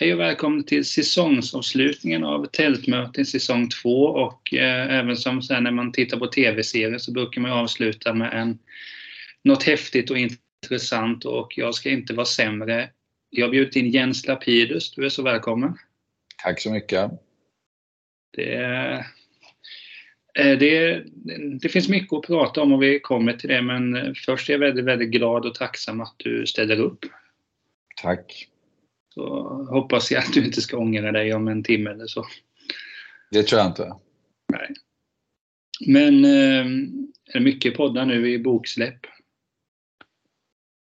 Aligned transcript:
Hej 0.00 0.14
och 0.14 0.20
välkommen 0.20 0.64
till 0.64 0.84
säsongsavslutningen 0.84 2.24
av 2.24 2.46
Tältmöten 2.46 3.26
säsong 3.26 3.68
2 3.68 4.04
och 4.04 4.54
eh, 4.54 4.98
även 4.98 5.16
som 5.16 5.42
sen 5.42 5.64
när 5.64 5.70
man 5.70 5.92
tittar 5.92 6.18
på 6.18 6.26
tv-serier 6.26 6.98
så 6.98 7.12
brukar 7.12 7.40
man 7.40 7.50
avsluta 7.50 8.14
med 8.14 8.32
en, 8.32 8.58
något 9.42 9.62
häftigt 9.62 10.10
och 10.10 10.18
intressant 10.18 11.24
och 11.24 11.52
jag 11.56 11.74
ska 11.74 11.90
inte 11.90 12.14
vara 12.14 12.26
sämre. 12.26 12.90
Jag 13.30 13.46
har 13.46 13.50
bjudit 13.50 13.76
in 13.76 13.90
Jens 13.90 14.26
Lapidus, 14.26 14.90
du 14.90 15.04
är 15.04 15.08
så 15.08 15.22
välkommen. 15.22 15.78
Tack 16.42 16.60
så 16.60 16.70
mycket. 16.70 17.10
Det, 18.36 18.54
eh, 20.34 20.58
det, 20.58 21.02
det 21.60 21.68
finns 21.68 21.88
mycket 21.88 22.12
att 22.12 22.26
prata 22.26 22.62
om 22.62 22.72
och 22.72 22.82
vi 22.82 23.00
kommer 23.00 23.32
till 23.32 23.48
det 23.48 23.62
men 23.62 24.14
först 24.14 24.48
är 24.48 24.52
jag 24.52 24.60
väldigt, 24.60 24.84
väldigt 24.84 25.10
glad 25.10 25.46
och 25.46 25.54
tacksam 25.54 26.00
att 26.00 26.14
du 26.16 26.46
ställer 26.46 26.80
upp. 26.80 27.04
Tack. 28.02 28.49
Så 29.14 29.48
hoppas 29.70 30.10
jag 30.10 30.24
att 30.24 30.32
du 30.32 30.44
inte 30.44 30.60
ska 30.60 30.78
ångra 30.78 31.12
dig 31.12 31.34
om 31.34 31.48
en 31.48 31.62
timme 31.62 31.90
eller 31.90 32.06
så. 32.06 32.26
Det 33.30 33.42
tror 33.42 33.60
jag 33.60 33.68
inte. 33.70 33.94
Nej. 34.52 34.74
Men 35.86 36.24
eh, 36.24 36.66
är 37.26 37.38
det 37.38 37.40
mycket 37.40 37.76
poddar 37.76 38.06
nu 38.06 38.32
i 38.32 38.38
boksläpp? 38.38 39.00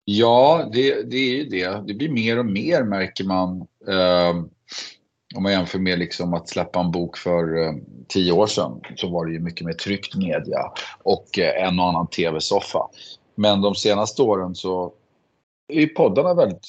Ja, 0.05 0.69
det, 0.73 1.11
det 1.11 1.17
är 1.17 1.35
ju 1.35 1.45
det. 1.45 1.83
Det 1.87 1.93
blir 1.93 2.09
mer 2.09 2.39
och 2.39 2.45
mer 2.45 2.83
märker 2.83 3.23
man. 3.23 3.67
Eh, 3.87 4.45
om 5.35 5.43
man 5.43 5.51
jämför 5.51 5.79
med 5.79 5.99
liksom 5.99 6.33
att 6.33 6.49
släppa 6.49 6.79
en 6.79 6.91
bok 6.91 7.17
för 7.17 7.57
eh, 7.57 7.73
tio 8.07 8.31
år 8.31 8.47
sedan 8.47 8.81
så 8.95 9.09
var 9.09 9.25
det 9.25 9.33
ju 9.33 9.39
mycket 9.39 9.65
mer 9.65 9.73
tryckt 9.73 10.15
media 10.15 10.71
och 11.03 11.39
eh, 11.39 11.67
en 11.67 11.79
och 11.79 11.85
annan 11.85 12.07
tv-soffa. 12.07 12.89
Men 13.35 13.61
de 13.61 13.75
senaste 13.75 14.21
åren 14.21 14.55
så 14.55 14.93
är 15.67 15.87
poddarna 15.87 16.33
väldigt 16.33 16.67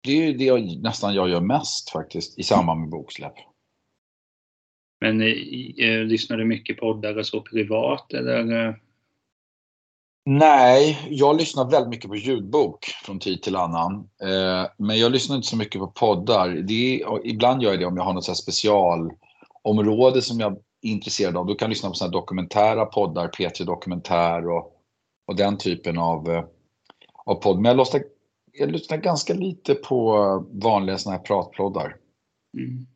det 0.00 0.26
är 0.26 0.34
det 0.34 0.44
jag, 0.44 0.82
nästan 0.82 1.14
jag 1.14 1.28
gör 1.28 1.40
mest 1.40 1.90
faktiskt 1.90 2.38
i 2.38 2.42
samband 2.42 2.80
med 2.80 2.90
boksläpp. 2.90 3.34
Men 5.00 5.22
eh, 5.22 6.04
lyssnar 6.04 6.36
du 6.36 6.44
mycket 6.44 6.78
poddar 6.78 7.18
och 7.18 7.26
så 7.26 7.40
privat 7.40 8.12
eller? 8.12 8.74
Nej, 10.30 10.98
jag 11.10 11.36
lyssnar 11.36 11.70
väldigt 11.70 11.90
mycket 11.90 12.10
på 12.10 12.16
ljudbok 12.16 12.84
från 13.04 13.18
tid 13.18 13.42
till 13.42 13.56
annan. 13.56 13.94
Eh, 14.22 14.66
men 14.76 14.98
jag 14.98 15.12
lyssnar 15.12 15.36
inte 15.36 15.48
så 15.48 15.56
mycket 15.56 15.80
på 15.80 15.86
poddar. 15.86 16.48
Det 16.48 17.02
är, 17.02 17.26
ibland 17.26 17.62
gör 17.62 17.70
jag 17.70 17.80
det 17.80 17.86
om 17.86 17.96
jag 17.96 18.04
har 18.04 18.12
något 18.12 18.36
specialområde 18.36 20.22
som 20.22 20.40
jag 20.40 20.52
är 20.52 20.58
intresserad 20.82 21.36
av. 21.36 21.46
Då 21.46 21.54
kan 21.54 21.66
jag 21.66 21.70
lyssna 21.70 21.88
på 21.88 21.94
såna 21.94 22.10
dokumentära 22.10 22.84
poddar, 22.84 23.28
P3 23.28 23.64
Dokumentär 23.64 24.48
och, 24.48 24.72
och 25.26 25.36
den 25.36 25.58
typen 25.58 25.98
av, 25.98 26.30
eh, 26.30 26.44
av 27.24 27.34
podd. 27.34 27.56
Men 27.56 27.64
jag 27.64 27.76
jag 28.58 28.72
lyssnar 28.72 28.96
ganska 28.96 29.34
lite 29.34 29.74
på 29.74 30.16
vanliga 30.52 30.98
såna 30.98 31.16
här 31.16 31.22
pratploddar. 31.22 31.96
Mm. 32.58 32.86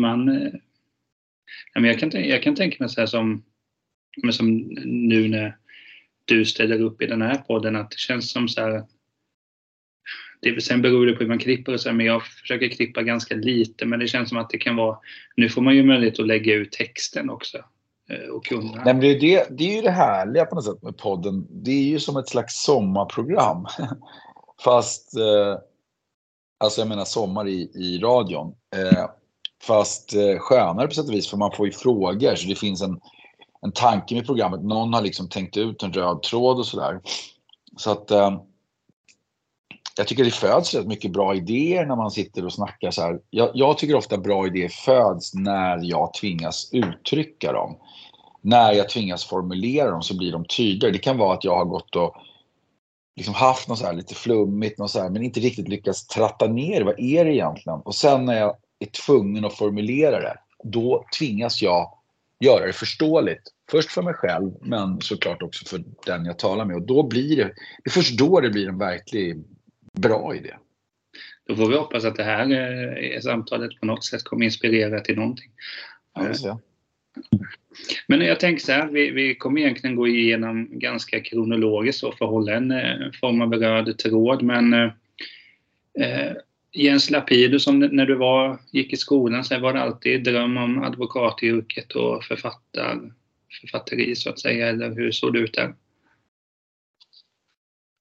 Man, 0.00 0.28
eh, 0.28 0.52
jag, 1.72 1.98
kan, 1.98 2.10
jag 2.10 2.42
kan 2.42 2.54
tänka 2.54 2.76
mig 2.80 2.88
så 2.88 3.00
här 3.00 3.06
som, 3.06 3.44
som 4.32 4.56
nu 4.84 5.28
när 5.28 5.56
du 6.24 6.44
ställer 6.44 6.80
upp 6.80 7.02
i 7.02 7.06
den 7.06 7.22
här 7.22 7.34
podden 7.34 7.76
att 7.76 7.90
det 7.90 7.98
känns 7.98 8.30
som 8.30 8.48
så 8.48 8.60
här 8.60 8.84
det, 10.40 10.60
sen 10.60 10.82
beror 10.82 11.06
det 11.06 11.12
på 11.12 11.20
hur 11.20 11.28
man 11.28 11.38
klipper 11.38 11.72
och 11.72 11.80
så, 11.80 11.92
men 11.92 12.06
jag 12.06 12.26
försöker 12.26 12.68
klippa 12.68 13.02
ganska 13.02 13.34
lite. 13.34 13.86
Men 13.86 14.00
det 14.00 14.08
känns 14.08 14.28
som 14.28 14.38
att 14.38 14.50
det 14.50 14.58
kan 14.58 14.76
vara, 14.76 14.98
nu 15.36 15.48
får 15.48 15.62
man 15.62 15.76
ju 15.76 15.82
möjlighet 15.82 16.20
att 16.20 16.26
lägga 16.26 16.54
ut 16.54 16.72
texten 16.72 17.30
också. 17.30 17.64
Eh, 18.10 18.34
och 18.34 18.44
kunderna. 18.44 18.82
Nej, 18.84 18.94
men 18.94 19.00
det, 19.00 19.06
är 19.06 19.20
det, 19.20 19.46
det 19.50 19.64
är 19.64 19.76
ju 19.76 19.82
det 19.82 19.90
härliga 19.90 20.44
på 20.44 20.54
något 20.54 20.64
sätt 20.64 20.82
med 20.82 20.96
podden. 20.96 21.46
Det 21.50 21.70
är 21.70 21.84
ju 21.84 22.00
som 22.00 22.16
ett 22.16 22.28
slags 22.28 22.64
sommarprogram. 22.64 23.66
Fast, 24.64 25.16
eh, 25.16 25.58
alltså 26.58 26.80
jag 26.80 26.88
menar 26.88 27.04
sommar 27.04 27.48
i, 27.48 27.70
i 27.74 27.98
radion. 27.98 28.54
Eh, 28.76 29.06
fast 29.62 30.14
eh, 30.14 30.38
skönare 30.38 30.86
på 30.86 30.94
sätt 30.94 31.08
och 31.08 31.14
vis 31.14 31.30
för 31.30 31.36
man 31.36 31.52
får 31.56 31.66
ju 31.66 31.72
frågor 31.72 32.34
så 32.34 32.48
det 32.48 32.54
finns 32.54 32.82
en, 32.82 33.00
en 33.62 33.72
tanke 33.72 34.14
med 34.14 34.26
programmet. 34.26 34.62
Någon 34.62 34.94
har 34.94 35.02
liksom 35.02 35.28
tänkt 35.28 35.56
ut 35.56 35.82
en 35.82 35.92
röd 35.92 36.22
tråd 36.22 36.58
och 36.58 36.66
sådär. 36.66 37.00
Så 37.76 37.90
att 37.90 38.10
eh, 38.10 38.40
jag 39.96 40.06
tycker 40.06 40.24
det 40.24 40.30
föds 40.30 40.74
rätt 40.74 40.86
mycket 40.86 41.12
bra 41.12 41.34
idéer 41.34 41.86
när 41.86 41.96
man 41.96 42.10
sitter 42.10 42.44
och 42.44 42.52
snackar 42.52 42.90
så 42.90 43.02
här. 43.02 43.20
Jag, 43.30 43.50
jag, 43.54 43.78
tycker 43.78 43.94
ofta 43.94 44.18
bra 44.18 44.46
idéer 44.46 44.68
föds 44.68 45.34
när 45.34 45.78
jag 45.82 46.14
tvingas 46.14 46.70
uttrycka 46.72 47.52
dem 47.52 47.76
när 48.44 48.72
jag 48.72 48.88
tvingas 48.88 49.24
formulera 49.24 49.90
dem 49.90 50.02
så 50.02 50.16
blir 50.16 50.32
de 50.32 50.44
tydligare. 50.44 50.92
Det 50.92 50.98
kan 50.98 51.18
vara 51.18 51.34
att 51.34 51.44
jag 51.44 51.56
har 51.56 51.64
gått 51.64 51.96
och 51.96 52.16
liksom 53.16 53.34
haft 53.34 53.68
något 53.68 53.78
så 53.78 53.86
här 53.86 53.92
lite 53.92 54.14
flummigt 54.14 54.78
något 54.78 54.90
så 54.90 55.02
här, 55.02 55.10
men 55.10 55.22
inte 55.22 55.40
riktigt 55.40 55.68
lyckats 55.68 56.06
tratta 56.06 56.46
ner 56.46 56.82
vad 56.82 57.00
är 57.00 57.24
det 57.24 57.34
egentligen? 57.34 57.80
Och 57.80 57.94
sen 57.94 58.24
när 58.24 58.38
jag 58.38 58.56
är 58.78 58.86
tvungen 58.86 59.44
att 59.44 59.54
formulera 59.54 60.20
det, 60.20 60.36
då 60.64 61.04
tvingas 61.18 61.62
jag 61.62 61.98
göra 62.40 62.66
det 62.66 62.72
förståeligt. 62.72 63.42
Först 63.70 63.90
för 63.90 64.02
mig 64.02 64.14
själv, 64.14 64.52
men 64.60 65.00
såklart 65.00 65.42
också 65.42 65.64
för 65.64 65.84
den 66.06 66.24
jag 66.24 66.38
talar 66.38 66.64
med. 66.64 66.76
Och 66.76 66.86
då 66.86 67.02
blir 67.02 67.36
det, 67.36 67.44
det 67.84 67.90
är 67.90 67.90
först 67.90 68.18
då 68.18 68.40
det 68.40 68.50
blir 68.50 68.68
en 68.68 68.78
verkligt 68.78 69.36
bra 69.92 70.34
idé. 70.34 70.54
Då 71.46 71.56
får 71.56 71.68
vi 71.68 71.76
hoppas 71.76 72.04
att 72.04 72.16
det 72.16 72.24
här 72.24 72.50
eh, 73.14 73.20
samtalet 73.20 73.80
på 73.80 73.86
något 73.86 74.04
sätt 74.04 74.24
kommer 74.24 74.44
inspirera 74.44 75.00
till 75.00 75.16
någonting. 75.16 75.50
Ja, 76.14 76.58
men 78.06 78.20
jag 78.20 78.40
tänker 78.40 78.64
så 78.64 78.72
här, 78.72 78.88
vi, 78.88 79.10
vi 79.10 79.34
kommer 79.34 79.60
egentligen 79.60 79.96
gå 79.96 80.08
igenom 80.08 80.68
ganska 80.70 81.20
kronologiskt 81.20 82.04
och 82.04 82.14
förhålla 82.14 82.52
en 82.52 82.70
eh, 82.70 83.10
form 83.20 83.40
av 83.40 83.52
röd 83.52 83.98
tråd. 83.98 84.42
Men 84.42 84.74
eh, 84.74 84.90
eh, 86.00 86.32
Jens 86.72 87.10
Lapidus, 87.10 87.64
som 87.64 87.78
när 87.78 88.06
du 88.06 88.14
var, 88.14 88.58
gick 88.70 88.92
i 88.92 88.96
skolan, 88.96 89.44
så 89.44 89.58
var 89.58 89.72
det 89.72 89.82
alltid 89.82 90.24
dröm 90.24 90.56
om 90.56 90.82
advokatyrket 90.82 91.92
och 91.92 92.24
författar, 92.24 93.12
författeri 93.60 94.16
så 94.16 94.30
att 94.30 94.40
säga, 94.40 94.68
eller 94.68 94.94
hur 94.94 95.12
såg 95.12 95.32
det 95.32 95.38
ut 95.38 95.54
där? 95.54 95.74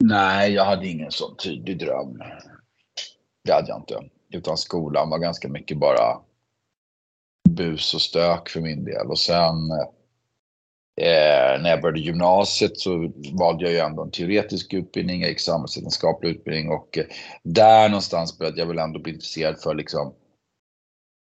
Nej, 0.03 0.53
jag 0.53 0.65
hade 0.65 0.87
ingen 0.87 1.11
sån 1.11 1.37
tydlig 1.37 1.79
dröm. 1.79 2.17
Det 3.43 3.53
hade 3.53 3.67
jag 3.67 3.79
inte. 3.79 4.09
Utan 4.31 4.57
skolan 4.57 5.09
var 5.09 5.19
ganska 5.19 5.49
mycket 5.49 5.77
bara 5.77 6.19
bus 7.49 7.93
och 7.93 8.01
stök 8.01 8.49
för 8.49 8.61
min 8.61 8.83
del. 8.83 9.07
Och 9.07 9.19
sen 9.19 9.71
eh, 11.01 11.61
när 11.61 11.69
jag 11.69 11.81
började 11.81 11.99
gymnasiet 11.99 12.77
så 12.77 13.11
valde 13.33 13.63
jag 13.63 13.73
ju 13.73 13.79
ändå 13.79 14.03
en 14.03 14.11
teoretisk 14.11 14.73
utbildning, 14.73 15.21
jag 15.21 15.29
gick 15.29 15.39
samhällsvetenskaplig 15.39 16.29
utbildning 16.29 16.69
och 16.69 16.97
eh, 16.97 17.05
där 17.43 17.89
någonstans 17.89 18.37
började 18.37 18.59
jag 18.59 18.67
väl 18.67 18.79
ändå 18.79 18.99
bli 18.99 19.13
intresserad 19.13 19.59
för 19.59 19.75
liksom 19.75 20.13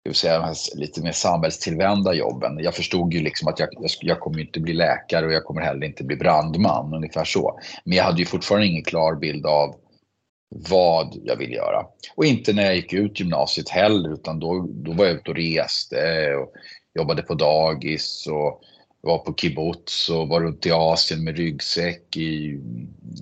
jag 0.05 0.09
vill 0.09 0.15
säga, 0.15 0.53
lite 0.75 1.01
mer 1.01 1.11
samhällstillvända 1.11 2.13
jobben. 2.13 2.57
Jag 2.59 2.75
förstod 2.75 3.13
ju 3.13 3.21
liksom 3.21 3.47
att 3.47 3.59
jag, 3.59 3.69
jag, 3.71 3.89
jag 4.01 4.19
kommer 4.19 4.39
inte 4.39 4.59
bli 4.59 4.73
läkare 4.73 5.25
och 5.25 5.31
jag 5.31 5.43
kommer 5.43 5.61
heller 5.61 5.87
inte 5.87 6.03
bli 6.03 6.15
brandman, 6.15 6.93
ungefär 6.93 7.25
så. 7.25 7.59
Men 7.83 7.97
jag 7.97 8.03
hade 8.03 8.19
ju 8.19 8.25
fortfarande 8.25 8.67
ingen 8.67 8.83
klar 8.83 9.15
bild 9.15 9.45
av 9.45 9.75
vad 10.57 11.21
jag 11.23 11.35
vill 11.35 11.51
göra. 11.51 11.85
Och 12.15 12.25
inte 12.25 12.53
när 12.53 12.63
jag 12.63 12.75
gick 12.75 12.93
ut 12.93 13.19
gymnasiet 13.19 13.69
heller, 13.69 14.13
utan 14.13 14.39
då, 14.39 14.67
då 14.69 14.91
var 14.91 15.05
jag 15.05 15.15
ute 15.15 15.31
och 15.31 15.37
reste 15.37 16.35
och 16.35 16.53
jobbade 16.95 17.21
på 17.21 17.33
dagis 17.33 18.27
och 18.27 18.61
var 19.01 19.17
på 19.17 19.33
kibbutz 19.33 20.09
och 20.09 20.27
var 20.27 20.41
runt 20.41 20.65
i 20.65 20.71
Asien 20.71 21.23
med 21.23 21.37
ryggsäck 21.37 22.17
i 22.17 22.59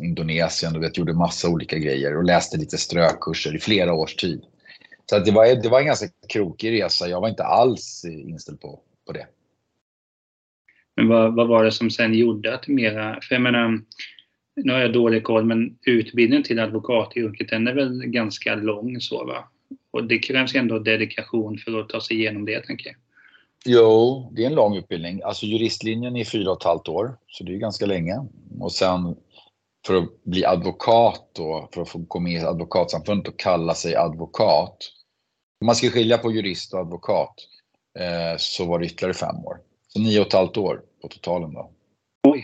Indonesien 0.02 0.76
och 0.76 0.84
vet, 0.84 0.98
gjorde 0.98 1.14
massa 1.14 1.50
olika 1.50 1.78
grejer 1.78 2.18
och 2.18 2.24
läste 2.24 2.58
lite 2.58 2.78
strökurser 2.78 3.56
i 3.56 3.60
flera 3.60 3.94
års 3.94 4.16
tid. 4.16 4.44
Så 5.10 5.20
det, 5.20 5.32
var, 5.32 5.62
det 5.64 5.70
var 5.70 5.80
en 5.80 5.86
ganska 5.86 6.08
krokig 6.30 6.72
resa. 6.72 7.08
Jag 7.08 7.22
var 7.22 7.30
inte 7.30 7.44
alls 7.44 8.06
inställd 8.06 8.62
på, 8.62 8.80
på 9.08 9.14
det. 9.14 9.28
Men 10.96 11.08
vad, 11.08 11.36
vad 11.36 11.48
var 11.48 11.64
det 11.64 11.72
som 11.72 11.90
sen 11.90 12.14
gjorde 12.14 12.56
att 12.56 12.68
mera, 12.68 13.20
för 13.22 13.36
jag 13.36 13.42
menar, 13.42 13.82
nu 14.56 14.74
har 14.74 14.80
jag 14.80 14.94
dålig 14.94 15.24
koll, 15.24 15.46
men 15.46 15.78
utbildningen 15.86 16.44
till 16.44 16.60
advokatyrket 16.60 17.50
den 17.50 17.68
är 17.68 17.74
väl 17.74 18.06
ganska 18.06 18.56
lång 18.56 19.02
så 19.02 19.26
va? 19.26 19.50
Och 19.92 20.04
det 20.04 20.20
krävs 20.20 20.56
ändå 20.56 20.80
dedikation 20.80 21.58
för 21.58 21.80
att 21.80 21.90
ta 21.90 22.02
sig 22.02 22.18
igenom 22.18 22.46
det 22.46 22.66
tänker 22.66 22.88
jag. 22.90 22.96
Jo, 23.66 24.30
det 24.36 24.44
är 24.44 24.48
en 24.48 24.56
lång 24.56 24.76
utbildning. 24.76 25.22
Alltså 25.24 25.46
juristlinjen 25.46 26.16
är 26.16 26.26
fyra 26.26 26.52
och 26.52 26.58
ett 26.58 26.64
halvt 26.64 26.88
år, 26.88 27.18
så 27.28 27.44
det 27.44 27.54
är 27.54 27.58
ganska 27.58 27.86
länge. 27.86 28.28
Och 28.60 28.72
sen 28.72 29.16
för 29.86 29.96
att 29.96 30.24
bli 30.24 30.46
advokat 30.46 31.30
då, 31.34 31.70
för 31.74 31.82
att 31.82 31.90
få 31.90 32.00
gå 32.00 32.20
med 32.20 32.34
i 32.34 32.46
advokatsamfundet 32.46 33.28
och 33.28 33.40
kalla 33.40 33.74
sig 33.74 33.96
advokat. 33.96 34.78
Om 35.62 35.66
man 35.66 35.76
ska 35.76 35.90
skilja 35.90 36.18
på 36.18 36.32
jurist 36.32 36.74
och 36.74 36.80
advokat 36.80 37.36
eh, 38.00 38.38
så 38.38 38.66
var 38.66 38.80
det 38.80 38.86
ytterligare 38.86 39.14
fem 39.14 39.36
år. 39.36 39.58
Så 39.88 40.00
nio 40.00 40.20
och 40.20 40.28
ett 40.28 40.34
halvt 40.34 40.58
år 40.58 40.82
på 41.02 41.08
totalen 41.08 41.54
då. 41.54 41.72
Oj! 42.28 42.44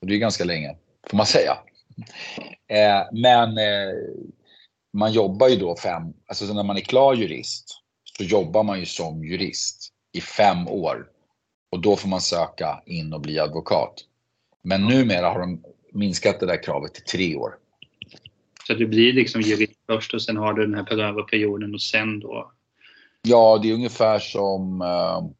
Och 0.00 0.06
det 0.06 0.14
är 0.14 0.18
ganska 0.18 0.44
länge 0.44 0.76
får 1.10 1.16
man 1.16 1.26
säga. 1.26 1.58
Eh, 2.68 3.02
men 3.12 3.58
eh, 3.58 3.94
man 4.92 5.12
jobbar 5.12 5.48
ju 5.48 5.56
då 5.56 5.76
fem, 5.76 6.02
alltså 6.26 6.54
när 6.54 6.62
man 6.62 6.76
är 6.76 6.80
klar 6.80 7.14
jurist 7.14 7.82
så 8.18 8.24
jobbar 8.24 8.62
man 8.62 8.80
ju 8.80 8.86
som 8.86 9.24
jurist 9.24 9.92
i 10.12 10.20
fem 10.20 10.68
år 10.68 11.06
och 11.70 11.80
då 11.80 11.96
får 11.96 12.08
man 12.08 12.20
söka 12.20 12.82
in 12.86 13.12
och 13.12 13.20
bli 13.20 13.38
advokat. 13.38 13.94
Men 14.62 14.86
numera 14.86 15.28
har 15.28 15.40
de 15.40 15.64
minskat 15.92 16.40
det 16.40 16.46
där 16.46 16.62
kravet 16.62 16.94
till 16.94 17.04
tre 17.04 17.36
år. 17.36 17.54
Så 18.66 18.72
att 18.72 18.78
du 18.78 18.86
blir 18.86 19.12
liksom 19.12 19.40
jurist 19.40 19.80
först 19.86 20.14
och 20.14 20.22
sen 20.22 20.36
har 20.36 20.52
du 20.52 20.62
den 20.62 20.74
här 20.74 20.84
prövarperioden 20.84 21.74
och 21.74 21.82
sen 21.82 22.20
då? 22.20 22.52
Ja, 23.22 23.58
det 23.62 23.70
är 23.70 23.74
ungefär 23.74 24.18
som 24.18 24.82
uh, 24.82 25.30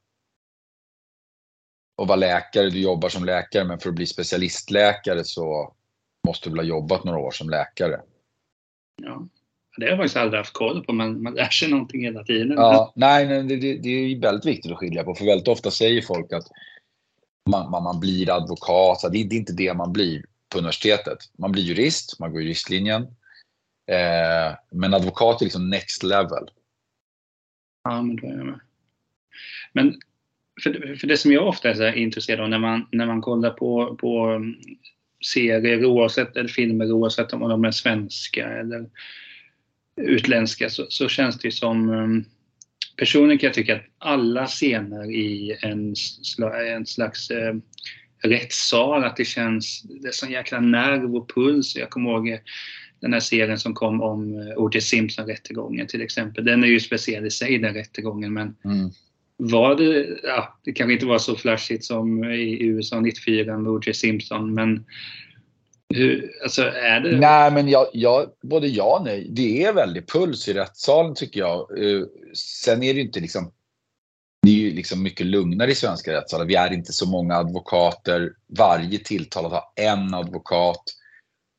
att 2.03 2.09
vara 2.09 2.17
läkare. 2.17 2.71
Du 2.71 2.81
jobbar 2.81 3.09
som 3.09 3.25
läkare 3.25 3.65
men 3.65 3.79
för 3.79 3.89
att 3.89 3.95
bli 3.95 4.07
specialistläkare 4.07 5.25
så 5.25 5.75
måste 6.27 6.49
du 6.49 6.57
väl 6.57 6.65
ha 6.65 6.69
jobbat 6.69 7.05
några 7.05 7.19
år 7.19 7.31
som 7.31 7.51
läkare. 7.51 8.01
Ja, 9.03 9.29
det 9.77 9.85
har 9.85 9.91
jag 9.91 9.99
faktiskt 9.99 10.17
aldrig 10.17 10.39
haft 10.39 10.53
koll 10.53 10.85
på, 10.85 10.93
men 10.93 11.23
man 11.23 11.35
lär 11.35 11.49
sig 11.49 11.71
någonting 11.71 12.05
hela 12.05 12.25
tiden. 12.25 12.53
Ja, 12.57 12.93
nej, 12.97 13.27
nej 13.27 13.43
det, 13.43 13.79
det, 13.79 13.89
är 13.89 14.21
väldigt 14.21 14.47
viktigt 14.47 14.73
att 14.73 14.79
skilja 14.79 15.05
på, 15.05 15.15
för 15.15 15.25
väldigt 15.25 15.49
ofta 15.49 15.71
säger 15.71 16.03
folk 16.03 16.33
att 16.33 16.47
man, 17.51 17.71
man, 17.71 17.83
man 17.83 18.01
blir 18.01 18.31
advokat. 18.31 19.01
Så 19.01 19.09
det, 19.09 19.25
det 19.25 19.37
är 19.37 19.39
inte 19.39 19.53
det 19.53 19.75
man 19.75 19.93
blir 19.93 20.25
på 20.49 20.59
universitetet. 20.59 21.19
Man 21.39 21.53
blir 21.53 21.63
jurist, 21.63 22.19
man 22.19 22.33
går 22.33 22.43
juristlinjen. 22.43 23.03
Eh, 23.91 24.57
men 24.71 24.95
advokat 24.95 25.41
är 25.41 25.45
liksom 25.45 25.71
next 25.71 26.03
level. 26.03 26.51
Ja, 27.85 28.03
men 28.03 28.17
då 28.17 28.27
är 28.27 28.33
jag 28.33 28.47
med. 28.47 28.61
Men 29.73 30.01
för, 30.63 30.97
för 30.97 31.07
det 31.07 31.17
som 31.17 31.33
jag 31.33 31.49
ofta 31.49 31.71
är 31.71 31.75
så 31.75 31.89
intresserad 31.89 32.41
av 32.41 32.49
när 32.49 32.59
man, 32.59 32.87
när 32.93 33.07
man 33.07 33.21
kollar 33.21 33.51
på, 33.51 33.97
på 34.01 34.27
mm, 34.27 34.55
serier 35.33 35.85
oavsett, 35.85 36.37
eller 36.37 36.49
filmer 36.49 36.93
oavsett 36.93 37.33
om 37.33 37.41
de 37.41 37.65
är 37.65 37.71
svenska 37.71 38.49
eller 38.49 38.87
utländska 39.97 40.71
så, 40.71 40.87
så 40.89 41.09
känns 41.09 41.39
det 41.39 41.51
som 41.51 41.89
mm, 41.89 42.25
Personligen 42.97 43.39
kan 43.39 43.47
jag 43.47 43.55
tycka 43.55 43.77
att 43.77 43.83
alla 43.99 44.47
scener 44.47 45.11
i 45.11 45.59
en, 45.63 45.95
en 46.77 46.87
slags 46.87 47.31
eh, 47.31 47.55
rättssal, 48.23 49.05
att 49.05 49.17
det 49.17 49.25
känns, 49.25 49.83
det 49.83 50.09
är 50.09 50.13
sån 50.13 50.31
jäkla 50.31 50.61
nerv 50.61 51.17
och 51.17 51.35
puls. 51.35 51.77
Jag 51.77 51.91
kommer 51.91 52.11
ihåg 52.11 52.29
eh, 52.29 52.39
den 53.01 53.13
här 53.13 53.21
serien 53.21 53.59
som 53.59 53.75
kom 53.75 54.03
om 54.03 54.39
eh, 54.39 54.57
O.J. 54.57 54.81
Simpson-rättegången 54.81 55.87
till 55.87 56.03
exempel. 56.03 56.45
Den 56.45 56.65
är 56.65 56.69
ju 56.69 56.81
speciell 56.81 57.27
i 57.27 57.31
sig 57.31 57.59
den 57.59 57.75
rättegången 57.75 58.33
men 58.33 58.57
mm 58.65 58.91
var 59.51 59.75
det, 59.75 60.21
ja, 60.23 60.59
det 60.65 60.73
kanske 60.73 60.93
inte 60.93 61.07
var 61.07 61.19
så 61.19 61.37
flashigt 61.37 61.85
som 61.85 62.25
i 62.25 62.63
USA 62.63 63.01
94 63.01 63.59
med 63.59 63.73
O.J. 63.73 63.95
Simpson 63.95 64.55
men 64.55 64.85
hur, 65.95 66.31
alltså 66.43 66.63
är 66.63 67.01
det... 67.01 67.19
Nej, 67.19 67.51
men 67.51 67.69
jag, 67.69 67.87
jag, 67.93 68.27
både 68.43 68.67
ja 68.67 68.99
och 68.99 69.05
nej. 69.05 69.27
Det 69.31 69.65
är 69.65 69.73
väldigt 69.73 70.13
puls 70.13 70.49
i 70.49 70.53
rättssalen 70.53 71.15
tycker 71.15 71.41
jag. 71.41 71.79
Eh, 71.79 72.03
sen 72.35 72.83
är 72.83 72.95
det 72.95 73.01
ju 73.01 73.07
inte 73.07 73.21
liksom 73.21 73.53
det 74.43 74.51
är 74.51 74.55
ju 74.55 74.71
liksom 74.71 75.03
mycket 75.03 75.27
lugnare 75.27 75.71
i 75.71 75.75
svenska 75.75 76.13
rättssalar. 76.13 76.45
Vi 76.45 76.55
är 76.55 76.73
inte 76.73 76.93
så 76.93 77.07
många 77.07 77.37
advokater. 77.37 78.33
Varje 78.59 78.99
tilltalad 78.99 79.53
har 79.53 79.65
en 79.77 80.15
advokat. 80.15 80.83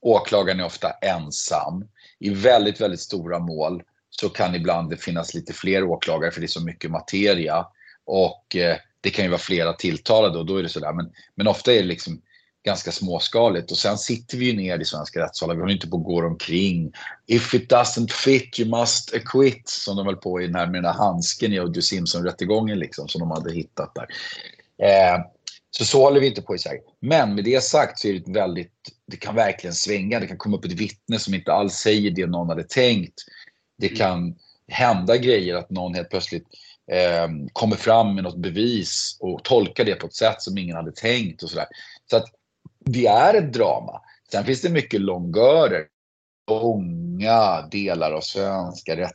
Åklagaren 0.01 0.59
är 0.59 0.65
ofta 0.65 0.91
ensam. 0.91 1.85
I 2.19 2.29
väldigt, 2.29 2.81
väldigt 2.81 2.99
stora 2.99 3.39
mål 3.39 3.83
så 4.09 4.29
kan 4.29 4.55
ibland 4.55 4.89
det 4.89 4.97
finnas 4.97 5.33
lite 5.33 5.53
fler 5.53 5.83
åklagare 5.83 6.31
för 6.31 6.39
det 6.41 6.45
är 6.45 6.47
så 6.47 6.63
mycket 6.63 6.91
materia. 6.91 7.65
Och 8.05 8.55
eh, 8.55 8.77
det 9.01 9.09
kan 9.09 9.25
ju 9.25 9.31
vara 9.31 9.39
flera 9.39 9.73
tilltalade 9.73 10.39
och 10.39 10.45
då 10.45 10.57
är 10.57 10.63
det 10.63 10.69
sådär. 10.69 10.93
Men, 10.93 11.11
men 11.35 11.47
ofta 11.47 11.73
är 11.73 11.77
det 11.77 11.87
liksom 11.87 12.21
ganska 12.63 12.91
småskaligt. 12.91 13.71
Och 13.71 13.77
sen 13.77 13.97
sitter 13.97 14.37
vi 14.37 14.45
ju 14.45 14.53
ner 14.53 14.79
i 14.79 14.85
svenska 14.85 15.19
rättssalar. 15.19 15.55
Vi 15.55 15.61
håller 15.61 15.73
inte 15.73 15.89
på 15.89 15.97
att 15.97 16.03
gå 16.03 16.27
omkring. 16.27 16.91
If 17.27 17.53
it 17.53 17.71
doesn't 17.71 18.11
fit 18.11 18.59
you 18.59 18.79
must 18.79 19.13
acquit. 19.13 19.69
Som 19.69 19.97
de 19.97 20.05
höll 20.05 20.15
på 20.15 20.41
i 20.41 20.45
den 20.45 20.55
här 20.55 20.65
med 20.65 20.83
den 20.83 20.85
här 20.85 20.99
handsken 20.99 21.53
i 21.53 21.59
O.J. 21.59 21.81
Simpson-rättegången 21.81 22.79
liksom. 22.79 23.07
Som 23.07 23.19
de 23.19 23.31
hade 23.31 23.53
hittat 23.53 23.95
där. 23.95 24.07
Eh, 24.87 25.21
så 25.77 25.85
så 25.85 26.03
håller 26.03 26.19
vi 26.19 26.27
inte 26.27 26.41
på 26.41 26.55
i 26.55 26.59
Sverige. 26.59 26.81
Men 26.99 27.35
med 27.35 27.43
det 27.43 27.63
sagt 27.63 27.99
så 27.99 28.07
är 28.07 28.13
det 28.13 28.31
väldigt, 28.31 28.71
det 29.11 29.17
kan 29.17 29.35
verkligen 29.35 29.73
svänga. 29.73 30.19
Det 30.19 30.27
kan 30.27 30.37
komma 30.37 30.57
upp 30.57 30.65
ett 30.65 30.71
vittne 30.71 31.19
som 31.19 31.33
inte 31.33 31.53
alls 31.53 31.73
säger 31.73 32.11
det 32.11 32.27
någon 32.27 32.49
hade 32.49 32.63
tänkt. 32.63 33.13
Det 33.77 33.87
mm. 33.87 33.97
kan 33.97 34.35
hända 34.67 35.17
grejer 35.17 35.55
att 35.55 35.69
någon 35.69 35.95
helt 35.95 36.09
plötsligt 36.09 36.47
eh, 36.91 37.27
kommer 37.53 37.75
fram 37.75 38.15
med 38.15 38.23
något 38.23 38.37
bevis 38.37 39.17
och 39.19 39.43
tolkar 39.43 39.85
det 39.85 39.95
på 39.95 40.07
ett 40.07 40.15
sätt 40.15 40.41
som 40.41 40.57
ingen 40.57 40.75
hade 40.75 40.91
tänkt 40.91 41.43
och 41.43 41.49
sådär. 41.49 41.67
Så 42.09 42.17
att 42.17 42.25
det 42.85 43.07
är 43.07 43.33
ett 43.33 43.53
drama. 43.53 44.01
Sen 44.31 44.45
finns 44.45 44.61
det 44.61 44.69
mycket 44.69 45.01
longörer. 45.01 45.85
Långa 46.49 47.61
delar 47.71 48.11
av 48.11 48.21
svenska 48.21 49.09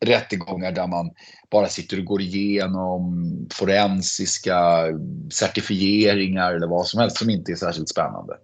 rättegångar 0.00 0.72
där 0.72 0.86
man 0.86 1.10
bara 1.50 1.68
sitter 1.68 1.98
och 1.98 2.04
går 2.04 2.20
igenom 2.20 3.26
forensiska 3.52 4.84
certifieringar 5.32 6.54
eller 6.54 6.66
vad 6.66 6.86
som 6.86 7.00
helst 7.00 7.16
som 7.16 7.30
inte 7.30 7.52
är 7.52 7.56
särskilt 7.56 7.88
spännande. 7.88 8.36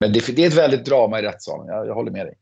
Men 0.00 0.12
det, 0.12 0.36
det 0.36 0.44
är 0.44 0.48
ett 0.48 0.54
väldigt 0.54 0.84
drama 0.84 1.18
i 1.18 1.22
rättssalen, 1.22 1.66
jag, 1.66 1.86
jag 1.86 1.94
håller 1.94 2.10
med 2.10 2.26
dig. 2.26 2.34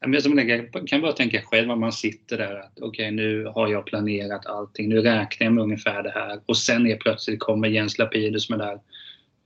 Jag 0.00 0.88
kan 0.88 1.00
bara 1.00 1.12
tänka 1.12 1.42
själv 1.42 1.70
om 1.70 1.80
man 1.80 1.92
sitter 1.92 2.38
där 2.38 2.60
att 2.60 2.78
okej 2.78 2.88
okay, 2.88 3.10
nu 3.10 3.44
har 3.44 3.68
jag 3.68 3.86
planerat 3.86 4.46
allting, 4.46 4.88
nu 4.88 5.00
räknar 5.00 5.44
jag 5.44 5.52
med 5.52 5.64
ungefär 5.64 6.02
det 6.02 6.10
här 6.10 6.40
och 6.46 6.56
sen 6.56 6.86
är 6.86 6.96
plötsligt 6.96 7.40
kommer 7.40 7.68
Jens 7.68 7.98
Lapidus 7.98 8.50
med 8.50 8.58
där 8.58 8.80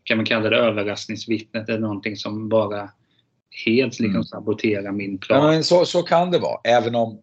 kan 0.05 0.17
man 0.17 0.27
kalla 0.27 0.51
det 0.51 0.57
överraskningsvittnet 0.57 1.69
eller 1.69 1.79
någonting 1.79 2.17
som 2.17 2.49
bara 2.49 2.91
helt 3.65 4.01
liksom 4.01 4.11
mm. 4.11 4.25
saboterar 4.25 4.93
min 4.93 5.19
plan. 5.19 5.45
Ja, 5.45 5.51
men 5.51 5.65
så, 5.65 5.85
så 5.85 6.03
kan 6.03 6.31
det 6.31 6.39
vara, 6.39 6.61
även 6.65 6.95
om 6.95 7.23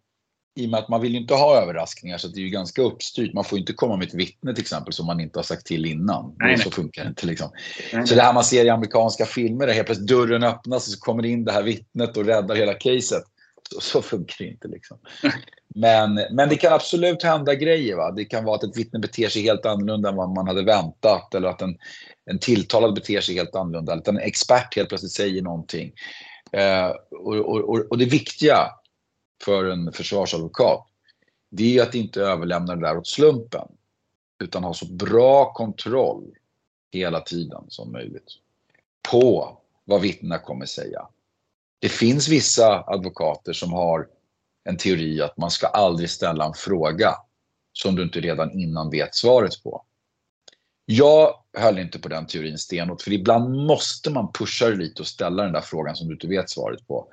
i 0.57 0.65
och 0.65 0.69
med 0.69 0.79
att 0.79 0.89
man 0.89 1.01
vill 1.01 1.11
ju 1.11 1.19
inte 1.19 1.33
ha 1.33 1.61
överraskningar 1.61 2.17
så 2.17 2.27
det 2.27 2.39
är 2.39 2.43
ju 2.43 2.49
ganska 2.49 2.81
uppstyrt. 2.81 3.33
Man 3.33 3.43
får 3.43 3.59
inte 3.59 3.73
komma 3.73 3.97
med 3.97 4.07
ett 4.07 4.13
vittne 4.13 4.53
till 4.53 4.61
exempel 4.61 4.93
som 4.93 5.05
man 5.05 5.19
inte 5.19 5.39
har 5.39 5.43
sagt 5.43 5.65
till 5.65 5.85
innan. 5.85 6.35
Nej, 6.39 6.57
så 6.57 6.71
funkar 6.71 7.03
det 7.03 7.09
inte. 7.09 7.25
Liksom. 7.25 7.49
Så 8.05 8.15
det 8.15 8.21
här 8.21 8.33
man 8.33 8.43
ser 8.43 8.65
i 8.65 8.69
amerikanska 8.69 9.25
filmer 9.25 9.67
där 9.67 9.73
helt 9.73 9.85
plötsligt 9.85 10.09
dörren 10.09 10.43
öppnas 10.43 10.87
och 10.87 10.93
så 10.93 10.99
kommer 10.99 11.25
in 11.25 11.45
det 11.45 11.51
här 11.51 11.63
vittnet 11.63 12.17
och 12.17 12.25
räddar 12.25 12.55
hela 12.55 12.73
caset. 12.73 13.23
Så, 13.73 13.81
så 13.81 14.01
funkar 14.01 14.35
det 14.39 14.51
inte. 14.51 14.67
Liksom. 14.67 14.97
Men, 15.75 16.13
men 16.31 16.49
det 16.49 16.55
kan 16.55 16.73
absolut 16.73 17.23
hända 17.23 17.55
grejer. 17.55 17.95
Va? 17.95 18.11
Det 18.11 18.25
kan 18.25 18.43
vara 18.43 18.55
att 18.55 18.63
ett 18.63 18.77
vittne 18.77 18.99
beter 18.99 19.29
sig 19.29 19.41
helt 19.41 19.65
annorlunda 19.65 20.09
än 20.09 20.15
vad 20.15 20.29
man 20.29 20.47
hade 20.47 20.63
väntat. 20.63 21.33
Eller 21.33 21.47
att 21.47 21.61
en, 21.61 21.77
en 22.25 22.39
tilltalad 22.39 22.95
beter 22.95 23.21
sig 23.21 23.35
helt 23.35 23.55
annorlunda. 23.55 23.91
Eller 23.91 24.01
att 24.01 24.07
en 24.07 24.17
expert 24.17 24.75
helt 24.75 24.89
plötsligt 24.89 25.11
säger 25.11 25.41
någonting. 25.41 25.91
Eh, 26.51 26.87
och, 27.25 27.35
och, 27.35 27.91
och, 27.91 27.97
det 27.97 28.05
viktiga 28.05 28.57
för 29.43 29.65
en 29.65 29.93
försvarsadvokat 29.93 30.87
det 31.49 31.77
är 31.77 31.83
att 31.83 31.95
inte 31.95 32.21
överlämna 32.21 32.75
det 32.75 32.81
där 32.81 32.97
åt 32.97 33.07
slumpen. 33.07 33.67
Utan 34.43 34.63
ha 34.63 34.73
så 34.73 34.85
bra 34.85 35.53
kontroll 35.53 36.35
hela 36.91 37.21
tiden 37.21 37.63
som 37.67 37.91
möjligt 37.91 38.31
på 39.11 39.57
vad 39.85 40.01
vittnena 40.01 40.39
kommer 40.39 40.65
säga. 40.65 41.07
Det 41.79 41.89
finns 41.89 42.27
vissa 42.29 42.83
advokater 42.87 43.53
som 43.53 43.73
har 43.73 44.07
en 44.63 44.77
teori 44.77 45.21
att 45.21 45.37
man 45.37 45.51
ska 45.51 45.67
aldrig 45.67 46.09
ställa 46.09 46.45
en 46.45 46.53
fråga 46.53 47.15
som 47.73 47.95
du 47.95 48.03
inte 48.03 48.19
redan 48.19 48.59
innan 48.59 48.89
vet 48.89 49.15
svaret 49.15 49.63
på. 49.63 49.83
Jag 50.85 51.43
höll 51.57 51.79
inte 51.79 51.99
på 51.99 52.09
den 52.09 52.27
teorin 52.27 52.57
stenhårt, 52.57 53.01
för 53.01 53.11
ibland 53.11 53.55
måste 53.55 54.09
man 54.09 54.31
pusha 54.31 54.65
dig 54.65 54.77
lite 54.77 55.01
och 55.01 55.07
ställa 55.07 55.43
den 55.43 55.53
där 55.53 55.61
frågan 55.61 55.95
som 55.95 56.07
du 56.07 56.13
inte 56.13 56.27
vet 56.27 56.49
svaret 56.49 56.87
på. 56.87 57.07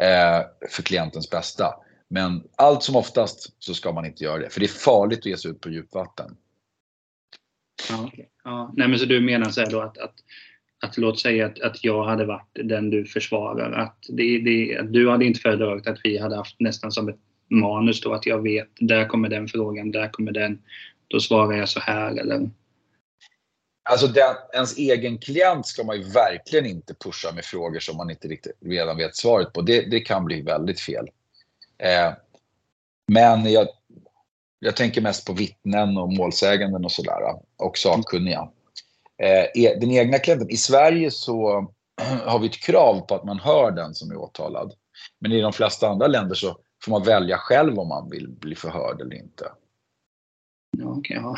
Eh, 0.00 0.68
för 0.70 0.82
klientens 0.82 1.30
bästa. 1.30 1.74
Men 2.08 2.42
allt 2.56 2.82
som 2.82 2.96
oftast 2.96 3.56
så 3.58 3.74
ska 3.74 3.92
man 3.92 4.06
inte 4.06 4.24
göra 4.24 4.38
det, 4.38 4.50
för 4.50 4.60
det 4.60 4.66
är 4.66 4.68
farligt 4.68 5.18
att 5.18 5.26
ge 5.26 5.36
sig 5.36 5.50
ut 5.50 5.60
på 5.60 5.70
djupvatten. 5.70 6.36
Ja, 7.90 8.04
okay. 8.04 8.24
ja. 8.44 8.72
Nej, 8.76 8.88
men 8.88 8.98
så 8.98 9.04
du 9.04 9.20
menar 9.20 9.50
så 9.50 9.64
då 9.64 9.80
att, 9.80 9.98
att 9.98 10.14
att 10.82 10.98
låt 10.98 11.20
säga 11.20 11.46
att, 11.46 11.60
att 11.60 11.84
jag 11.84 12.04
hade 12.04 12.26
varit 12.26 12.50
den 12.54 12.90
du 12.90 13.04
försvarar. 13.04 13.72
Att, 13.72 13.96
det, 14.08 14.38
det, 14.38 14.78
att 14.78 14.92
du 14.92 15.10
hade 15.10 15.24
inte 15.24 15.40
föredragit 15.40 15.86
att 15.86 16.00
vi 16.04 16.18
hade 16.18 16.36
haft 16.36 16.60
nästan 16.60 16.92
som 16.92 17.08
ett 17.08 17.18
manus 17.50 18.00
då 18.00 18.12
att 18.12 18.26
jag 18.26 18.42
vet, 18.42 18.68
där 18.80 19.08
kommer 19.08 19.28
den 19.28 19.48
frågan, 19.48 19.90
där 19.90 20.08
kommer 20.08 20.32
den. 20.32 20.62
Då 21.08 21.20
svarar 21.20 21.56
jag 21.56 21.68
så 21.68 21.80
här 21.80 22.16
eller? 22.16 22.50
Alltså 23.84 24.06
den, 24.06 24.34
ens 24.52 24.76
egen 24.76 25.18
klient 25.18 25.66
ska 25.66 25.84
man 25.84 25.96
ju 25.96 26.02
verkligen 26.02 26.66
inte 26.66 26.94
pusha 26.94 27.32
med 27.32 27.44
frågor 27.44 27.80
som 27.80 27.96
man 27.96 28.10
inte 28.10 28.28
riktigt 28.28 28.56
redan 28.60 28.96
vet 28.96 29.16
svaret 29.16 29.52
på. 29.52 29.60
Det, 29.62 29.90
det 29.90 30.00
kan 30.00 30.24
bli 30.24 30.42
väldigt 30.42 30.80
fel. 30.80 31.08
Eh, 31.78 32.12
men 33.12 33.52
jag, 33.52 33.68
jag 34.58 34.76
tänker 34.76 35.00
mest 35.00 35.26
på 35.26 35.32
vittnen 35.32 35.96
och 35.96 36.12
målsäganden 36.12 36.84
och 36.84 36.92
sådär. 36.92 37.20
Och 37.56 37.78
sakkunniga. 37.78 38.48
Eh, 39.22 39.64
e, 39.64 39.76
den 39.80 39.90
egna 39.90 40.18
klienten. 40.18 40.50
I 40.50 40.56
Sverige 40.56 41.10
så 41.10 41.66
har 42.24 42.38
vi 42.38 42.46
ett 42.46 42.62
krav 42.62 43.00
på 43.00 43.14
att 43.14 43.24
man 43.24 43.38
hör 43.38 43.70
den 43.70 43.94
som 43.94 44.10
är 44.10 44.16
åtalad. 44.16 44.72
Men 45.18 45.32
i 45.32 45.40
de 45.40 45.52
flesta 45.52 45.88
andra 45.88 46.06
länder 46.06 46.34
så 46.34 46.56
får 46.84 46.92
man 46.92 47.02
välja 47.02 47.38
själv 47.38 47.78
om 47.78 47.88
man 47.88 48.10
vill 48.10 48.28
bli 48.28 48.54
förhörd 48.54 49.00
eller 49.00 49.16
inte. 49.16 49.52
Ja, 50.78 50.86
okay, 50.86 51.16
ja. 51.16 51.36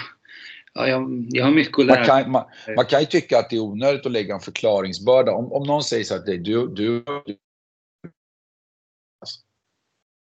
Ja, 0.75 0.89
jag, 0.89 1.27
jag 1.31 1.45
har 1.45 1.53
mycket 1.53 1.79
att 1.79 1.87
lära. 1.87 1.97
Man 1.97 2.07
kan, 2.07 2.31
man, 2.31 2.45
man, 2.77 2.87
kan 2.87 3.01
ju 3.01 3.07
tycka 3.07 3.39
att 3.39 3.51
det 3.51 3.57
är 3.57 3.61
onödigt 3.61 4.07
att 4.07 4.13
lägga 4.13 4.35
en 4.35 4.41
förklaringsbörda. 4.41 5.33
Om, 5.33 5.53
om 5.53 5.63
någon 5.67 5.85
säger 5.85 6.05
så 6.05 6.15
att 6.15 6.27
du, 6.27 6.39
du, 6.39 6.67
du... 6.67 7.05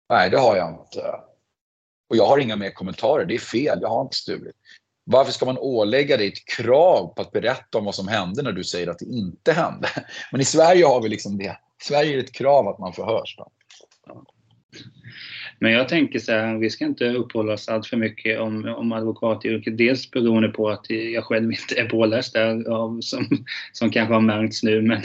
Nej, 0.10 0.30
det 0.30 0.38
har 0.38 0.56
jag 0.56 0.70
inte. 0.70 1.20
Och 2.10 2.16
jag 2.16 2.26
har 2.26 2.38
inga 2.38 2.56
mer 2.56 2.72
kommentarer. 2.72 3.26
Det 3.26 3.36
är 3.36 3.40
fel. 3.40 3.80
Jag 3.82 3.90
har 3.90 4.02
inte 4.02 4.16
stulit. 4.16 4.56
Varför 5.06 5.32
ska 5.32 5.46
man 5.46 5.58
ålägga 5.58 6.18
dig 6.18 6.28
ett 6.28 6.46
krav 6.58 7.14
på 7.16 7.22
att 7.22 7.32
berätta 7.32 7.78
om 7.78 7.86
vad 7.86 7.96
som 7.96 8.08
hände 8.08 8.42
när 8.42 8.52
du 8.52 8.64
säger 8.64 8.88
att 8.88 9.00
det 9.00 9.06
inte 9.06 9.54
hände? 9.54 9.90
Men 10.32 10.42
i 10.42 10.46
Sverige 10.46 10.86
har 10.86 11.02
vi 11.02 11.10
liksom 11.10 11.38
det 11.38 11.58
Sverige 11.84 12.16
är 12.16 12.20
ett 12.20 12.34
krav 12.34 12.68
att 12.68 12.80
man 12.80 12.94
förhörs. 12.94 13.36
Då. 13.38 13.52
Men 15.64 15.72
jag 15.72 15.90
tänker 15.90 16.20
så 16.20 16.32
här, 16.32 16.58
vi 16.58 16.70
ska 16.70 16.86
inte 16.86 17.10
uppehålla 17.10 17.54
oss 17.54 17.70
allt 17.70 17.88
för 17.88 17.98
mycket 17.98 18.40
om, 18.40 18.66
om 18.66 18.92
advokatyrket. 18.92 19.78
Dels 19.78 20.12
beroende 20.12 20.50
på 20.50 20.70
att 20.70 20.90
jag 20.90 21.24
själv 21.24 21.52
inte 21.52 21.80
är 21.80 21.90
påläst 21.90 22.34
där, 22.34 22.64
som, 23.02 23.28
som 23.74 23.92
kanske 23.92 24.14
har 24.14 24.22
märkts 24.22 24.64
nu. 24.64 24.82
Men 24.82 24.98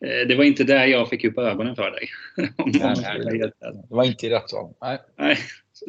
eh, 0.00 0.28
det 0.28 0.36
var 0.36 0.44
inte 0.44 0.64
där 0.64 0.86
jag 0.86 1.08
fick 1.08 1.24
upp 1.24 1.38
ögonen 1.38 1.76
för 1.76 1.90
dig. 1.90 2.08
nej, 2.66 2.94
nej, 3.24 3.38
det 3.60 3.94
var 3.94 4.04
inte 4.04 4.26
i 4.26 4.30
rätt 4.30 4.50
sak. 4.50 4.76
Nej. 4.80 4.98
nej. 5.18 5.36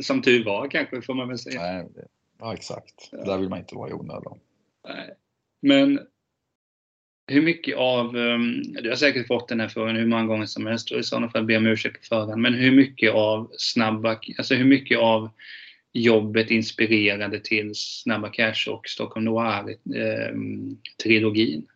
Som 0.02 0.22
tur 0.22 0.46
var 0.46 0.68
kanske, 0.68 1.02
får 1.02 1.14
man 1.14 1.28
väl 1.28 1.38
säga. 1.38 1.62
Nej, 1.62 1.86
ja, 2.40 2.54
exakt. 2.54 3.10
Ja. 3.12 3.24
Där 3.26 3.38
vill 3.38 3.50
man 3.50 3.60
inte 3.60 3.76
vara 3.76 3.90
i 3.90 3.94
onödan. 3.94 4.40
Men 5.62 6.00
hur 7.28 7.42
mycket 7.42 7.78
av, 7.78 8.18
ehm, 8.18 8.74
du 8.74 8.90
har 8.90 8.96
säkert 8.96 9.28
fått 9.28 9.48
den 9.48 9.60
här 9.60 9.68
frågan 9.68 9.96
hur 9.96 10.08
många 10.08 10.26
gånger 10.26 10.46
som 10.46 10.66
helst 10.66 10.92
och 10.92 11.00
i 11.00 11.04
sådana 11.04 11.30
fall 11.30 11.46
ber 11.46 11.54
jag 11.54 11.62
om 11.62 11.68
ursäkt 11.68 12.02
på 12.02 12.08
förhand, 12.16 12.42
men 12.42 12.54
hur 12.54 12.72
mycket 12.72 13.14
av 13.14 13.52
snabba, 13.58 14.20
alltså 14.38 14.56
hur 14.56 14.66
mycket 14.66 15.00
av 15.00 15.30
jobbet 15.94 16.52
inspirerade 16.52 17.40
till 17.40 17.72
Snabba 17.76 18.30
Cash 18.30 18.70
och 18.70 18.88
Stockholm 18.88 19.26
Noir-trilogin? 19.26 21.68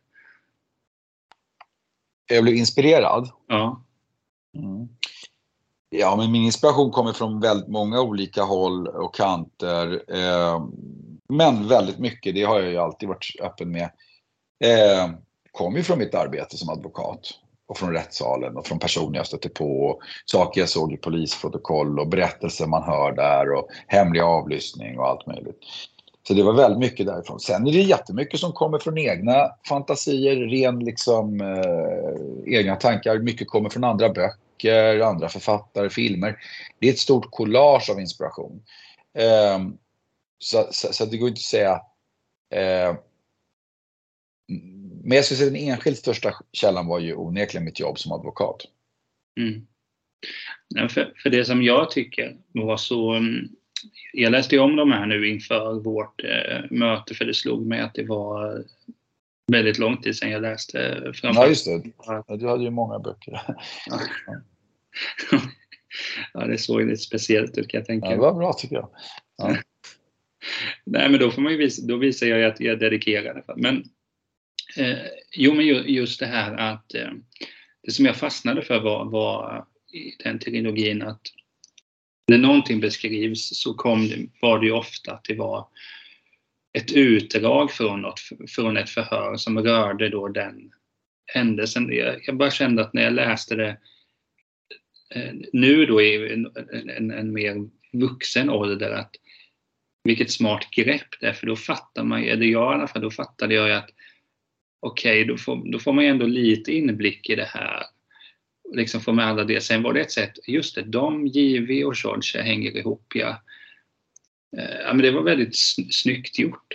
Eh, 2.29 2.35
jag 2.35 2.43
blev 2.43 2.55
inspirerad? 2.55 3.29
Ja. 3.47 3.83
Mm. 4.57 4.87
Ja, 5.89 6.15
men 6.15 6.31
min 6.31 6.43
inspiration 6.43 6.91
kommer 6.91 7.13
från 7.13 7.39
väldigt 7.39 7.67
många 7.67 8.01
olika 8.01 8.43
håll 8.43 8.87
och 8.87 9.15
kanter. 9.15 10.03
Eh, 10.07 10.67
men 11.29 11.67
väldigt 11.67 11.99
mycket, 11.99 12.35
det 12.35 12.43
har 12.43 12.59
jag 12.59 12.71
ju 12.71 12.77
alltid 12.77 13.09
varit 13.09 13.35
öppen 13.41 13.71
med. 13.71 13.89
Eh, 14.63 15.09
kom 15.51 15.75
ju 15.75 15.83
från 15.83 15.99
mitt 15.99 16.15
arbete 16.15 16.57
som 16.57 16.69
advokat 16.69 17.19
och 17.67 17.77
från 17.77 17.93
rättssalen 17.93 18.57
och 18.57 18.67
från 18.67 18.79
personer 18.79 19.17
jag 19.17 19.27
stötte 19.27 19.49
på. 19.49 19.81
Och 19.81 20.01
saker 20.25 20.61
jag 20.61 20.69
såg 20.69 20.93
i 20.93 20.97
polisprotokoll 20.97 21.99
och 21.99 22.07
berättelser 22.07 22.67
man 22.67 22.83
hör 22.83 23.11
där 23.11 23.53
och 23.53 23.67
hemlig 23.87 24.21
avlyssning 24.21 24.99
och 24.99 25.07
allt 25.07 25.27
möjligt. 25.27 25.57
Så 26.27 26.33
det 26.33 26.43
var 26.43 26.53
väldigt 26.53 26.79
mycket 26.79 27.05
därifrån. 27.05 27.39
Sen 27.39 27.67
är 27.67 27.71
det 27.71 27.81
jättemycket 27.81 28.39
som 28.39 28.51
kommer 28.51 28.79
från 28.79 28.97
egna 28.97 29.49
fantasier, 29.67 30.35
ren 30.35 30.79
liksom 30.79 31.41
eh, 31.41 32.53
egna 32.57 32.75
tankar. 32.75 33.19
Mycket 33.19 33.47
kommer 33.47 33.69
från 33.69 33.83
andra 33.83 34.09
böcker, 34.09 34.99
andra 34.99 35.29
författare, 35.29 35.89
filmer. 35.89 36.37
Det 36.79 36.87
är 36.87 36.91
ett 36.91 36.99
stort 36.99 37.31
collage 37.31 37.89
av 37.89 37.99
inspiration. 37.99 38.63
Eh, 39.17 39.59
så, 40.39 40.67
så, 40.71 40.93
så, 40.93 41.05
det 41.05 41.17
går 41.17 41.29
inte 41.29 41.39
att 41.39 41.41
säga 41.41 41.81
eh, 42.53 42.95
men 45.11 45.15
jag 45.15 45.25
skulle 45.25 45.37
säga 45.37 45.49
den 45.49 45.69
enskilt 45.69 45.97
största 45.97 46.33
källan 46.53 46.87
var 46.87 46.99
ju 46.99 47.15
onekligen 47.15 47.65
mitt 47.65 47.79
jobb 47.79 47.99
som 47.99 48.11
advokat. 48.11 48.61
Mm. 49.39 49.67
För, 50.89 51.13
för 51.23 51.29
det 51.29 51.45
som 51.45 51.63
jag 51.63 51.91
tycker 51.91 52.37
var 52.51 52.77
så 52.77 53.13
mm, 53.13 53.49
jag 54.13 54.31
läste 54.31 54.59
om 54.59 54.75
de 54.75 54.91
här 54.91 55.05
nu 55.05 55.29
inför 55.29 55.73
vårt 55.73 56.23
eh, 56.23 56.61
möte 56.69 57.13
för 57.13 57.25
det 57.25 57.33
slog 57.33 57.65
mig 57.65 57.81
att 57.81 57.93
det 57.93 58.03
var 58.03 58.63
väldigt 59.51 59.77
lång 59.77 60.01
tid 60.01 60.15
sedan 60.15 60.31
jag 60.31 60.41
läste. 60.41 61.11
Ja, 61.23 61.47
just 61.47 61.65
det. 61.65 61.83
Ja, 62.05 62.25
du 62.27 62.47
hade 62.47 62.63
ju 62.63 62.69
många 62.69 62.99
böcker. 62.99 63.41
Ja, 63.87 63.99
ja 66.33 66.47
det 66.47 66.57
såg 66.57 66.81
lite 66.81 67.01
speciellt 67.01 67.57
ut 67.57 67.67
kan 67.67 67.77
jag 67.77 67.87
tänka. 67.87 68.07
Ja, 68.07 68.15
det 68.15 68.21
var 68.21 68.33
bra 68.33 68.53
tycker 68.53 68.75
jag. 68.75 68.89
Ja. 69.37 69.55
Nej, 70.85 71.09
men 71.09 71.19
då, 71.19 71.31
får 71.31 71.41
man 71.41 71.57
visa, 71.57 71.87
då 71.87 71.97
visar 71.97 72.27
jag 72.27 72.43
att 72.43 72.59
jag 72.59 72.73
är 72.73 72.77
dedikerad. 72.77 73.43
Men 73.57 73.83
Eh, 74.77 75.05
jo, 75.31 75.53
men 75.53 75.65
just 75.93 76.19
det 76.19 76.25
här 76.25 76.57
att 76.57 76.93
eh, 76.93 77.11
det 77.83 77.91
som 77.91 78.05
jag 78.05 78.15
fastnade 78.15 78.61
för 78.61 78.79
var, 78.79 79.05
var 79.05 79.65
i 79.93 80.23
den 80.23 80.39
trilogin 80.39 81.01
att 81.01 81.21
när 82.27 82.37
någonting 82.37 82.79
beskrivs 82.79 83.61
så 83.61 83.73
kom 83.73 84.07
det, 84.07 84.27
var 84.41 84.59
det 84.59 84.65
ju 84.65 84.71
ofta 84.71 85.13
att 85.13 85.23
det 85.23 85.35
var 85.35 85.67
ett 86.73 86.91
utdrag 86.91 87.71
från, 87.71 88.01
något, 88.01 88.19
från 88.47 88.77
ett 88.77 88.89
förhör 88.89 89.37
som 89.37 89.59
rörde 89.59 90.09
då 90.09 90.27
den 90.27 90.71
händelsen. 91.25 91.93
Jag, 91.93 92.21
jag 92.25 92.37
bara 92.37 92.51
kände 92.51 92.81
att 92.81 92.93
när 92.93 93.03
jag 93.03 93.13
läste 93.13 93.55
det 93.55 93.77
eh, 95.15 95.33
nu 95.53 95.85
då 95.85 96.01
i 96.01 96.33
en, 96.33 96.51
en, 96.97 97.11
en, 97.11 97.33
mer 97.33 97.69
vuxen 97.93 98.49
ålder 98.49 98.91
att 98.91 99.11
vilket 100.03 100.31
smart 100.31 100.67
grepp 100.71 101.19
det 101.19 101.27
är 101.27 101.33
för 101.33 101.47
då 101.47 101.55
fattar 101.55 102.03
man, 102.03 102.23
eller 102.23 102.45
jag 102.45 102.73
i 102.73 102.75
alla 102.75 102.87
fall, 102.87 103.01
då 103.01 103.11
fattade 103.11 103.53
jag 103.53 103.71
att 103.71 103.89
okej, 104.81 105.21
okay, 105.21 105.33
då, 105.33 105.37
får, 105.37 105.71
då 105.71 105.79
får 105.79 105.93
man 105.93 106.03
ju 106.03 106.09
ändå 106.09 106.25
lite 106.25 106.71
inblick 106.71 107.29
i 107.29 107.35
det 107.35 107.45
här. 107.45 107.83
Liksom 108.73 109.01
få 109.01 109.13
med 109.13 109.27
alla 109.27 109.43
det. 109.43 109.61
Sen 109.61 109.83
var 109.83 109.93
det 109.93 110.01
ett 110.01 110.11
sätt, 110.11 110.33
just 110.47 110.75
det, 110.75 110.81
de, 110.81 111.27
JV 111.27 111.83
och 111.83 111.95
George 112.03 112.43
hänger 112.43 112.77
ihop, 112.77 113.11
ja. 113.15 113.41
Eh, 114.57 114.79
ja 114.85 114.93
men 114.93 115.01
det 115.01 115.11
var 115.11 115.21
väldigt 115.21 115.55
snyggt 115.91 116.39
gjort. 116.39 116.73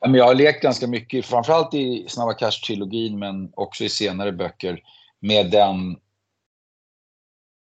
jag 0.00 0.24
har 0.24 0.34
lekt 0.34 0.62
ganska 0.62 0.86
mycket, 0.86 1.26
framförallt 1.26 1.74
i 1.74 2.04
Snabba 2.08 2.32
Cash-trilogin 2.32 3.18
men 3.18 3.52
också 3.54 3.84
i 3.84 3.88
senare 3.88 4.32
böcker, 4.32 4.82
med 5.20 5.50
den, 5.50 5.90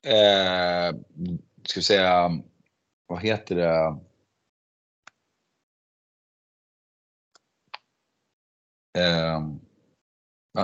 eh, 0.07 0.98
ska 1.65 1.79
vi 1.79 1.84
säga, 1.84 2.31
vad 3.07 3.22
heter 3.22 3.55
det, 3.55 4.00
eh, 8.95 9.41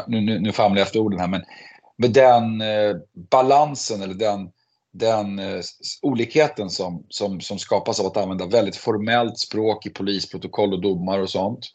nu, 0.07 0.21
nu, 0.21 0.39
nu 0.39 0.51
famlar 0.51 0.79
jag 0.79 0.85
efter 0.85 0.99
orden 0.99 1.19
här, 1.19 1.27
men 1.27 1.43
med 1.97 2.11
den 2.11 2.61
eh, 2.61 2.95
balansen 3.31 4.01
eller 4.01 4.13
den, 4.13 4.49
den 4.93 5.39
eh, 5.39 5.61
olikheten 6.01 6.69
som, 6.69 7.05
som, 7.09 7.41
som 7.41 7.59
skapas 7.59 7.99
av 7.99 8.05
att 8.05 8.17
använda 8.17 8.45
väldigt 8.45 8.75
formellt 8.75 9.39
språk 9.39 9.85
i 9.85 9.89
polisprotokoll 9.89 10.73
och 10.73 10.81
domar 10.81 11.19
och 11.19 11.29
sånt. 11.29 11.65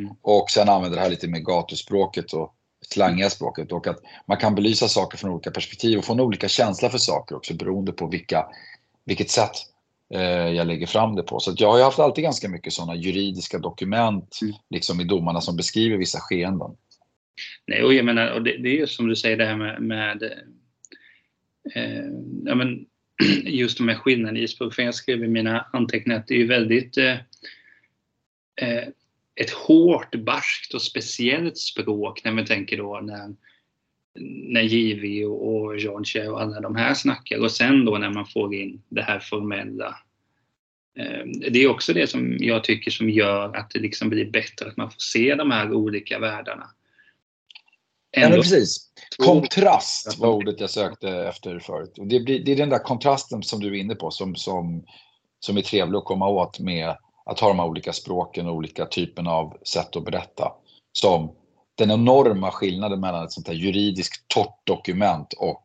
Mm. 0.00 0.12
Och 0.22 0.50
sen 0.50 0.68
använda 0.68 0.96
det 0.96 1.02
här 1.02 1.10
lite 1.10 1.28
mer 1.28 1.40
gatuspråket 1.40 2.32
och 2.32 2.54
slangiga 2.86 3.30
språket 3.30 3.72
och 3.72 3.86
att 3.86 3.98
man 4.26 4.36
kan 4.36 4.54
belysa 4.54 4.88
saker 4.88 5.18
från 5.18 5.30
olika 5.30 5.50
perspektiv 5.50 5.98
och 5.98 6.04
få 6.04 6.12
en 6.12 6.20
olika 6.20 6.48
känsla 6.48 6.90
för 6.90 6.98
saker 6.98 7.36
också 7.36 7.54
beroende 7.54 7.92
på 7.92 8.06
vilka, 8.06 8.46
vilket 9.04 9.30
sätt 9.30 9.52
jag 10.08 10.66
lägger 10.66 10.86
fram 10.86 11.16
det 11.16 11.22
på. 11.22 11.40
Så 11.40 11.54
jag 11.56 11.72
har 11.72 11.82
haft 11.82 11.98
alltid 11.98 12.24
ganska 12.24 12.48
mycket 12.48 12.72
sådana 12.72 12.94
juridiska 12.94 13.58
dokument 13.58 14.38
mm. 14.42 14.54
liksom 14.70 15.00
i 15.00 15.04
domarna 15.04 15.40
som 15.40 15.56
beskriver 15.56 15.96
vissa 15.96 16.18
skeenden. 16.20 16.70
Nej, 17.66 17.82
och 17.82 17.94
jag 17.94 18.04
menar, 18.04 18.30
och 18.30 18.42
det, 18.42 18.56
det 18.56 18.68
är 18.68 18.80
ju 18.80 18.86
som 18.86 19.08
du 19.08 19.16
säger 19.16 19.36
det 19.36 19.46
här 19.46 19.56
med, 19.56 19.82
med 19.82 20.22
eh, 21.74 22.04
ja, 22.44 22.54
men, 22.54 22.86
just 23.44 23.78
de 23.78 23.88
här 23.88 23.96
skillnaderna 23.96 24.38
i 24.38 24.48
språk. 24.48 24.74
För 24.74 24.82
jag 24.82 24.94
skrev 24.94 25.24
i 25.24 25.28
mina 25.28 25.66
anteckningar 25.72 26.18
att 26.18 26.26
det 26.26 26.42
är 26.42 26.46
väldigt 26.46 26.96
eh, 26.96 27.16
eh, 28.60 28.88
ett 29.34 29.50
hårt, 29.50 30.14
barskt 30.14 30.74
och 30.74 30.82
speciellt 30.82 31.58
språk 31.58 32.24
när 32.24 32.32
man 32.32 32.46
tänker 32.46 32.76
då 32.76 33.00
när, 33.02 33.34
när 34.20 34.62
Givi 34.62 35.24
och, 35.24 35.78
George 35.78 36.28
och 36.28 36.40
alla 36.40 36.60
de 36.60 36.76
här 36.76 36.94
snackar 36.94 37.38
och 37.38 37.52
sen 37.52 37.84
då 37.84 37.98
när 37.98 38.10
man 38.10 38.26
får 38.26 38.54
in 38.54 38.82
det 38.88 39.02
här 39.02 39.18
formella. 39.18 39.96
Eh, 40.98 41.26
det 41.50 41.62
är 41.62 41.70
också 41.70 41.92
det 41.92 42.06
som 42.06 42.36
jag 42.40 42.64
tycker 42.64 42.90
som 42.90 43.10
gör 43.10 43.56
att 43.56 43.70
det 43.70 43.78
liksom 43.78 44.08
blir 44.08 44.30
bättre, 44.30 44.68
att 44.68 44.76
man 44.76 44.90
får 44.90 45.00
se 45.00 45.34
de 45.34 45.50
här 45.50 45.72
olika 45.72 46.18
världarna. 46.18 46.66
Ändå, 48.16 48.36
ja, 48.36 48.40
precis. 48.40 48.90
Kontrast 49.18 50.18
var 50.18 50.28
ordet 50.28 50.60
jag 50.60 50.70
sökte 50.70 51.08
efter 51.08 51.58
förut. 51.58 51.92
Det, 51.96 52.20
blir, 52.20 52.44
det 52.44 52.52
är 52.52 52.56
den 52.56 52.68
där 52.68 52.78
kontrasten 52.78 53.42
som 53.42 53.60
du 53.60 53.68
är 53.68 53.80
inne 53.80 53.94
på 53.94 54.10
som, 54.10 54.36
som, 54.36 54.84
som 55.40 55.56
är 55.56 55.62
trevlig 55.62 55.98
att 55.98 56.04
komma 56.04 56.28
åt 56.28 56.60
med 56.60 56.96
att 57.26 57.40
ha 57.40 57.48
de 57.48 57.58
här 57.58 57.66
olika 57.66 57.92
språken 57.92 58.46
och 58.46 58.54
olika 58.54 58.86
typen 58.86 59.26
av 59.26 59.56
sätt 59.62 59.96
att 59.96 60.04
berätta. 60.04 60.52
Som 60.92 61.32
den 61.78 61.90
enorma 61.90 62.50
skillnaden 62.50 63.00
mellan 63.00 63.24
ett 63.24 63.32
sånt 63.32 63.48
här 63.48 63.54
juridiskt 63.54 64.28
torrt 64.28 64.60
dokument 64.64 65.32
och 65.32 65.64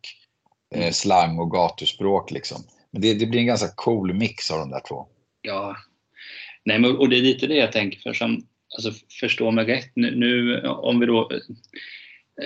eh, 0.75 0.81
mm. 0.81 0.93
slang 0.93 1.39
och 1.39 1.51
gatuspråk. 1.51 2.31
Liksom. 2.31 2.63
Men 2.91 3.01
det, 3.01 3.13
det, 3.13 3.25
blir 3.25 3.39
en 3.39 3.45
ganska 3.45 3.69
cool 3.75 4.13
mix 4.13 4.51
av 4.51 4.59
de 4.59 4.69
där 4.69 4.81
två. 4.87 5.07
Ja, 5.41 5.75
Nej, 6.63 6.79
men, 6.79 6.97
och 6.97 7.09
det 7.09 7.17
är 7.17 7.21
lite 7.21 7.47
det 7.47 7.55
jag 7.55 7.71
tänker 7.71 7.99
för 7.99 8.13
som, 8.13 8.43
alltså, 8.77 8.91
förstå 9.19 9.51
mig 9.51 9.65
rätt 9.65 9.91
nu, 9.95 10.15
nu 10.15 10.61
om 10.67 10.99
vi 10.99 11.05
då 11.05 11.31
eh, 11.31 11.39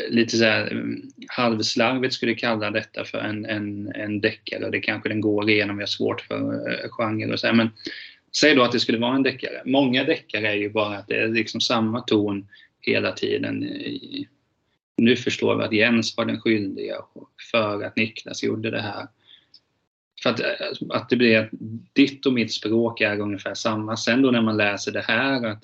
lite 0.09 0.37
så 0.37 0.43
här 0.43 0.71
mm, 0.71 1.01
halvslarvigt 1.27 2.13
skulle 2.13 2.35
kalla 2.35 2.71
detta 2.71 3.05
för 3.05 3.17
en, 3.17 3.45
en, 3.45 3.91
en 3.95 4.21
deckare. 4.21 4.69
Det 4.69 4.79
kanske 4.79 5.09
den 5.09 5.21
går 5.21 5.49
igenom, 5.49 5.77
vi 5.77 5.81
har 5.81 5.87
svårt 5.87 6.21
för 6.21 6.53
uh, 6.53 6.89
genre 6.89 7.33
och 7.33 7.39
så 7.39 7.47
här, 7.47 7.53
men 7.53 7.69
säg 8.37 8.55
då 8.55 8.63
att 8.63 8.71
det 8.71 8.79
skulle 8.79 8.97
vara 8.97 9.15
en 9.15 9.23
deckare. 9.23 9.61
Många 9.65 10.03
deckare 10.03 10.47
är 10.47 10.55
ju 10.55 10.69
bara 10.69 10.97
att 10.97 11.07
det 11.07 11.15
är 11.15 11.27
liksom 11.27 11.61
samma 11.61 12.01
ton 12.01 12.47
hela 12.85 13.11
tiden. 13.11 13.59
Nu 14.97 15.15
förstår 15.15 15.55
vi 15.55 15.63
att 15.63 15.73
Jens 15.73 16.17
var 16.17 16.25
den 16.25 16.41
skyldiga 16.41 16.95
för 17.51 17.83
att 17.83 17.95
Niklas 17.95 18.43
gjorde 18.43 18.71
det 18.71 18.81
här. 18.81 19.07
För 20.23 20.29
att, 20.29 20.41
att 20.89 21.09
det 21.09 21.15
blir 21.15 21.49
ditt 21.93 22.25
och 22.25 22.33
mitt 22.33 22.53
språk 22.53 23.01
är 23.01 23.19
ungefär 23.19 23.53
samma. 23.53 23.97
Sen 23.97 24.21
då 24.21 24.31
när 24.31 24.41
man 24.41 24.57
läser 24.57 24.91
det 24.91 25.01
här 25.07 25.45
att 25.45 25.63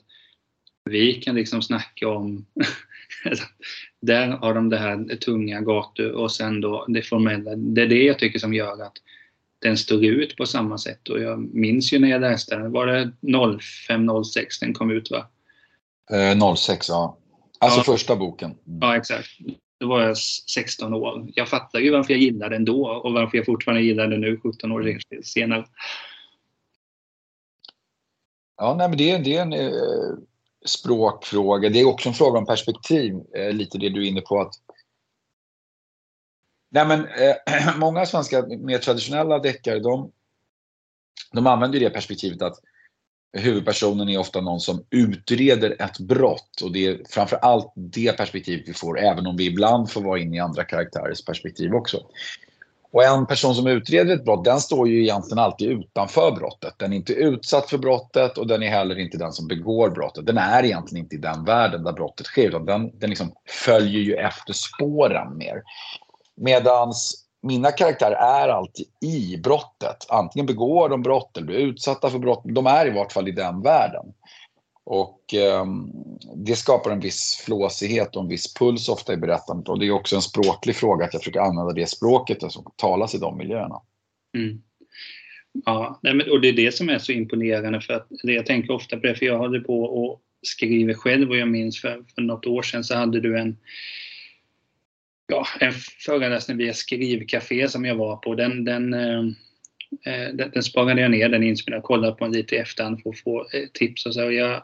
vi 0.90 1.14
kan 1.14 1.36
liksom 1.36 1.62
snacka 1.62 2.08
om 2.10 2.46
där 4.02 4.28
har 4.28 4.54
de 4.54 4.70
det 4.70 4.78
här 4.78 5.16
tunga 5.16 5.62
gator 5.62 6.12
och 6.12 6.32
sen 6.32 6.62
då 6.62 6.86
det 6.88 7.02
formella. 7.02 7.56
Det 7.56 7.82
är 7.82 7.88
det 7.88 8.04
jag 8.04 8.20
tycker 8.20 8.40
som 8.40 8.54
gör 8.54 8.84
att 8.84 8.98
den 9.60 9.78
står 9.78 10.06
ut 10.06 10.36
på 10.36 10.46
samma 10.46 10.78
sätt. 10.78 11.10
Och 11.10 11.22
jag 11.22 11.40
minns 11.56 11.94
ju 11.94 12.00
när 12.00 12.10
jag 12.10 12.22
läste 12.22 12.56
den, 12.56 12.72
var 12.72 12.88
det 12.88 13.12
05-06 13.22 14.46
den 14.62 14.74
kom 14.74 14.92
ut 14.92 15.12
va? 15.12 15.28
Eh, 16.12 16.56
06 16.56 16.90
ja. 16.90 17.18
Alltså 17.60 17.80
ja. 17.80 17.84
första 17.84 18.16
boken. 18.16 18.52
Mm. 18.52 18.80
Ja 18.82 18.98
exakt. 18.98 19.30
Då 19.80 19.88
var 19.88 20.02
jag 20.02 20.18
16 20.18 20.94
år. 20.94 21.30
Jag 21.36 21.50
fattar 21.50 21.80
ju 21.80 21.92
varför 21.92 22.14
jag 22.14 22.22
gillade 22.22 22.56
den 22.56 22.66
då 22.66 22.88
och 22.88 23.14
varför 23.14 23.38
jag 23.38 23.46
fortfarande 23.46 23.84
gillar 23.84 24.08
den 24.08 24.22
nu 24.22 24.40
17 24.44 24.72
år 24.72 25.00
senare. 25.24 25.66
Ja, 28.58 28.76
nej, 28.78 28.90
men 28.90 28.98
det, 28.98 29.18
det 29.18 29.38
är 29.38 29.42
en 29.42 29.54
eh, 29.54 30.18
språkfråga. 30.66 31.70
Det 31.70 31.80
är 31.80 31.88
också 31.88 32.10
en 32.10 32.16
fråga 32.16 32.40
om 32.40 32.46
perspektiv, 32.46 33.14
eh, 33.36 33.54
lite 33.54 33.78
det 33.78 33.90
du 33.90 34.06
är 34.06 34.10
inne 34.10 34.22
på. 34.22 34.42
att 34.42 34.54
Nej, 36.70 36.88
men, 36.88 37.06
eh, 37.06 37.78
många 37.78 38.06
svenska 38.06 38.46
mer 38.48 38.78
traditionella 38.78 39.40
deckare 39.40 39.80
de, 39.80 40.12
de 41.32 41.48
använder 41.48 41.80
det 41.80 41.90
perspektivet 41.90 42.42
att 42.42 42.60
huvudpersonen 43.34 44.10
är 44.10 44.18
ofta 44.18 44.42
någon 44.42 44.60
som 44.60 44.86
utreder 44.90 45.82
ett 45.82 46.00
brott 46.00 46.62
och 46.64 46.72
det 46.72 46.88
är 46.88 47.02
framför 47.10 47.38
allt 47.38 47.74
det 47.76 48.18
perspektivet 48.18 48.70
vi 48.70 48.74
får 48.74 49.00
även 49.00 49.28
om 49.28 49.38
vi 49.38 49.46
ibland 49.46 49.92
får 49.92 50.02
vara 50.02 50.20
inne 50.20 50.38
i 50.38 50.40
andra 50.40 50.64
karaktärers 50.64 51.26
perspektiv 51.26 51.74
också. 51.74 51.98
Och 52.94 53.04
en 53.04 53.26
person 53.26 53.56
som 53.56 53.68
utreder 53.68 54.16
ett 54.16 54.26
brott, 54.26 54.46
den 54.46 54.60
står 54.60 54.88
ju 54.88 55.02
egentligen 55.02 55.40
alltid 55.40 55.70
utanför 55.70 56.32
brottet. 56.32 56.74
Den 56.78 56.94
är 56.94 56.98
inte 56.98 57.14
utsatt 57.14 57.70
för 57.70 57.78
brottet 57.78 58.38
och 58.38 58.48
den 58.48 58.64
är 58.64 58.70
heller 58.70 59.00
inte 59.00 59.18
den 59.18 59.32
som 59.32 59.48
begår 59.48 59.90
brottet. 59.90 60.26
Den 60.26 60.38
är 60.38 60.64
egentligen 60.64 61.06
inte 61.06 61.16
i 61.16 61.20
den 61.20 61.46
världen 61.46 61.84
där 61.84 61.94
brottet 61.94 62.26
sker, 62.26 62.48
utan 62.48 62.66
den, 62.66 63.00
den 63.00 63.10
liksom 63.10 63.34
följer 63.66 64.02
ju 64.02 64.16
efter 64.16 64.54
spåren 64.54 65.38
mer. 65.38 65.62
Medans 66.36 67.21
mina 67.42 67.72
karaktärer 67.72 68.16
är 68.16 68.50
alltid 68.50 68.86
i 69.02 69.38
brottet. 69.38 70.06
Antingen 70.10 70.46
begår 70.46 70.90
de 70.90 71.02
brott 71.02 71.38
eller 71.38 71.48
blir 71.48 71.58
utsatta 71.58 72.10
för 72.10 72.20
brott. 72.20 72.42
De 72.46 72.68
är 72.68 72.88
i 72.88 72.90
vart 72.90 73.12
fall 73.12 73.28
i 73.28 73.32
den 73.32 73.62
världen. 73.62 74.06
Och 74.84 75.34
eh, 75.34 75.66
det 76.36 76.56
skapar 76.56 76.92
en 76.92 77.00
viss 77.00 77.44
flåsighet 77.46 78.16
och 78.16 78.22
en 78.22 78.30
viss 78.30 78.54
puls 78.54 78.90
ofta 78.90 79.14
i 79.14 79.18
berättandet. 79.18 79.70
Och 79.70 79.80
det 79.80 79.88
är 79.88 79.92
också 79.92 80.16
en 80.16 80.22
språklig 80.22 80.76
fråga 80.76 81.06
att 81.06 81.14
jag 81.14 81.22
försöker 81.22 81.40
använda 81.40 81.74
det 81.74 81.90
språket 81.90 82.52
som 82.52 82.72
talas 82.76 83.16
i 83.16 83.18
de 83.18 83.38
miljöerna. 83.38 83.82
Mm. 84.38 84.62
Ja, 85.66 86.00
och 86.32 86.42
det 86.42 86.50
är 86.50 86.54
det 86.54 86.76
som 86.76 86.90
är 86.90 87.00
så 87.00 87.12
imponerande 87.12 87.82
för 87.82 87.94
att 87.94 88.08
jag 88.10 88.46
tänker 88.46 88.74
ofta 88.74 88.98
på 88.98 89.08
det, 89.08 89.16
för 89.16 89.26
jag 89.26 89.38
håller 89.38 89.60
på 89.60 89.84
och 89.84 90.22
skriver 90.42 90.94
själv 90.94 91.30
och 91.30 91.38
jag 91.38 91.48
minns 91.48 91.82
för, 91.82 92.04
för 92.16 92.22
något 92.22 92.46
år 92.46 92.62
sedan 92.62 92.84
så 92.84 92.96
hade 92.96 93.20
du 93.20 93.40
en 93.40 93.58
ja, 95.32 95.48
en 95.60 95.74
föreläsning 96.06 96.58
via 96.58 96.74
Skrivcafé 96.74 97.68
som 97.68 97.86
jag 97.86 97.96
var 97.96 98.16
på. 98.16 98.36
Den, 98.36 98.66
den, 98.66 98.94
eh, 98.94 99.20
eh 100.06 100.34
den, 100.34 100.52
den 100.54 100.64
sparade 100.64 101.02
jag 101.02 101.12
ner, 101.12 101.30
den 101.30 101.44
inspelningen, 101.44 101.82
kollade 101.82 102.14
på 102.14 102.24
den 102.26 102.34
lite 102.34 102.56
i 102.56 102.58
efterhand 102.58 103.02
för 103.02 103.10
att 103.10 103.20
få 103.20 103.40
eh, 103.40 103.68
tips 103.74 104.06
och 104.06 104.14
så. 104.14 104.26
Och 104.26 104.34
jag, 104.34 104.64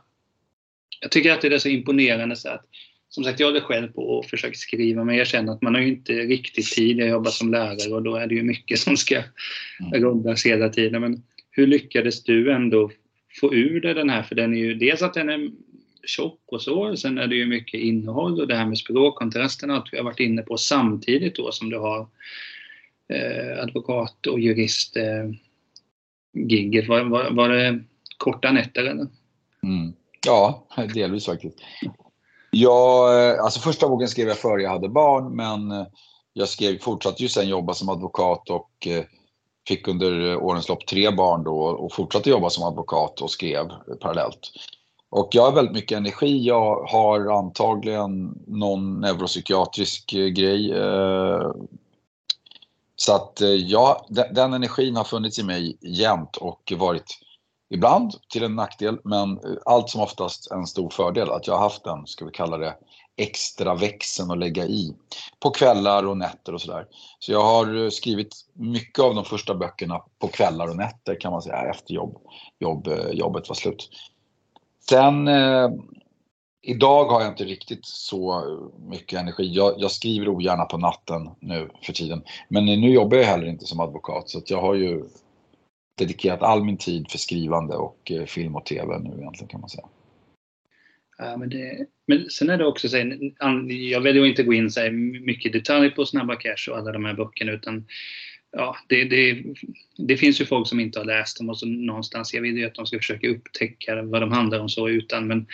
jag 1.01 1.11
tycker 1.11 1.31
att 1.31 1.41
det 1.41 1.47
är 1.47 1.59
så 1.59 1.69
imponerande 1.69 2.35
så 2.35 2.49
att 2.49 2.65
som 3.09 3.23
sagt, 3.23 3.39
jag 3.39 3.47
håller 3.47 3.61
själv 3.61 3.87
på 3.87 4.01
och 4.01 4.25
försöker 4.25 4.57
skriva 4.57 5.03
men 5.03 5.15
jag 5.15 5.27
känner 5.27 5.53
att 5.53 5.61
man 5.61 5.75
har 5.75 5.81
ju 5.81 5.87
inte 5.87 6.13
riktigt 6.13 6.71
tid. 6.71 6.99
Jag 6.99 7.09
jobbar 7.09 7.31
som 7.31 7.51
lärare 7.51 7.93
och 7.93 8.03
då 8.03 8.15
är 8.15 8.27
det 8.27 8.35
ju 8.35 8.43
mycket 8.43 8.79
som 8.85 8.97
ska 8.97 9.15
mm. 9.15 10.03
rullas 10.03 10.45
hela 10.45 10.69
tiden. 10.69 11.01
Men 11.01 11.23
hur 11.51 11.67
lyckades 11.67 12.23
du 12.23 12.51
ändå 12.51 12.91
få 13.39 13.53
ur 13.53 13.81
dig 13.81 13.93
den 13.93 14.09
här? 14.09 14.23
För 14.23 14.35
den 14.35 14.53
är 14.53 14.57
ju 14.57 14.73
dels 14.73 15.01
att 15.01 15.13
den 15.13 15.29
är 15.29 15.49
tjock 16.07 16.41
och 16.45 16.61
så. 16.61 16.95
Sen 16.95 17.17
är 17.17 17.27
det 17.27 17.35
ju 17.35 17.45
mycket 17.45 17.79
innehåll 17.79 18.41
och 18.41 18.47
det 18.47 18.55
här 18.55 18.65
med 18.65 18.77
språkkontrasten 18.77 19.71
att 19.71 19.87
vi 19.91 19.97
har 19.97 20.05
varit 20.05 20.19
inne 20.19 20.41
på 20.41 20.57
samtidigt 20.57 21.35
då 21.35 21.51
som 21.51 21.69
du 21.69 21.79
har 21.79 22.07
eh, 23.13 23.63
advokat 23.63 24.27
och 24.27 24.39
jurist 24.39 24.97
eh, 24.97 25.31
gigget. 26.33 26.87
Var, 26.87 27.03
var, 27.03 27.31
var 27.31 27.49
det 27.49 27.83
korta 28.17 28.51
nätter 28.51 28.81
eller? 28.81 29.07
Mm. 29.63 29.93
Ja, 30.25 30.67
delvis 30.93 31.25
faktiskt. 31.25 31.57
Jag, 32.51 33.29
eh, 33.29 33.43
alltså 33.43 33.59
första 33.59 33.89
boken 33.89 34.07
skrev 34.07 34.27
jag 34.27 34.37
före 34.37 34.61
jag 34.61 34.69
hade 34.69 34.89
barn 34.89 35.35
men 35.35 35.71
eh, 35.71 35.87
jag 36.33 36.49
skrev, 36.49 36.79
fortsatte 36.79 37.23
ju 37.23 37.29
sen 37.29 37.49
jobba 37.49 37.73
som 37.73 37.89
advokat 37.89 38.49
och 38.49 38.87
eh, 38.87 39.03
fick 39.67 39.87
under 39.87 40.37
årens 40.37 40.69
lopp 40.69 40.87
tre 40.87 41.11
barn 41.11 41.43
då 41.43 41.59
och 41.59 41.93
fortsatte 41.93 42.29
jobba 42.29 42.49
som 42.49 42.63
advokat 42.63 43.21
och 43.21 43.31
skrev 43.31 43.67
parallellt. 44.01 44.51
Och 45.09 45.29
jag 45.31 45.43
har 45.43 45.51
väldigt 45.51 45.75
mycket 45.75 45.97
energi. 45.97 46.45
Jag 46.45 46.85
har 46.85 47.37
antagligen 47.39 48.43
någon 48.47 48.99
neuropsykiatrisk 48.99 50.13
eh, 50.13 50.27
grej. 50.27 50.71
Eh, 50.71 51.51
så 52.95 53.15
att 53.15 53.41
eh, 53.41 53.49
ja, 53.49 54.05
den 54.09 54.53
energin 54.53 54.95
har 54.95 55.03
funnits 55.03 55.39
i 55.39 55.43
mig 55.43 55.77
jämt 55.81 56.37
och 56.37 56.73
varit 56.77 57.19
ibland 57.69 58.13
till 58.29 58.43
en 58.43 58.55
nackdel, 58.55 58.99
men 59.03 59.39
allt 59.65 59.89
som 59.89 60.01
oftast 60.01 60.51
en 60.51 60.67
stor 60.67 60.89
fördel. 60.89 61.31
Att 61.31 61.47
jag 61.47 61.53
har 61.53 61.61
haft 61.61 61.83
den, 61.83 62.07
ska 62.07 62.25
vi 62.25 62.31
kalla 62.31 62.57
det, 62.57 62.75
extra 63.17 63.75
växeln 63.75 64.31
att 64.31 64.37
lägga 64.37 64.65
i 64.65 64.95
på 65.39 65.49
kvällar 65.49 66.07
och 66.07 66.17
nätter 66.17 66.53
och 66.53 66.61
sådär. 66.61 66.85
Så 67.19 67.31
jag 67.31 67.43
har 67.43 67.89
skrivit 67.89 68.35
mycket 68.53 68.99
av 68.99 69.15
de 69.15 69.25
första 69.25 69.55
böckerna 69.55 70.01
på 70.19 70.27
kvällar 70.27 70.67
och 70.67 70.75
nätter 70.75 71.21
kan 71.21 71.31
man 71.31 71.41
säga 71.41 71.69
efter 71.69 71.93
jobb, 71.93 72.17
jobb, 72.59 72.89
jobbet 73.11 73.49
var 73.49 73.55
slut. 73.55 73.89
Sen 74.89 75.27
eh, 75.27 75.69
idag 76.61 77.05
har 77.05 77.21
jag 77.21 77.31
inte 77.31 77.43
riktigt 77.43 77.85
så 77.85 78.43
mycket 78.89 79.19
energi. 79.19 79.53
Jag, 79.53 79.73
jag, 79.77 79.91
skriver 79.91 80.29
ogärna 80.29 80.65
på 80.65 80.77
natten 80.77 81.29
nu 81.39 81.69
för 81.83 81.93
tiden. 81.93 82.23
Men 82.49 82.65
nu 82.65 82.89
jobbar 82.89 83.17
jag 83.17 83.25
heller 83.25 83.47
inte 83.47 83.65
som 83.65 83.79
advokat 83.79 84.29
så 84.29 84.37
att 84.37 84.49
jag 84.49 84.61
har 84.61 84.75
ju 84.75 85.03
dedikerat 85.97 86.41
all 86.41 86.63
min 86.63 86.77
tid 86.77 87.11
för 87.11 87.17
skrivande 87.17 87.75
och 87.75 88.11
eh, 88.11 88.25
film 88.25 88.55
och 88.55 88.65
tv 88.65 88.99
nu 88.99 89.09
egentligen 89.17 89.47
kan 89.47 89.61
man 89.61 89.69
säga. 89.69 89.87
Ja, 91.17 91.37
men, 91.37 91.49
det, 91.49 91.85
men 92.07 92.29
sen 92.29 92.49
är 92.49 92.57
det 92.57 92.65
också 92.65 92.89
så 92.89 92.97
jag 93.69 94.01
väljer 94.01 94.23
att 94.23 94.29
inte 94.29 94.43
gå 94.43 94.53
in 94.53 94.71
så 94.71 94.91
mycket 95.25 95.53
detalj 95.53 95.89
på 95.89 96.05
Snabba 96.05 96.35
Cash 96.35 96.71
och 96.71 96.77
alla 96.77 96.91
de 96.91 97.05
här 97.05 97.13
böckerna 97.13 97.51
utan 97.51 97.85
ja, 98.51 98.77
det, 98.87 99.03
det, 99.03 99.43
det, 99.97 100.17
finns 100.17 100.41
ju 100.41 100.45
folk 100.45 100.67
som 100.67 100.79
inte 100.79 100.99
har 100.99 101.05
läst 101.05 101.37
dem 101.37 101.49
och 101.49 101.59
så 101.59 101.65
någonstans, 101.65 102.33
jag 102.33 102.41
vill 102.41 102.57
ju 102.57 102.65
att 102.65 102.75
de 102.75 102.85
ska 102.85 102.97
försöka 102.97 103.27
upptäcka 103.27 104.01
vad 104.01 104.21
de 104.21 104.31
handlar 104.31 104.59
om 104.59 104.69
så 104.69 104.89
utan 104.89 105.27
men 105.27 105.47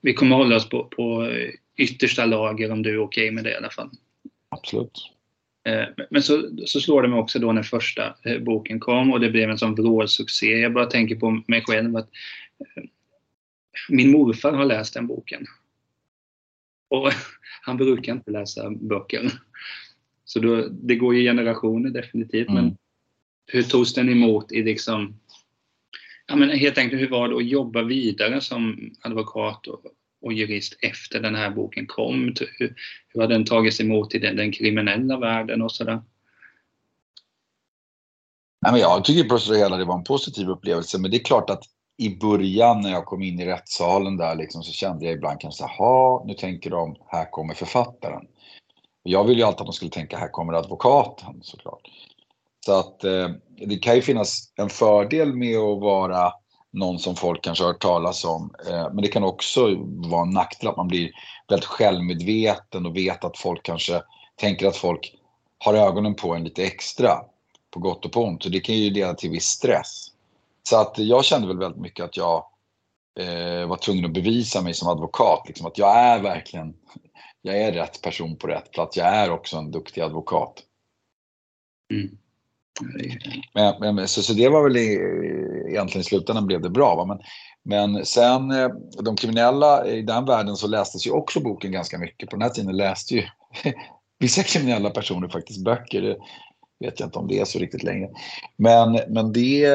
vi 0.00 0.14
kommer 0.14 0.36
hålla 0.36 0.56
oss 0.56 0.68
på, 0.68 0.84
på 0.84 1.32
yttersta 1.76 2.26
lager 2.26 2.72
om 2.72 2.82
du 2.82 2.90
är 2.90 2.98
okej 2.98 3.24
okay 3.24 3.34
med 3.34 3.44
det 3.44 3.50
i 3.50 3.56
alla 3.56 3.70
fall. 3.70 3.90
Absolut. 4.48 5.10
Eh, 5.68 6.04
men 6.10 6.22
så, 6.22 6.50
så 6.66 6.80
slår 6.80 7.02
det 7.02 7.08
mig 7.08 7.18
också 7.18 7.38
då 7.38 7.52
när 7.52 7.62
första 7.62 8.14
eh, 8.24 8.38
boken 8.38 8.80
kom 8.80 9.12
och 9.12 9.20
det 9.20 9.30
blev 9.30 9.50
en 9.50 9.58
sån 9.58 9.74
vrålsuccé. 9.74 10.46
Jag 10.46 10.72
bara 10.72 10.86
tänker 10.86 11.16
på 11.16 11.42
mig 11.48 11.62
själv 11.62 11.96
att 11.96 12.08
eh, 12.60 12.82
min 13.88 14.10
morfar 14.10 14.52
har 14.52 14.64
läst 14.64 14.94
den 14.94 15.06
boken. 15.06 15.46
Och 16.88 17.12
han 17.62 17.76
brukar 17.76 18.12
inte 18.12 18.30
läsa 18.30 18.70
böcker. 18.70 19.30
Så 20.30 20.40
då, 20.40 20.68
det 20.70 20.96
går 20.96 21.14
ju 21.14 21.22
generationer 21.22 21.90
definitivt. 21.90 22.48
Mm. 22.48 22.64
Men 22.64 22.76
hur 23.46 23.62
togs 23.62 23.94
den 23.94 24.08
emot 24.08 24.52
i 24.52 24.62
liksom, 24.62 25.20
ja 26.26 26.36
men 26.36 26.50
helt 26.50 26.78
enkelt 26.78 27.02
hur 27.02 27.08
var 27.08 27.28
det 27.28 27.36
att 27.36 27.46
jobba 27.46 27.82
vidare 27.82 28.40
som 28.40 28.90
advokat 29.00 29.66
och, 29.66 29.82
och 30.22 30.32
jurist 30.32 30.78
efter 30.82 31.20
den 31.20 31.34
här 31.34 31.50
boken 31.50 31.86
kom? 31.86 32.34
Hur, 32.58 32.74
hur 33.08 33.20
har 33.20 33.28
den 33.28 33.44
tagits 33.44 33.80
emot 33.80 34.14
i 34.14 34.18
den, 34.18 34.36
den 34.36 34.52
kriminella 34.52 35.18
världen 35.18 35.62
och 35.62 35.72
sådär? 35.72 36.02
jag 38.60 39.04
tycker 39.04 39.28
på 39.28 39.52
det 39.52 39.58
hela 39.58 39.76
det 39.76 39.84
var 39.84 39.98
en 39.98 40.04
positiv 40.04 40.48
upplevelse, 40.48 40.98
men 40.98 41.10
det 41.10 41.16
är 41.16 41.24
klart 41.24 41.50
att 41.50 41.62
i 41.96 42.16
början 42.16 42.80
när 42.80 42.90
jag 42.90 43.04
kom 43.04 43.22
in 43.22 43.40
i 43.40 43.46
rättssalen 43.46 44.16
där 44.16 44.34
liksom, 44.34 44.62
så 44.62 44.72
kände 44.72 45.04
jag 45.04 45.14
ibland 45.14 45.40
kanske, 45.40 45.64
jaha, 45.64 46.24
nu 46.24 46.34
tänker 46.34 46.70
de, 46.70 46.96
här 47.06 47.30
kommer 47.30 47.54
författaren. 47.54 48.26
Jag 49.10 49.24
vill 49.24 49.38
ju 49.38 49.44
alltid 49.44 49.60
att 49.60 49.66
de 49.66 49.72
skulle 49.72 49.90
tänka, 49.90 50.18
här 50.18 50.28
kommer 50.28 50.52
advokaten 50.52 51.40
såklart. 51.42 51.90
Så 52.66 52.78
att 52.78 53.04
eh, 53.04 53.28
det 53.66 53.76
kan 53.76 53.94
ju 53.94 54.02
finnas 54.02 54.52
en 54.56 54.68
fördel 54.68 55.32
med 55.32 55.58
att 55.58 55.80
vara 55.80 56.32
någon 56.70 56.98
som 56.98 57.16
folk 57.16 57.44
kanske 57.44 57.64
har 57.64 57.72
hört 57.72 57.82
talas 57.82 58.24
om. 58.24 58.54
Eh, 58.68 58.92
men 58.92 59.02
det 59.02 59.08
kan 59.08 59.24
också 59.24 59.76
vara 59.86 60.22
en 60.22 60.30
nackdel 60.30 60.68
att 60.68 60.76
man 60.76 60.88
blir 60.88 61.10
väldigt 61.48 61.68
självmedveten 61.68 62.86
och 62.86 62.96
vet 62.96 63.24
att 63.24 63.38
folk 63.38 63.62
kanske 63.62 64.02
tänker 64.36 64.66
att 64.66 64.76
folk 64.76 65.14
har 65.58 65.74
ögonen 65.74 66.14
på 66.14 66.34
en 66.34 66.44
lite 66.44 66.64
extra. 66.64 67.10
På 67.70 67.80
gott 67.80 68.04
och 68.04 68.12
på 68.12 68.24
ont. 68.24 68.44
Och 68.44 68.50
det 68.50 68.60
kan 68.60 68.74
ju 68.74 68.90
leda 68.90 69.14
till 69.14 69.30
viss 69.30 69.44
stress. 69.44 70.06
Så 70.62 70.80
att 70.80 70.98
jag 70.98 71.24
kände 71.24 71.48
väl 71.48 71.58
väldigt 71.58 71.82
mycket 71.82 72.04
att 72.04 72.16
jag 72.16 72.44
eh, 73.20 73.66
var 73.66 73.76
tvungen 73.76 74.04
att 74.04 74.12
bevisa 74.12 74.62
mig 74.62 74.74
som 74.74 74.88
advokat. 74.88 75.42
Liksom, 75.46 75.66
att 75.66 75.78
jag 75.78 75.96
är 75.96 76.20
verkligen 76.22 76.74
jag 77.42 77.58
är 77.58 77.72
rätt 77.72 78.02
person 78.02 78.36
på 78.36 78.46
rätt 78.46 78.70
plats. 78.70 78.96
Jag 78.96 79.06
är 79.06 79.30
också 79.30 79.56
en 79.56 79.70
duktig 79.70 80.00
advokat. 80.00 80.62
Mm. 81.92 82.10
Men, 83.54 83.94
men, 83.94 84.08
så, 84.08 84.22
så 84.22 84.32
det 84.32 84.48
var 84.48 84.62
väl 84.62 84.76
i, 84.76 84.94
egentligen 85.70 86.00
i 86.00 86.04
slutändan 86.04 86.46
blev 86.46 86.60
det 86.60 86.70
bra. 86.70 86.94
Va? 86.94 87.04
Men 87.04 87.18
Men 87.62 88.04
sen 88.06 88.50
eh, 88.50 88.68
de 89.02 89.16
kriminella 89.16 89.86
i 89.86 90.02
den 90.02 90.24
världen 90.24 90.56
så 90.56 90.66
lästes 90.66 91.06
ju 91.06 91.10
också 91.10 91.40
boken 91.40 91.72
ganska 91.72 91.98
mycket. 91.98 92.30
På 92.30 92.36
den 92.36 92.42
här 92.42 92.50
tiden 92.50 92.76
läste 92.76 93.14
ju 93.14 93.22
vissa 94.18 94.42
kriminella 94.42 94.90
personer 94.90 95.28
faktiskt 95.28 95.64
böcker. 95.64 96.02
Det 96.02 96.16
vet 96.86 97.00
jag 97.00 97.06
inte 97.06 97.18
om 97.18 97.28
det 97.28 97.38
är 97.38 97.44
så 97.44 97.58
riktigt 97.58 97.82
längre. 97.82 98.08
Men, 98.56 99.00
men 99.08 99.32
det 99.32 99.68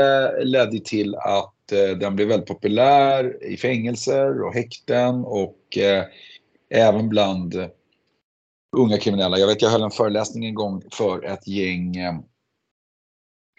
ledde 0.43 0.79
till 0.79 1.15
att 1.15 1.71
eh, 1.71 1.97
den 1.97 2.15
blev 2.15 2.27
väldigt 2.27 2.49
populär 2.49 3.43
i 3.43 3.57
fängelser 3.57 4.41
och 4.43 4.53
häkten 4.53 5.15
och 5.25 5.77
eh, 5.77 6.03
även 6.75 7.09
bland 7.09 7.69
unga 8.77 8.97
kriminella. 8.97 9.37
Jag 9.37 9.47
vet, 9.47 9.61
jag 9.61 9.69
höll 9.69 9.83
en 9.83 9.91
föreläsning 9.91 10.45
en 10.45 10.55
gång 10.55 10.81
för 10.91 11.25
ett 11.25 11.47
gäng 11.47 11.95
eh, 11.95 12.13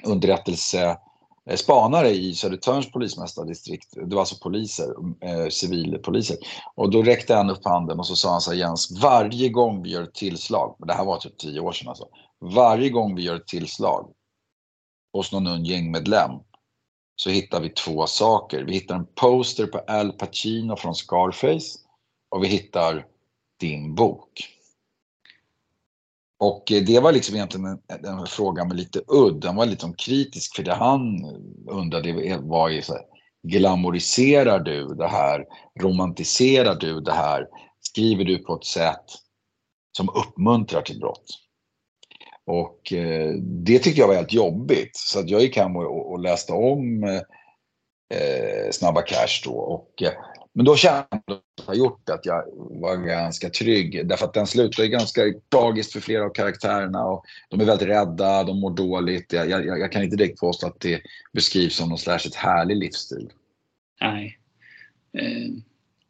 underrättelsespanare 0.05 2.09
eh, 2.09 2.13
i 2.13 2.35
Södertörns 2.35 2.93
polismästardistrikt. 2.93 3.89
Det 3.93 4.15
var 4.15 4.21
alltså 4.21 4.43
poliser, 4.43 4.95
eh, 5.21 5.49
civilpoliser. 5.49 6.37
Och 6.75 6.91
då 6.91 7.03
räckte 7.03 7.35
han 7.35 7.51
upp 7.51 7.65
handen 7.65 7.99
och 7.99 8.07
så 8.07 8.17
sa 8.17 8.31
han 8.31 8.41
så 8.41 8.51
här 8.51 8.59
Jens, 8.59 9.01
varje 9.03 9.49
gång 9.49 9.83
vi 9.83 9.91
gör 9.91 10.03
ett 10.03 10.15
tillslag, 10.15 10.77
det 10.79 10.93
här 10.93 11.05
var 11.05 11.19
typ 11.19 11.39
tio 11.39 11.61
år 11.61 11.73
sedan 11.73 11.89
alltså, 11.89 12.09
varje 12.41 12.91
gång 12.91 13.15
vi 13.15 13.23
gör 13.23 13.37
ett 13.37 13.47
tillslag 13.47 14.13
hos 15.13 15.33
någon 15.33 15.47
ung 15.47 15.65
gängmedlem 15.65 16.31
så 17.17 17.31
hittar 17.31 17.61
vi 17.61 17.69
två 17.69 18.07
saker. 18.07 18.65
Vi 18.65 18.73
hittar 18.73 18.95
en 18.95 19.07
poster 19.15 19.67
på 19.67 19.79
Al 19.79 20.13
Pacino 20.13 20.77
från 20.77 20.95
Scarface 20.95 21.86
och 22.29 22.45
vi 22.45 22.49
hittar 22.49 23.07
din 23.61 23.95
bok. 23.95 24.49
Och 26.39 26.73
eh, 26.73 26.83
det 26.83 27.01
var 27.01 27.13
liksom 27.13 27.35
egentligen 27.35 27.67
en, 27.67 28.05
en 28.05 28.27
fråga 28.27 28.65
med 28.65 28.77
lite 28.77 29.03
udd. 29.09 29.41
Den 29.41 29.57
var 29.57 29.67
lite 29.67 29.95
kritisk 29.99 30.57
för 30.57 30.63
det 30.63 30.75
han 30.75 31.25
undrade 31.71 32.39
var 32.43 32.69
ju 32.69 32.83
så 32.83 32.93
här, 32.93 33.03
glamoriserar 33.43 34.61
du 34.61 34.95
det 34.95 35.09
här? 35.09 35.45
Romantiserar 35.81 36.75
du 36.75 37.01
det 37.01 37.13
här? 37.13 37.47
Skriver 37.81 38.25
du 38.25 38.39
på 38.39 38.55
ett 38.55 38.65
sätt 38.65 39.05
som 39.97 40.09
uppmuntrar 40.09 40.83
till 40.83 40.99
brott? 40.99 41.27
Och 42.47 42.93
eh, 42.93 43.35
det 43.41 43.79
tyckte 43.79 44.01
jag 44.01 44.09
var 44.09 44.15
helt 44.15 44.33
jobbigt. 44.33 44.97
Så 44.97 45.21
att 45.21 45.31
jag 45.31 45.41
gick 45.41 45.57
hem 45.57 45.77
och, 45.77 46.11
och 46.11 46.21
läste 46.21 46.53
om 46.53 47.05
eh, 47.05 47.21
eh, 48.19 48.71
Snabba 48.71 49.03
Cash 49.03 49.43
då. 49.45 49.53
Och 49.53 50.03
eh, 50.03 50.13
men 50.57 50.65
då 50.65 50.77
kände 50.77 51.07
jag 51.11 51.37
att 51.37 51.67
har 51.67 51.75
gjort 51.75 52.09
att 52.09 52.27
jag 52.27 52.45
var 52.55 52.97
ganska 52.97 53.51
trygg. 53.51 54.09
Därför 54.09 54.25
att 54.25 54.35
den 54.35 54.47
slutar 54.47 54.83
ju 54.83 54.89
ganska 54.89 55.23
tragiskt 55.53 55.93
för 55.93 56.01
flera 56.01 56.25
av 56.25 56.31
karaktärerna. 56.31 57.05
Och 57.05 57.25
de 57.49 57.61
är 57.61 57.65
väldigt 57.65 57.89
rädda, 57.89 58.45
de 58.45 58.61
mår 58.61 58.71
dåligt. 58.77 59.33
Jag, 59.33 59.51
jag, 59.51 59.67
jag 59.67 59.93
kan 59.93 60.03
inte 60.03 60.17
direkt 60.17 60.41
påstå 60.41 60.67
att 60.67 60.81
det 60.81 61.03
beskrivs 61.33 61.77
som 61.77 61.89
någon 61.89 61.99
särskilt 61.99 62.35
härlig 62.35 62.77
livsstil. 62.77 63.31
Nej. 64.01 64.39
Eh, 65.13 65.51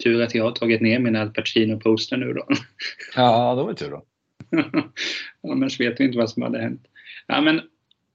tur 0.03 0.23
att 0.23 0.35
jag 0.35 0.45
har 0.45 0.53
tagit 0.53 0.81
ner 0.81 0.99
min 0.99 1.17
Al 1.17 1.31
Pacino-poster 1.31 2.17
nu 2.17 2.33
då. 2.33 2.47
Ja, 3.17 3.55
det 3.55 3.63
var 3.63 3.75
tur 3.75 3.91
då. 3.91 4.05
Annars 5.53 5.81
vet 5.81 6.01
vi 6.01 6.05
inte 6.05 6.19
vad 6.19 6.31
som 6.31 6.43
hade 6.43 6.61
hänt. 6.61 6.87
Ja, 7.27 7.41
men 7.41 7.61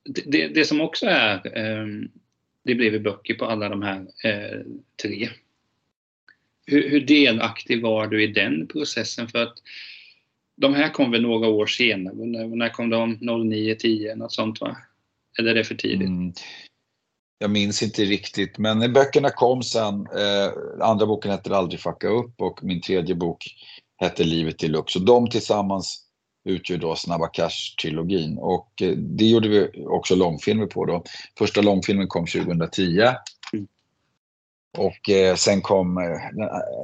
det, 0.04 0.24
det, 0.26 0.48
det 0.48 0.66
som 0.66 0.82
också 0.82 1.06
är, 1.06 1.58
eh, 1.58 1.88
det 2.64 2.76
blev 2.76 2.94
ju 2.94 3.00
böcker 3.00 3.34
på 3.34 3.46
alla 3.46 3.70
de 3.70 3.82
här 3.82 4.08
eh, 4.24 4.60
tre 5.04 5.30
hur, 6.66 6.90
hur 6.90 7.02
delaktig 7.02 7.82
var 7.82 8.08
du 8.08 8.24
i 8.24 8.28
den 8.28 8.68
processen? 8.68 9.28
För 9.28 9.44
att 9.44 9.54
de 10.58 10.74
här 10.74 10.90
kom 10.90 11.12
väl 11.12 11.22
några 11.22 11.48
år 11.48 11.66
senare? 11.66 12.16
När, 12.16 12.48
när 12.48 12.70
kom 12.70 12.90
de? 12.90 13.18
09, 13.50 13.76
10, 13.76 14.16
något 14.16 14.34
sånt 14.34 14.62
va? 14.62 14.78
Eller 15.40 15.52
är 15.52 15.56
det 15.56 15.64
för 15.64 15.76
tidigt? 15.76 16.08
Mm. 16.08 16.34
Jag 17.38 17.52
minns 17.52 17.84
inte 17.84 18.02
riktigt, 18.02 18.58
men 18.58 18.94
böckerna 18.94 19.30
kom 19.30 19.64
sen. 19.64 19.94
Eh, 19.94 20.52
andra 20.88 21.06
boken 21.06 21.32
hette 21.32 21.56
Aldrig 21.56 21.80
fucka 21.80 22.08
upp 22.08 22.42
och 22.42 22.64
min 22.64 22.82
tredje 22.82 23.16
bok 23.16 23.46
hette 23.98 24.24
Livet 24.24 24.60
deluxe. 24.60 25.00
Och 25.00 25.06
de 25.06 25.30
tillsammans 25.30 26.06
utgör 26.46 26.78
då 26.78 26.96
Snabba 26.96 27.28
Cash-trilogin 27.28 28.38
och 28.38 28.82
eh, 28.82 28.92
det 28.92 29.26
gjorde 29.26 29.50
vi 29.50 29.86
också 29.88 30.16
långfilmer 30.16 30.66
på 30.66 30.86
då. 30.86 31.04
Första 31.38 31.62
långfilmen 31.62 32.08
kom 32.08 32.28
2010 32.28 33.02
och 34.78 35.10
eh, 35.10 35.36
sen 35.36 35.62
kom 35.62 35.98
eh, 35.98 36.04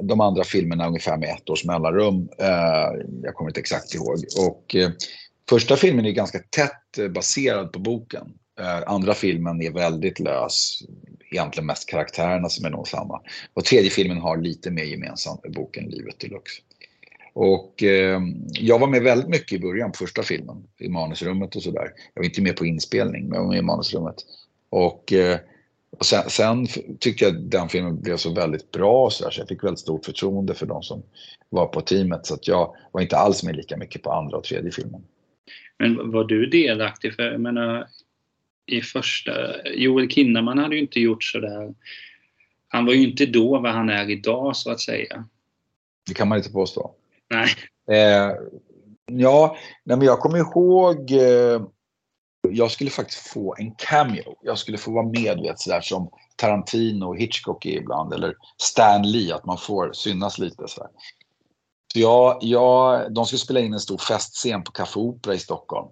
de 0.02 0.20
andra 0.20 0.44
filmerna 0.44 0.86
ungefär 0.86 1.16
med 1.16 1.28
ett 1.28 1.50
års 1.50 1.64
mellanrum. 1.64 2.28
Eh, 2.38 3.06
jag 3.22 3.34
kommer 3.34 3.50
inte 3.50 3.60
exakt 3.60 3.94
ihåg. 3.94 4.24
Och 4.38 4.74
eh, 4.74 4.90
första 5.48 5.76
filmen 5.76 6.06
är 6.06 6.10
ganska 6.10 6.38
tätt 6.38 6.98
eh, 6.98 7.08
baserad 7.08 7.72
på 7.72 7.78
boken. 7.78 8.34
Eh, 8.60 8.82
andra 8.86 9.14
filmen 9.14 9.62
är 9.62 9.70
väldigt 9.70 10.20
lös. 10.20 10.82
Egentligen 11.30 11.66
mest 11.66 11.88
karaktärerna 11.88 12.48
som 12.48 12.64
är 12.64 12.70
nog 12.70 12.88
samma. 12.88 13.20
Och 13.54 13.64
tredje 13.64 13.90
filmen 13.90 14.18
har 14.18 14.36
lite 14.36 14.70
mer 14.70 14.84
gemensamt 14.84 15.42
med 15.42 15.56
eh, 15.56 15.62
boken 15.62 15.84
Livet 15.84 16.20
Deluxe. 16.20 16.62
Och 17.32 17.82
eh, 17.82 18.20
jag 18.52 18.78
var 18.78 18.88
med 18.88 19.02
väldigt 19.02 19.28
mycket 19.28 19.52
i 19.52 19.58
början 19.58 19.92
på 19.92 19.98
första 19.98 20.22
filmen, 20.22 20.64
i 20.78 20.88
manusrummet 20.88 21.56
och 21.56 21.62
sådär. 21.62 21.92
Jag 22.14 22.22
var 22.22 22.26
inte 22.26 22.42
med 22.42 22.56
på 22.56 22.66
inspelning, 22.66 23.28
men 23.28 23.34
jag 23.34 23.42
var 23.42 23.52
med 23.52 23.58
i 23.58 23.62
manusrummet. 23.62 24.16
Och 24.70 25.12
eh, 25.12 25.38
och 25.90 26.06
sen, 26.06 26.30
sen 26.30 26.66
tyckte 27.00 27.24
jag 27.24 27.42
den 27.42 27.68
filmen 27.68 28.00
blev 28.00 28.16
så 28.16 28.32
väldigt 28.32 28.70
bra 28.70 29.10
så, 29.10 29.30
så 29.30 29.40
jag 29.40 29.48
fick 29.48 29.64
väldigt 29.64 29.80
stort 29.80 30.04
förtroende 30.04 30.54
för 30.54 30.66
de 30.66 30.82
som 30.82 31.02
var 31.48 31.66
på 31.66 31.80
teamet 31.80 32.26
så 32.26 32.34
att 32.34 32.48
jag 32.48 32.76
var 32.92 33.00
inte 33.00 33.16
alls 33.16 33.42
med 33.42 33.56
lika 33.56 33.76
mycket 33.76 34.02
på 34.02 34.12
andra 34.12 34.36
och 34.36 34.44
tredje 34.44 34.70
filmen. 34.70 35.02
Men 35.78 36.10
var 36.10 36.24
du 36.24 36.46
delaktig? 36.46 37.14
För 37.14 37.22
jag 37.22 37.40
menar, 37.40 37.86
i 38.66 38.80
första, 38.80 39.32
Joel 39.74 40.08
Kinnaman 40.08 40.58
hade 40.58 40.74
ju 40.74 40.80
inte 40.80 41.00
gjort 41.00 41.24
sådär. 41.24 41.74
Han 42.68 42.86
var 42.86 42.92
ju 42.92 43.08
inte 43.08 43.26
då 43.26 43.58
vad 43.58 43.72
han 43.72 43.90
är 43.90 44.10
idag 44.10 44.56
så 44.56 44.70
att 44.70 44.80
säga. 44.80 45.24
Det 46.06 46.14
kan 46.14 46.28
man 46.28 46.38
inte 46.38 46.52
påstå. 46.52 46.94
Nej. 47.30 47.48
Eh, 47.90 48.32
ja, 49.06 49.56
nej 49.84 49.96
men 49.96 50.06
jag 50.06 50.18
kommer 50.18 50.38
ihåg 50.38 51.12
eh, 51.12 51.62
jag 52.52 52.70
skulle 52.70 52.90
faktiskt 52.90 53.26
få 53.26 53.54
en 53.58 53.70
cameo. 53.70 54.34
Jag 54.42 54.58
skulle 54.58 54.78
få 54.78 54.90
vara 54.90 55.06
med, 55.06 55.40
vet, 55.40 55.60
sådär 55.60 55.80
som 55.80 56.10
Tarantino 56.36 57.04
och 57.04 57.16
Hitchcock 57.16 57.66
är 57.66 57.70
ibland, 57.70 58.12
eller 58.12 58.34
Stan 58.56 59.10
Lee, 59.10 59.34
att 59.34 59.44
man 59.44 59.58
får 59.58 59.92
synas 59.92 60.38
lite. 60.38 60.68
Så, 60.68 60.86
så 61.92 62.00
jag, 62.00 62.38
jag, 62.40 63.14
de 63.14 63.26
skulle 63.26 63.38
spela 63.38 63.60
in 63.60 63.72
en 63.72 63.80
stor 63.80 63.98
festscen 63.98 64.64
på 64.64 64.72
Café 64.72 65.00
Opera 65.00 65.34
i 65.34 65.38
Stockholm. 65.38 65.88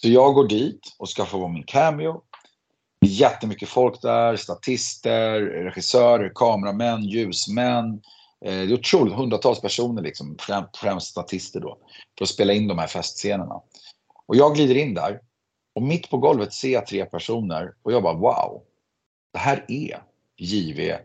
Så 0.00 0.08
jag 0.08 0.34
går 0.34 0.48
dit 0.48 0.94
och 0.98 1.08
ska 1.08 1.24
få 1.24 1.38
vara 1.38 1.52
min 1.52 1.64
cameo. 1.64 2.22
Det 3.00 3.06
är 3.06 3.10
Jättemycket 3.10 3.68
folk 3.68 4.02
där, 4.02 4.36
statister, 4.36 5.40
regissörer, 5.40 6.32
kameramän, 6.34 7.02
ljusmän. 7.02 8.02
Eh, 8.44 8.54
det 8.54 8.72
är 8.72 8.74
otroligt, 8.74 9.14
hundratals 9.14 9.60
personer, 9.60 10.02
liksom, 10.02 10.36
främst 10.80 11.06
statister 11.06 11.60
då, 11.60 11.78
för 12.18 12.24
att 12.24 12.28
spela 12.28 12.52
in 12.52 12.68
de 12.68 12.78
här 12.78 12.86
festscenerna. 12.86 13.60
Och 14.26 14.36
jag 14.36 14.54
glider 14.54 14.74
in 14.74 14.94
där 14.94 15.20
och 15.74 15.82
mitt 15.82 16.10
på 16.10 16.16
golvet 16.16 16.52
ser 16.52 16.72
jag 16.72 16.86
tre 16.86 17.04
personer 17.04 17.74
och 17.82 17.92
jag 17.92 18.02
bara 18.02 18.14
wow. 18.14 18.62
Det 19.32 19.38
här 19.38 19.64
är 19.68 20.02
JV, 20.36 20.96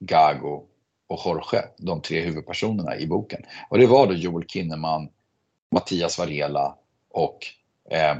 Gago 0.00 0.62
och 1.08 1.20
Jorge, 1.24 1.62
de 1.78 2.00
tre 2.00 2.20
huvudpersonerna 2.20 2.96
i 2.96 3.06
boken. 3.06 3.42
Och 3.68 3.78
det 3.78 3.86
var 3.86 4.06
då 4.06 4.12
Joel 4.12 4.46
Kinnaman, 4.46 5.08
Mattias 5.74 6.18
Varela 6.18 6.74
och 7.10 7.38
eh, 7.90 8.16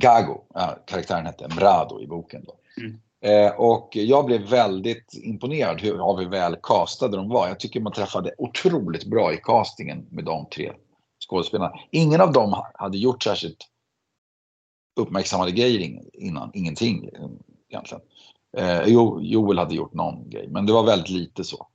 Gago, 0.00 0.40
ja, 0.54 0.78
karaktären 0.86 1.26
hette 1.26 1.48
Mrado 1.48 2.00
i 2.00 2.06
boken. 2.06 2.44
Då. 2.46 2.54
Mm. 2.80 3.00
Eh, 3.20 3.52
och 3.52 3.96
jag 3.96 4.24
blev 4.24 4.40
väldigt 4.40 5.14
imponerad 5.22 5.80
hur, 5.80 6.10
av 6.10 6.18
hur 6.18 6.28
väl 6.28 6.56
castade 6.62 7.16
de 7.16 7.28
var. 7.28 7.48
Jag 7.48 7.60
tycker 7.60 7.80
man 7.80 7.92
träffade 7.92 8.34
otroligt 8.38 9.04
bra 9.04 9.32
i 9.32 9.36
castingen 9.36 10.06
med 10.10 10.24
de 10.24 10.46
tre 10.46 10.72
skådespelarna. 11.28 11.72
Ingen 11.90 12.20
av 12.20 12.32
dem 12.32 12.62
hade 12.74 12.98
gjort 12.98 13.22
särskilt 13.22 13.68
uppmärksammade 14.98 15.50
grejer 15.50 16.00
innan, 16.12 16.50
ingenting 16.54 17.08
egentligen. 17.68 18.02
Eh, 18.56 18.82
jo, 18.86 19.20
Joel 19.22 19.58
hade 19.58 19.74
gjort 19.74 19.94
någon 19.94 20.30
grej, 20.30 20.48
men 20.48 20.66
det 20.66 20.72
var 20.72 20.86
väldigt 20.86 21.10
lite 21.10 21.44
så. 21.44 21.66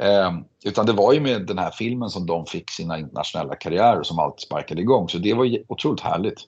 Eh, 0.00 0.32
utan 0.64 0.86
det 0.86 0.92
var 0.92 1.12
ju 1.12 1.20
med 1.20 1.46
den 1.46 1.58
här 1.58 1.70
filmen 1.70 2.10
som 2.10 2.26
de 2.26 2.46
fick 2.46 2.70
sina 2.70 2.98
internationella 2.98 3.54
karriärer 3.54 4.02
som 4.02 4.18
allt 4.18 4.40
sparkade 4.40 4.80
igång. 4.80 5.08
Så 5.08 5.18
det 5.18 5.34
var 5.34 5.58
otroligt 5.68 6.00
härligt. 6.00 6.38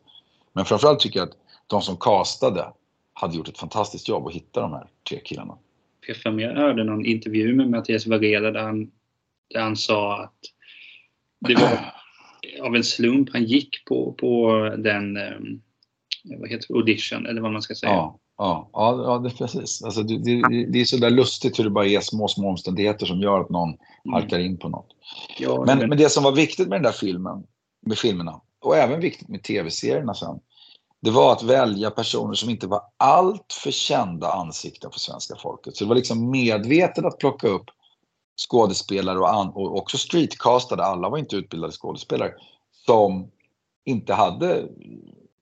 Men 0.53 0.65
framförallt 0.65 1.01
tycker 1.01 1.21
jag 1.21 1.29
att 1.29 1.37
de 1.67 1.83
som 1.83 1.97
castade 1.97 2.73
hade 3.13 3.37
gjort 3.37 3.49
ett 3.49 3.59
fantastiskt 3.59 4.09
jobb 4.09 4.27
att 4.27 4.35
hitta 4.35 4.61
de 4.61 4.73
här 4.73 4.87
tre 5.09 5.21
killarna. 5.25 5.59
Jag 6.23 6.55
hörde 6.55 6.85
någon 6.85 7.05
intervju 7.05 7.55
med 7.55 7.71
Mattias 7.71 8.07
Varela 8.07 8.51
där 8.51 8.63
han, 8.63 8.91
där 9.55 9.61
han 9.61 9.77
sa 9.77 10.23
att 10.23 10.39
det 11.41 11.55
var 11.55 11.95
av 12.67 12.77
en 12.77 12.85
slump 12.85 13.29
han 13.33 13.45
gick 13.45 13.85
på, 13.85 14.13
på 14.13 14.53
den 14.79 15.17
ehm, 15.17 15.61
vad 16.25 16.51
heter 16.51 16.75
audition 16.75 17.27
eller 17.27 17.41
vad 17.41 17.53
man 17.53 17.63
ska 17.63 17.75
säga. 17.75 17.93
Ja, 17.93 18.19
ja, 18.39 18.71
ja, 18.73 19.19
det, 19.19 19.31
precis. 19.31 19.83
Alltså, 19.83 20.03
det, 20.03 20.19
det, 20.19 20.67
det 20.67 20.81
är 20.81 20.85
så 20.85 20.97
där 20.97 21.11
lustigt 21.11 21.59
hur 21.59 21.65
det 21.65 21.71
bara 21.71 21.87
är 21.87 22.01
små, 22.01 22.29
små 22.29 22.49
omständigheter 22.49 23.07
som 23.07 23.21
gör 23.21 23.41
att 23.41 23.51
någon 23.51 23.69
mm. 23.69 24.13
halkar 24.13 24.39
in 24.39 24.57
på 24.57 24.69
något. 24.69 24.89
Ja, 25.39 25.65
men, 25.67 25.79
men... 25.79 25.89
men 25.89 25.99
det 25.99 26.09
som 26.09 26.25
var 26.25 26.33
viktigt 26.33 26.69
med 26.69 26.77
den 26.77 26.83
där 26.83 26.93
filmen, 26.93 27.45
med 27.87 27.99
filmerna, 27.99 28.41
och 28.61 28.77
även 28.77 29.01
viktigt 29.01 29.29
med 29.29 29.43
tv-serierna 29.43 30.15
sen, 30.15 30.41
det 31.01 31.11
var 31.11 31.33
att 31.33 31.43
välja 31.43 31.91
personer 31.91 32.35
som 32.35 32.51
inte 32.51 32.67
var 32.67 32.81
allt 32.97 33.53
för 33.65 33.71
kända 33.71 34.33
ansikten 34.33 34.91
för 34.91 35.01
svenska 35.01 35.37
folket. 35.37 35.77
Så 35.77 35.85
det 35.85 35.89
var 35.89 35.95
liksom 35.95 36.31
medvetet 36.31 37.05
att 37.05 37.19
plocka 37.19 37.49
upp 37.49 37.65
skådespelare 38.49 39.19
och, 39.19 39.35
an, 39.35 39.49
och 39.49 39.77
också 39.77 39.99
streetcastade, 39.99 40.85
alla 40.85 41.09
var 41.09 41.19
inte 41.19 41.37
utbildade 41.37 41.73
skådespelare, 41.73 42.33
som 42.87 43.31
inte 43.85 44.15
hade 44.15 44.69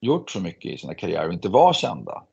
gjort 0.03 0.31
så 0.31 0.41
mycket 0.41 0.73
i 0.73 0.79
sina 0.79 0.95
karriärer 0.95 1.27
och 1.27 1.33
inte 1.33 1.49
var 1.49 1.73
kända. 1.73 2.25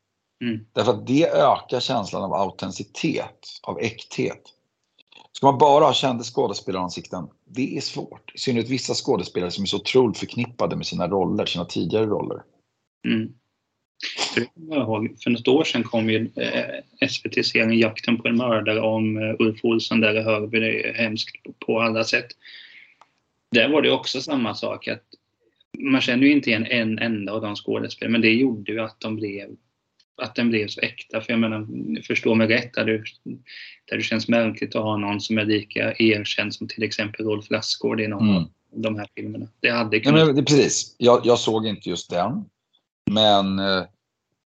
Mm. 0.43 0.65
Därför 0.73 0.91
att 0.91 1.07
det 1.07 1.29
ökar 1.29 1.79
känslan 1.79 2.23
av 2.23 2.33
autenticitet, 2.33 3.47
av 3.63 3.79
äkthet. 3.79 4.41
Ska 5.31 5.47
man 5.47 5.57
bara 5.57 5.85
ha 5.85 5.93
kända 5.93 6.23
skådespelaransikten, 6.23 7.27
det 7.45 7.77
är 7.77 7.81
svårt. 7.81 8.31
I 8.35 8.37
synnerhet 8.37 8.69
vissa 8.69 8.93
skådespelare 8.93 9.51
som 9.51 9.63
är 9.63 9.65
så 9.65 9.77
otroligt 9.77 10.17
förknippade 10.17 10.75
med 10.75 10.85
sina 10.85 11.07
roller, 11.07 11.45
sina 11.45 11.65
tidigare 11.65 12.05
roller. 12.05 12.43
Mm. 13.07 13.33
För 15.23 15.29
något 15.29 15.47
år 15.47 15.63
sedan 15.63 15.83
kom 15.83 16.09
ju 16.09 16.29
eh, 16.35 17.07
SVT-serien 17.09 17.79
Jakten 17.79 18.17
på 18.17 18.27
en 18.27 18.37
mördare 18.37 18.81
om 18.81 19.17
eh, 19.17 19.35
Ulf 19.39 19.65
Olsson. 19.65 19.99
Där 19.99 20.23
hör 20.23 20.47
vi 20.47 20.59
det 20.59 20.93
hemskt 20.95 21.35
på 21.65 21.81
alla 21.81 22.03
sätt. 22.03 22.27
Där 23.51 23.69
var 23.69 23.81
det 23.81 23.91
också 23.91 24.21
samma 24.21 24.55
sak. 24.55 24.87
att 24.87 25.03
Man 25.77 26.01
känner 26.01 26.23
ju 26.23 26.31
inte 26.31 26.49
igen 26.49 26.65
en 26.65 26.99
enda 26.99 27.33
av 27.33 27.41
de 27.41 27.55
skådespelarna 27.55 28.11
men 28.11 28.21
det 28.21 28.33
gjorde 28.33 28.71
ju 28.71 28.79
att 28.79 28.99
de 28.99 29.15
blev 29.15 29.55
att 30.21 30.35
den 30.35 30.49
blev 30.49 30.67
så 30.67 30.81
äkta. 30.81 31.21
För 31.21 31.33
jag 31.33 31.39
menar, 31.39 31.67
förstå 32.01 32.35
mig 32.35 32.47
rätt, 32.47 32.73
där 32.73 32.85
det, 32.85 33.03
där 33.85 33.97
det 33.97 34.03
känns 34.03 34.27
märkligt 34.27 34.75
att 34.75 34.83
ha 34.83 34.97
någon 34.97 35.21
som 35.21 35.37
är 35.37 35.45
lika 35.45 35.93
erkänd 35.97 36.55
som 36.55 36.67
till 36.67 36.83
exempel 36.83 37.25
Rolf 37.25 37.49
Lassgård 37.49 38.01
i 38.01 38.07
någon 38.07 38.29
mm. 38.29 38.35
av 38.35 38.49
de 38.75 38.95
här 38.95 39.07
filmerna. 39.15 39.47
Det 39.59 39.69
hade 39.69 39.99
kunnat... 39.99 40.19
Ja, 40.19 40.33
men, 40.33 40.45
precis. 40.45 40.95
Jag, 40.97 41.21
jag, 41.23 41.39
såg 41.39 41.67
inte 41.67 41.89
just 41.89 42.09
den. 42.09 42.45
Men 43.11 43.59
eh, 43.59 43.83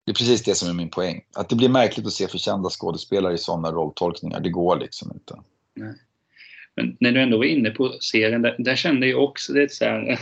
det 0.06 0.12
är 0.12 0.14
precis 0.14 0.44
det 0.44 0.56
som 0.56 0.70
är 0.70 0.74
min 0.74 0.90
poäng. 0.90 1.22
Att 1.36 1.50
det 1.50 1.56
blir 1.56 1.70
märkligt 1.70 2.06
att 2.06 2.14
se 2.14 2.28
förkända 2.28 2.70
skådespelare 2.70 3.34
i 3.34 3.38
sådana 3.38 3.72
rolltolkningar. 3.72 4.40
Det 4.40 4.50
går 4.50 4.80
liksom 4.80 5.12
inte. 5.14 5.36
Nej. 5.76 5.94
Men 6.76 6.98
när 7.00 7.12
du 7.12 7.22
ändå 7.22 7.38
var 7.38 7.46
inne 7.46 7.70
på 7.70 7.98
serien, 8.02 8.42
där, 8.42 8.56
där 8.60 8.76
kände 8.76 9.08
jag 9.08 9.24
också 9.24 9.54
det 9.54 9.72
så 9.72 9.86
här, 9.86 10.20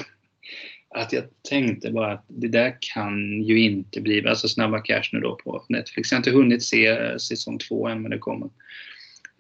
att 0.98 1.14
jag 1.14 1.24
tänkte 1.50 1.92
bara 1.92 2.12
att 2.12 2.26
det 2.28 2.48
där 2.48 2.78
kan 2.80 3.44
ju 3.44 3.60
inte 3.60 4.02
bli, 4.02 4.28
alltså 4.28 4.48
Snabba 4.48 4.80
Cash 4.80 5.10
nu 5.12 5.20
då 5.20 5.36
på 5.36 5.66
Netflix. 5.70 6.12
Jag 6.12 6.16
har 6.16 6.20
inte 6.20 6.32
hunnit 6.32 6.64
se 6.64 7.20
säsong 7.20 7.58
två 7.58 7.88
än 7.88 8.02
men 8.02 8.12
det 8.12 8.18
kommer. 8.18 8.50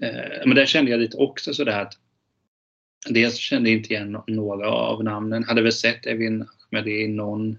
Eh, 0.02 0.46
men 0.46 0.56
där 0.56 0.66
kände 0.66 0.92
jag 0.92 1.00
lite 1.00 1.18
också 1.18 1.54
sådär 1.54 1.82
att 1.82 1.94
dels 3.10 3.36
kände 3.38 3.70
jag 3.70 3.78
inte 3.78 3.94
igen 3.94 4.18
några 4.28 4.70
av 4.70 5.04
namnen. 5.04 5.44
Hade 5.44 5.62
väl 5.62 5.72
sett 5.72 6.06
Evin 6.06 6.46
Ahmedi 6.72 7.02
i 7.02 7.08
någon 7.08 7.58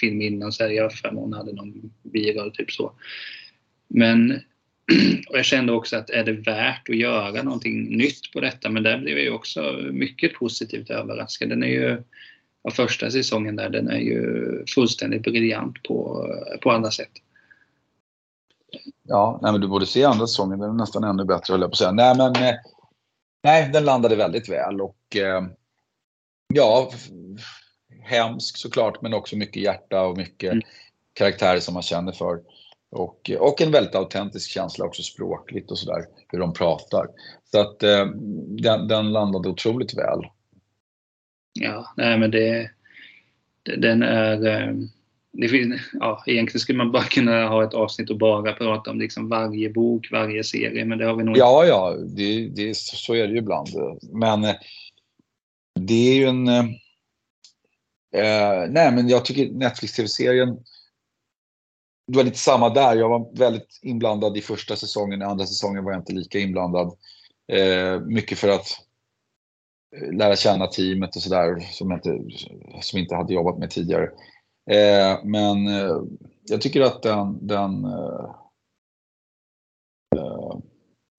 film 0.00 0.22
innan 0.22 0.52
så 0.52 0.62
här, 0.62 0.70
jag 0.70 0.92
för 0.92 1.08
hon 1.08 1.32
hade 1.32 1.52
någon 1.52 1.92
viral 2.02 2.52
typ 2.52 2.70
så. 2.70 2.92
Men 3.88 4.30
och 5.28 5.38
jag 5.38 5.44
kände 5.44 5.72
också 5.72 5.96
att 5.96 6.10
är 6.10 6.24
det 6.24 6.32
värt 6.32 6.88
att 6.88 6.96
göra 6.96 7.42
någonting 7.42 7.96
nytt 7.96 8.32
på 8.32 8.40
detta? 8.40 8.70
Men 8.70 8.82
där 8.82 8.98
blev 8.98 9.16
jag 9.16 9.24
ju 9.24 9.30
också 9.30 9.88
mycket 9.92 10.34
positivt 10.34 10.90
överraskad. 10.90 11.48
Den 11.48 11.62
är 11.62 11.68
ju 11.68 12.02
av 12.62 12.70
första 12.70 13.10
säsongen 13.10 13.56
där, 13.56 13.70
den 13.70 13.88
är 13.88 13.98
ju 13.98 14.64
fullständigt 14.74 15.22
briljant 15.22 15.82
på, 15.82 16.26
på 16.62 16.70
alla 16.70 16.90
sätt. 16.90 17.10
Ja, 19.02 19.38
nej, 19.42 19.52
men 19.52 19.60
du 19.60 19.68
borde 19.68 19.86
se 19.86 20.04
andra 20.04 20.26
säsongen, 20.26 20.58
den 20.58 20.70
är 20.70 20.74
nästan 20.74 21.04
ännu 21.04 21.24
bättre 21.24 21.52
höll 21.52 21.60
jag 21.60 21.70
på 21.70 21.74
att 21.74 21.78
säga. 21.78 21.92
Nej, 21.92 22.16
men 22.16 22.36
eh, 22.36 22.54
nej, 23.42 23.70
den 23.72 23.84
landade 23.84 24.16
väldigt 24.16 24.48
väl 24.48 24.80
och 24.80 25.16
eh, 25.16 25.46
ja, 26.54 26.90
hemsk 28.02 28.56
såklart, 28.56 29.02
men 29.02 29.14
också 29.14 29.36
mycket 29.36 29.62
hjärta 29.62 30.02
och 30.02 30.16
mycket 30.16 30.52
mm. 30.52 30.62
karaktärer 31.12 31.60
som 31.60 31.74
man 31.74 31.82
känner 31.82 32.12
för. 32.12 32.40
Och, 32.90 33.30
och 33.38 33.62
en 33.62 33.70
väldigt 33.70 33.94
autentisk 33.94 34.50
känsla 34.50 34.84
också 34.84 35.02
språkligt 35.02 35.70
och 35.70 35.78
sådär, 35.78 36.04
hur 36.28 36.38
de 36.38 36.52
pratar. 36.52 37.06
Så 37.50 37.60
att 37.60 37.82
eh, 37.82 38.06
den, 38.62 38.88
den 38.88 39.12
landade 39.12 39.48
otroligt 39.48 39.98
väl. 39.98 40.20
Ja, 41.52 41.94
nej 41.96 42.18
men 42.18 42.30
det, 42.30 42.70
den 43.62 44.02
är... 44.02 44.46
Ehm, 44.46 44.88
det 45.32 45.48
finns, 45.48 45.80
ja, 45.92 46.22
egentligen 46.26 46.60
skulle 46.60 46.78
man 46.78 46.92
bara 46.92 47.04
kunna 47.04 47.48
ha 47.48 47.64
ett 47.64 47.74
avsnitt 47.74 48.10
och 48.10 48.18
bara 48.18 48.52
prata 48.52 48.90
om 48.90 48.98
liksom 48.98 49.28
varje 49.28 49.70
bok, 49.70 50.08
varje 50.12 50.44
serie, 50.44 50.84
men 50.84 50.98
det 50.98 51.04
har 51.04 51.14
vi 51.14 51.24
nog 51.24 51.38
Ja, 51.38 51.64
ja, 51.64 51.96
det, 52.16 52.48
det, 52.48 52.76
så 52.76 53.14
är 53.14 53.26
det 53.26 53.32
ju 53.32 53.38
ibland. 53.38 53.68
Men 54.12 54.44
eh, 54.44 54.54
det 55.80 56.10
är 56.10 56.14
ju 56.14 56.24
en... 56.24 56.48
Eh, 56.48 56.64
eh, 58.14 58.70
nej, 58.70 58.92
men 58.92 59.08
jag 59.08 59.24
tycker 59.24 59.50
Netflix-tv-serien 59.52 60.58
det 62.10 62.16
var 62.16 62.24
lite 62.24 62.38
samma 62.38 62.70
där. 62.70 62.96
Jag 62.96 63.08
var 63.08 63.36
väldigt 63.36 63.78
inblandad 63.82 64.36
i 64.36 64.40
första 64.40 64.76
säsongen. 64.76 65.22
I 65.22 65.24
andra 65.24 65.46
säsongen 65.46 65.84
var 65.84 65.92
jag 65.92 66.00
inte 66.00 66.12
lika 66.12 66.38
inblandad. 66.38 66.96
Eh, 67.52 68.00
mycket 68.00 68.38
för 68.38 68.48
att 68.48 68.66
lära 70.12 70.36
känna 70.36 70.66
teamet 70.66 71.16
och 71.16 71.22
sådär 71.22 71.60
som, 71.72 71.92
inte, 71.92 72.18
som 72.80 72.98
inte 72.98 73.14
hade 73.14 73.34
jobbat 73.34 73.58
med 73.58 73.70
tidigare. 73.70 74.04
Eh, 74.70 75.24
men 75.24 75.68
eh, 75.68 75.96
jag 76.48 76.60
tycker 76.60 76.80
att 76.80 77.02
den, 77.02 77.46
den 77.46 77.84
eh, 77.84 78.30
eh, 80.16 80.58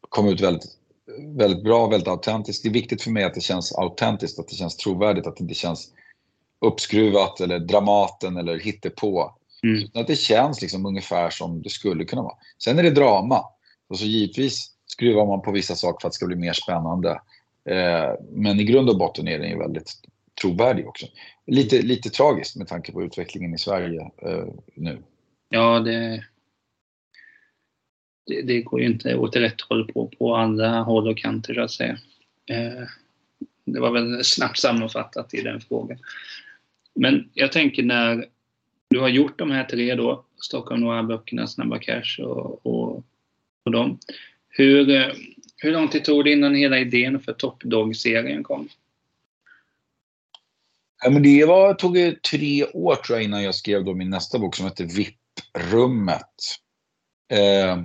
kom 0.09 0.27
ut 0.27 0.41
väldigt, 0.41 0.65
väldigt 1.37 1.63
bra, 1.63 1.87
väldigt 1.87 2.07
autentiskt. 2.07 2.63
Det 2.63 2.69
är 2.69 2.73
viktigt 2.73 3.01
för 3.01 3.11
mig 3.11 3.23
att 3.23 3.33
det 3.33 3.41
känns 3.41 3.75
autentiskt, 3.75 4.39
att 4.39 4.47
det 4.47 4.55
känns 4.55 4.77
trovärdigt, 4.77 5.27
att 5.27 5.37
det 5.37 5.41
inte 5.41 5.53
känns 5.53 5.91
uppskruvat 6.65 7.39
eller 7.41 7.59
Dramaten 7.59 8.37
eller 8.37 8.59
hittepå. 8.59 9.35
Mm. 9.63 9.89
Att 9.93 10.07
det 10.07 10.15
känns 10.15 10.61
liksom 10.61 10.85
ungefär 10.85 11.29
som 11.29 11.61
det 11.61 11.69
skulle 11.69 12.05
kunna 12.05 12.21
vara. 12.21 12.35
Sen 12.63 12.79
är 12.79 12.83
det 12.83 12.91
drama. 12.91 13.45
Och 13.89 13.99
så 13.99 14.05
givetvis 14.05 14.71
skruvar 14.85 15.25
man 15.25 15.41
på 15.41 15.51
vissa 15.51 15.75
saker 15.75 16.01
för 16.01 16.07
att 16.07 16.11
det 16.11 16.15
ska 16.15 16.25
bli 16.25 16.35
mer 16.35 16.53
spännande. 16.53 17.21
Eh, 17.69 18.13
men 18.31 18.59
i 18.59 18.63
grund 18.63 18.89
och 18.89 18.97
botten 18.97 19.27
är 19.27 19.39
den 19.39 19.49
ju 19.49 19.57
väldigt 19.57 19.91
trovärdig 20.41 20.87
också. 20.87 21.05
Lite, 21.47 21.81
lite 21.81 22.09
tragiskt 22.09 22.55
med 22.55 22.67
tanke 22.67 22.91
på 22.91 23.03
utvecklingen 23.03 23.53
i 23.53 23.57
Sverige 23.57 24.11
eh, 24.21 24.47
nu. 24.75 25.03
Ja, 25.49 25.79
det, 25.79 26.23
det, 28.25 28.41
det, 28.41 28.61
går 28.61 28.79
ju 28.81 28.85
inte 28.85 29.15
åt 29.15 29.35
rätt 29.35 29.61
håll 29.61 29.91
på, 29.91 30.07
på 30.07 30.35
alla 30.35 30.81
håll 30.81 31.07
och 31.07 31.17
kanter 31.17 31.53
så 31.53 31.61
att 31.61 31.71
säga. 31.71 31.97
Eh, 32.49 32.87
det 33.65 33.79
var 33.79 33.91
väl 33.91 34.23
snabbt 34.23 34.59
sammanfattat 34.59 35.33
i 35.33 35.41
den 35.41 35.61
frågan. 35.61 35.97
Men 36.95 37.29
jag 37.33 37.51
tänker 37.51 37.83
när 37.83 38.25
du 38.89 38.99
har 38.99 39.09
gjort 39.09 39.39
de 39.39 39.51
här 39.51 39.63
tre 39.63 39.95
då, 39.95 40.25
Stockholm 40.41 40.81
Noir-böckerna, 40.81 41.47
Snabba 41.47 41.79
Cash 41.79 42.19
och, 42.21 42.65
och, 42.65 43.03
och 43.65 43.71
dem. 43.71 43.99
Hur, 44.49 44.89
eh, 44.89 45.11
hur 45.63 45.71
lång 45.71 45.87
tid 45.87 46.05
tog 46.05 46.23
det 46.23 46.31
innan 46.31 46.55
hela 46.55 46.79
idén 46.79 47.19
för 47.19 47.33
Top 47.33 47.63
Dog-serien 47.63 48.43
kom? 48.43 48.69
Ja, 51.03 51.09
men 51.09 51.23
det 51.23 51.45
var, 51.45 51.73
tog 51.73 51.97
tre 52.31 52.65
år 52.65 52.95
tror 52.95 53.17
jag 53.17 53.23
innan 53.23 53.43
jag 53.43 53.55
skrev 53.55 53.85
då 53.85 53.93
min 53.93 54.09
nästa 54.09 54.39
bok 54.39 54.55
som 54.55 54.65
heter 54.65 54.85
VIP-rummet. 54.85 56.35
Eh, 57.31 57.77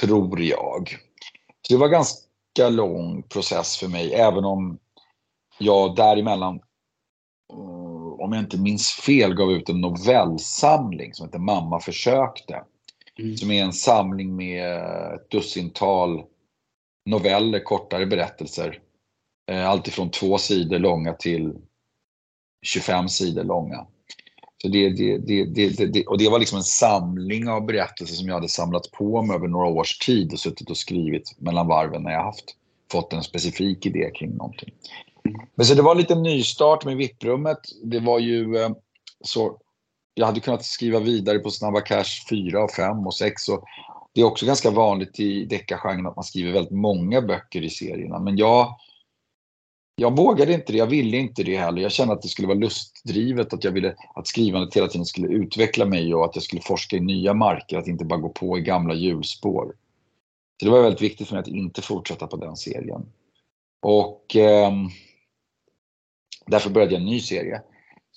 tror 0.00 0.42
jag. 0.42 0.98
Så 1.62 1.74
det 1.74 1.80
var 1.80 1.88
ganska 1.88 2.68
lång 2.70 3.22
process 3.22 3.76
för 3.76 3.88
mig, 3.88 4.14
även 4.14 4.44
om 4.44 4.78
jag 5.58 5.96
däremellan, 5.96 6.60
eh, 7.52 8.20
om 8.20 8.32
jag 8.32 8.42
inte 8.42 8.58
minns 8.58 8.90
fel, 8.90 9.34
gav 9.34 9.52
ut 9.52 9.68
en 9.68 9.80
novellsamling 9.80 11.14
som 11.14 11.26
heter 11.26 11.38
Mamma 11.38 11.80
försökte. 11.80 12.64
Mm. 13.18 13.36
Som 13.36 13.50
är 13.50 13.64
en 13.64 13.72
samling 13.72 14.36
med 14.36 14.84
ett 15.14 15.30
dussintal 15.30 16.24
noveller, 17.06 17.60
kortare 17.60 18.06
berättelser. 18.06 18.80
Eh, 19.50 19.68
Alltifrån 19.68 20.10
två 20.10 20.38
sidor 20.38 20.78
långa 20.78 21.12
till 21.12 21.54
25 22.62 23.08
sidor 23.08 23.44
långa. 23.44 23.86
Så 24.62 24.68
det, 24.68 24.90
det, 24.90 25.18
det, 25.18 25.86
det, 25.86 26.06
och 26.06 26.18
det 26.18 26.28
var 26.28 26.38
liksom 26.38 26.58
en 26.58 26.64
samling 26.64 27.48
av 27.48 27.66
berättelser 27.66 28.14
som 28.14 28.28
jag 28.28 28.34
hade 28.34 28.48
samlat 28.48 28.90
på 28.90 29.22
mig 29.22 29.36
över 29.36 29.48
några 29.48 29.66
års 29.66 29.98
tid 29.98 30.32
och 30.32 30.38
suttit 30.38 30.70
och 30.70 30.76
skrivit 30.76 31.34
mellan 31.38 31.66
varven 31.66 32.02
när 32.02 32.10
jag 32.12 32.24
haft 32.24 32.56
fått 32.92 33.12
en 33.12 33.22
specifik 33.22 33.86
idé 33.86 34.10
kring 34.14 34.30
någonting. 34.30 34.72
Men 35.54 35.66
så 35.66 35.74
det 35.74 35.82
var 35.82 35.92
en 35.92 35.98
liten 35.98 36.22
nystart 36.22 36.84
med 36.84 36.96
VIP-rummet. 36.96 37.58
Det 37.84 38.00
var 38.00 38.18
ju 38.18 38.56
eh, 38.56 38.70
så 39.20 39.58
jag 40.18 40.26
hade 40.26 40.40
kunnat 40.40 40.64
skriva 40.64 41.00
vidare 41.00 41.38
på 41.38 41.50
Snabba 41.50 41.80
Cash 41.80 42.26
4, 42.30 42.64
och 42.64 42.70
5 42.70 43.06
och 43.06 43.14
6. 43.14 43.48
Och 43.48 43.64
det 44.14 44.20
är 44.20 44.24
också 44.24 44.46
ganska 44.46 44.70
vanligt 44.70 45.20
i 45.20 45.44
deckargenren 45.44 46.06
att 46.06 46.16
man 46.16 46.24
skriver 46.24 46.52
väldigt 46.52 46.72
många 46.72 47.22
böcker 47.22 47.62
i 47.62 47.70
serierna. 47.70 48.18
Men 48.18 48.36
jag, 48.36 48.76
jag 49.96 50.16
vågade 50.16 50.52
inte 50.52 50.72
det, 50.72 50.78
jag 50.78 50.86
ville 50.86 51.16
inte 51.16 51.42
det 51.42 51.56
heller. 51.56 51.82
Jag 51.82 51.92
kände 51.92 52.14
att 52.14 52.22
det 52.22 52.28
skulle 52.28 52.48
vara 52.48 52.58
lustdrivet, 52.58 53.52
att 53.52 53.64
jag 53.64 53.72
ville 53.72 53.94
att 54.14 54.26
skrivandet 54.26 54.76
hela 54.76 54.88
tiden 54.88 55.06
skulle 55.06 55.28
utveckla 55.28 55.84
mig 55.84 56.14
och 56.14 56.24
att 56.24 56.36
jag 56.36 56.42
skulle 56.42 56.62
forska 56.62 56.96
i 56.96 57.00
nya 57.00 57.34
marker, 57.34 57.78
att 57.78 57.88
inte 57.88 58.04
bara 58.04 58.20
gå 58.20 58.28
på 58.28 58.58
i 58.58 58.60
gamla 58.60 58.94
hjulspår. 58.94 59.74
Så 60.60 60.66
det 60.66 60.70
var 60.70 60.82
väldigt 60.82 61.02
viktigt 61.02 61.28
för 61.28 61.34
mig 61.34 61.40
att 61.40 61.48
inte 61.48 61.82
fortsätta 61.82 62.26
på 62.26 62.36
den 62.36 62.56
serien. 62.56 63.06
Och 63.82 64.36
eh, 64.36 64.72
därför 66.46 66.70
började 66.70 66.92
jag 66.92 67.00
en 67.00 67.06
ny 67.06 67.20
serie 67.20 67.62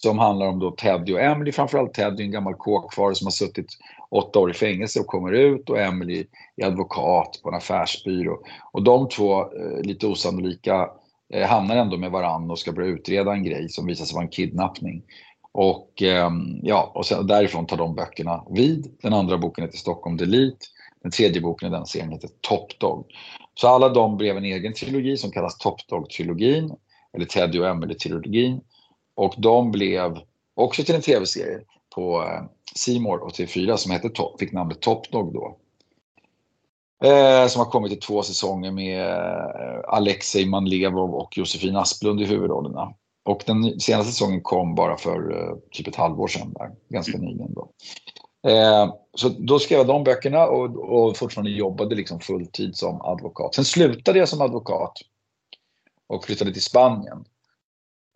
som 0.01 0.19
handlar 0.19 0.47
om 0.47 0.59
då 0.59 0.71
Teddy 0.71 1.13
och 1.13 1.21
Emily. 1.21 1.51
Framförallt 1.51 1.93
Teddy, 1.93 2.23
en 2.23 2.31
gammal 2.31 2.53
kåkfarare 2.53 3.15
som 3.15 3.25
har 3.25 3.31
suttit 3.31 3.77
åtta 4.09 4.39
år 4.39 4.51
i 4.51 4.53
fängelse 4.53 4.99
och 4.99 5.07
kommer 5.07 5.31
ut 5.31 5.69
och 5.69 5.79
Emily 5.79 6.25
är 6.57 6.65
advokat 6.65 7.39
på 7.43 7.49
en 7.49 7.55
affärsbyrå. 7.55 8.39
Och 8.71 8.83
de 8.83 9.09
två, 9.09 9.41
eh, 9.41 9.81
lite 9.83 10.07
osannolika, 10.07 10.89
eh, 11.33 11.47
hamnar 11.47 11.75
ändå 11.75 11.97
med 11.97 12.11
varandra 12.11 12.51
och 12.51 12.59
ska 12.59 12.71
börja 12.71 12.87
utreda 12.87 13.33
en 13.33 13.43
grej 13.43 13.69
som 13.69 13.85
visar 13.85 14.05
sig 14.05 14.15
vara 14.15 14.23
en 14.23 14.29
kidnappning. 14.29 15.03
Och, 15.51 16.01
eh, 16.01 16.29
ja, 16.63 16.91
och 16.95 17.05
sen, 17.05 17.27
därifrån 17.27 17.65
tar 17.65 17.77
de 17.77 17.95
böckerna 17.95 18.43
vid. 18.49 18.97
Den 19.01 19.13
andra 19.13 19.37
boken 19.37 19.63
heter 19.63 19.77
Stockholm 19.77 20.17
Delete. 20.17 20.65
Den 21.03 21.11
tredje 21.11 21.41
boken 21.41 21.67
i 21.67 21.71
den 21.71 21.85
serien 21.85 22.11
heter 22.11 22.29
Top 22.41 22.79
Dog. 22.79 23.05
Så 23.53 23.67
alla 23.67 23.89
de 23.89 24.17
blev 24.17 24.37
en 24.37 24.45
egen 24.45 24.73
trilogi 24.73 25.17
som 25.17 25.31
kallas 25.31 25.57
Top 25.57 25.87
Dog-trilogin, 25.87 26.75
eller 27.13 27.25
Teddy 27.25 27.59
och 27.59 27.65
Emily-trilogin. 27.65 28.61
Och 29.19 29.35
de 29.37 29.71
blev 29.71 30.19
också 30.55 30.83
till 30.83 30.95
en 30.95 31.01
tv-serie 31.01 31.61
på 31.95 32.23
Simor 32.75 33.19
och 33.19 33.31
TV4 33.31 33.75
som 33.75 33.91
hette 33.91 34.09
Top, 34.09 34.39
fick 34.39 34.51
namnet 34.51 34.79
Top 34.79 35.11
Dog 35.11 35.33
då. 35.33 35.57
Eh, 37.07 37.47
som 37.47 37.59
har 37.59 37.71
kommit 37.71 37.91
i 37.91 37.95
två 37.95 38.23
säsonger 38.23 38.71
med 38.71 38.99
eh, 38.99 39.79
Alexej 39.87 40.45
Manlevov 40.45 41.15
och 41.15 41.37
Josefin 41.37 41.75
Asplund 41.75 42.21
i 42.21 42.25
huvudrollerna. 42.25 42.93
Och 43.25 43.43
den 43.45 43.79
senaste 43.79 44.11
säsongen 44.11 44.41
kom 44.41 44.75
bara 44.75 44.97
för 44.97 45.37
eh, 45.37 45.55
typ 45.71 45.87
ett 45.87 45.95
halvår 45.95 46.27
sedan, 46.27 46.53
där, 46.53 46.71
ganska 46.89 47.17
mm. 47.17 47.25
nyligen. 47.25 47.53
Då. 47.53 47.69
Eh, 48.49 48.93
så 49.13 49.29
då 49.29 49.59
skrev 49.59 49.77
jag 49.77 49.87
de 49.87 50.03
böckerna 50.03 50.47
och, 50.47 50.75
och 50.75 51.17
fortfarande 51.17 51.51
jobbade 51.51 51.95
liksom 51.95 52.19
fulltid 52.19 52.75
som 52.75 53.01
advokat. 53.01 53.55
Sen 53.55 53.65
slutade 53.65 54.19
jag 54.19 54.29
som 54.29 54.41
advokat 54.41 54.93
och 56.07 56.25
flyttade 56.25 56.53
till 56.53 56.63
Spanien. 56.63 57.25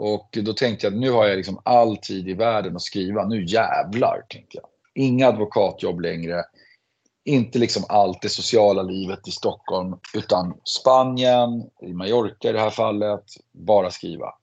Och 0.03 0.37
då 0.43 0.53
tänkte 0.53 0.85
jag 0.85 0.93
att 0.93 0.99
nu 0.99 1.11
har 1.11 1.27
jag 1.27 1.37
liksom 1.37 1.61
all 1.63 1.97
tid 1.97 2.29
i 2.29 2.33
världen 2.33 2.75
att 2.75 2.81
skriva. 2.81 3.27
Nu 3.27 3.45
jävlar, 3.45 4.25
tänkte 4.29 4.57
jag. 4.57 4.65
Inga 4.95 5.27
advokatjobb 5.27 5.99
längre. 5.99 6.43
Inte 7.25 7.59
liksom 7.59 7.83
allt 7.89 8.21
det 8.21 8.29
sociala 8.29 8.81
livet 8.81 9.27
i 9.27 9.31
Stockholm, 9.31 9.95
utan 10.15 10.53
Spanien, 10.63 11.69
i 11.81 11.93
Mallorca 11.93 12.49
i 12.49 12.51
det 12.51 12.59
här 12.59 12.69
fallet, 12.69 13.23
bara 13.51 13.91
skriva. 13.91 14.33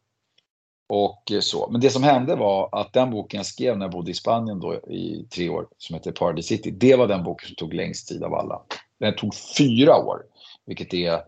Och 0.89 1.33
så. 1.41 1.69
Men 1.71 1.81
det 1.81 1.91
som 1.91 2.03
hände 2.03 2.37
var 2.37 2.69
att 2.73 2.93
den 2.93 3.11
boken 3.11 3.39
jag 3.39 3.47
skrev 3.47 3.79
när 3.79 3.85
jag 3.85 3.93
bodde 3.93 4.11
i 4.11 4.15
Spanien 4.15 4.61
då 4.61 4.75
i 4.75 5.27
tre 5.35 5.49
år, 5.49 5.69
som 5.79 5.95
heter 5.95 6.13
Paradise 6.13 6.49
City, 6.49 6.71
det 6.71 6.97
var 6.97 7.07
den 7.07 7.25
boken 7.25 7.47
som 7.47 7.57
tog 7.57 7.75
längst 7.75 8.09
tid 8.09 8.25
av 8.25 8.35
alla. 8.35 8.63
Den 8.99 9.17
tog 9.17 9.35
fyra 9.59 9.97
år, 9.97 10.23
vilket 10.67 10.95
är 10.95 11.25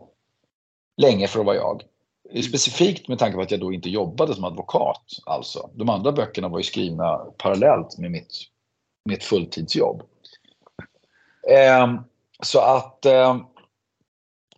länge 0.96 1.26
för 1.26 1.40
att 1.40 1.46
vara 1.46 1.56
jag. 1.56 1.82
Specifikt 2.40 3.08
med 3.08 3.18
tanke 3.18 3.36
på 3.36 3.42
att 3.42 3.50
jag 3.50 3.60
då 3.60 3.72
inte 3.72 3.90
jobbade 3.90 4.34
som 4.34 4.44
advokat. 4.44 5.02
Alltså. 5.26 5.70
De 5.74 5.88
andra 5.88 6.12
böckerna 6.12 6.48
var 6.48 6.58
ju 6.58 6.64
skrivna 6.64 7.16
parallellt 7.16 7.98
med 7.98 8.10
mitt, 8.10 8.32
mitt 9.04 9.24
fulltidsjobb. 9.24 10.02
Eh, 11.50 11.94
så 12.42 12.60
att... 12.60 13.06
Eh, 13.06 13.36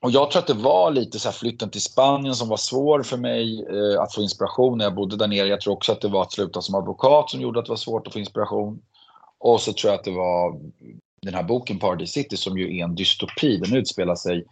och 0.01 0.11
jag 0.11 0.31
tror 0.31 0.41
att 0.41 0.47
det 0.47 0.55
var 0.55 0.91
lite 0.91 1.19
så 1.19 1.29
här 1.29 1.35
flytten 1.35 1.71
till 1.71 1.83
Spanien 1.83 2.35
som 2.35 2.49
var 2.49 2.57
svår 2.57 3.03
för 3.03 3.17
mig 3.17 3.67
eh, 3.69 4.03
att 4.03 4.15
få 4.15 4.23
inspiration 4.23 4.79
när 4.79 4.85
jag 4.85 4.95
bodde 4.95 5.17
där 5.17 5.29
nere. 5.29 5.49
Jag 5.49 5.61
tror 5.61 5.75
också 5.75 5.93
att 5.93 6.01
det 6.01 6.09
var 6.09 6.23
att 6.23 6.33
sluta 6.33 6.63
som 6.63 6.75
advokat 6.75 7.31
som 7.31 7.41
gjorde 7.41 7.59
att 7.59 7.67
det 7.67 7.73
var 7.73 7.77
svårt 7.77 8.07
att 8.07 8.13
få 8.13 8.19
inspiration. 8.19 8.83
Och 9.39 9.61
så 9.61 9.73
tror 9.73 9.91
jag 9.91 9.99
att 9.99 10.05
det 10.05 10.11
var 10.11 10.61
den 11.23 11.35
här 11.35 11.43
boken 11.43 11.79
Paradise 11.79 12.13
City 12.13 12.37
som 12.37 12.59
ju 12.59 12.79
är 12.79 12.85
en 12.85 12.95
dystopi. 12.95 13.57
Den 13.57 13.77
utspelar 13.77 14.15
sig 14.15 14.45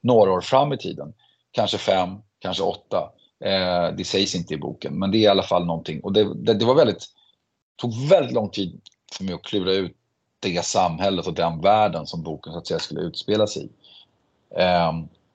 några 0.00 0.32
år 0.32 0.40
fram 0.40 0.72
i 0.72 0.78
tiden. 0.78 1.14
Kanske 1.50 1.78
fem, 1.78 2.10
kanske 2.38 2.62
åtta. 2.62 3.10
Eh, 3.44 3.94
det 3.96 4.04
sägs 4.06 4.34
inte 4.34 4.54
i 4.54 4.58
boken, 4.58 4.98
men 4.98 5.10
det 5.10 5.18
är 5.18 5.20
i 5.20 5.26
alla 5.26 5.42
fall 5.42 5.66
någonting. 5.66 6.00
Och 6.00 6.12
det, 6.12 6.34
det, 6.34 6.54
det 6.54 6.64
var 6.64 6.74
väldigt, 6.74 7.06
tog 7.76 8.08
väldigt 8.08 8.34
lång 8.34 8.50
tid 8.50 8.80
för 9.12 9.24
mig 9.24 9.34
att 9.34 9.42
klura 9.42 9.72
ut 9.72 9.96
det 10.40 10.64
samhället 10.64 11.26
och 11.26 11.34
den 11.34 11.60
världen 11.60 12.06
som 12.06 12.22
boken 12.22 12.52
så 12.52 12.58
att 12.58 12.66
säga 12.66 12.80
skulle 12.80 13.00
utspela 13.00 13.46
sig 13.46 13.64
i. 13.64 13.70
Eh, 14.60 14.92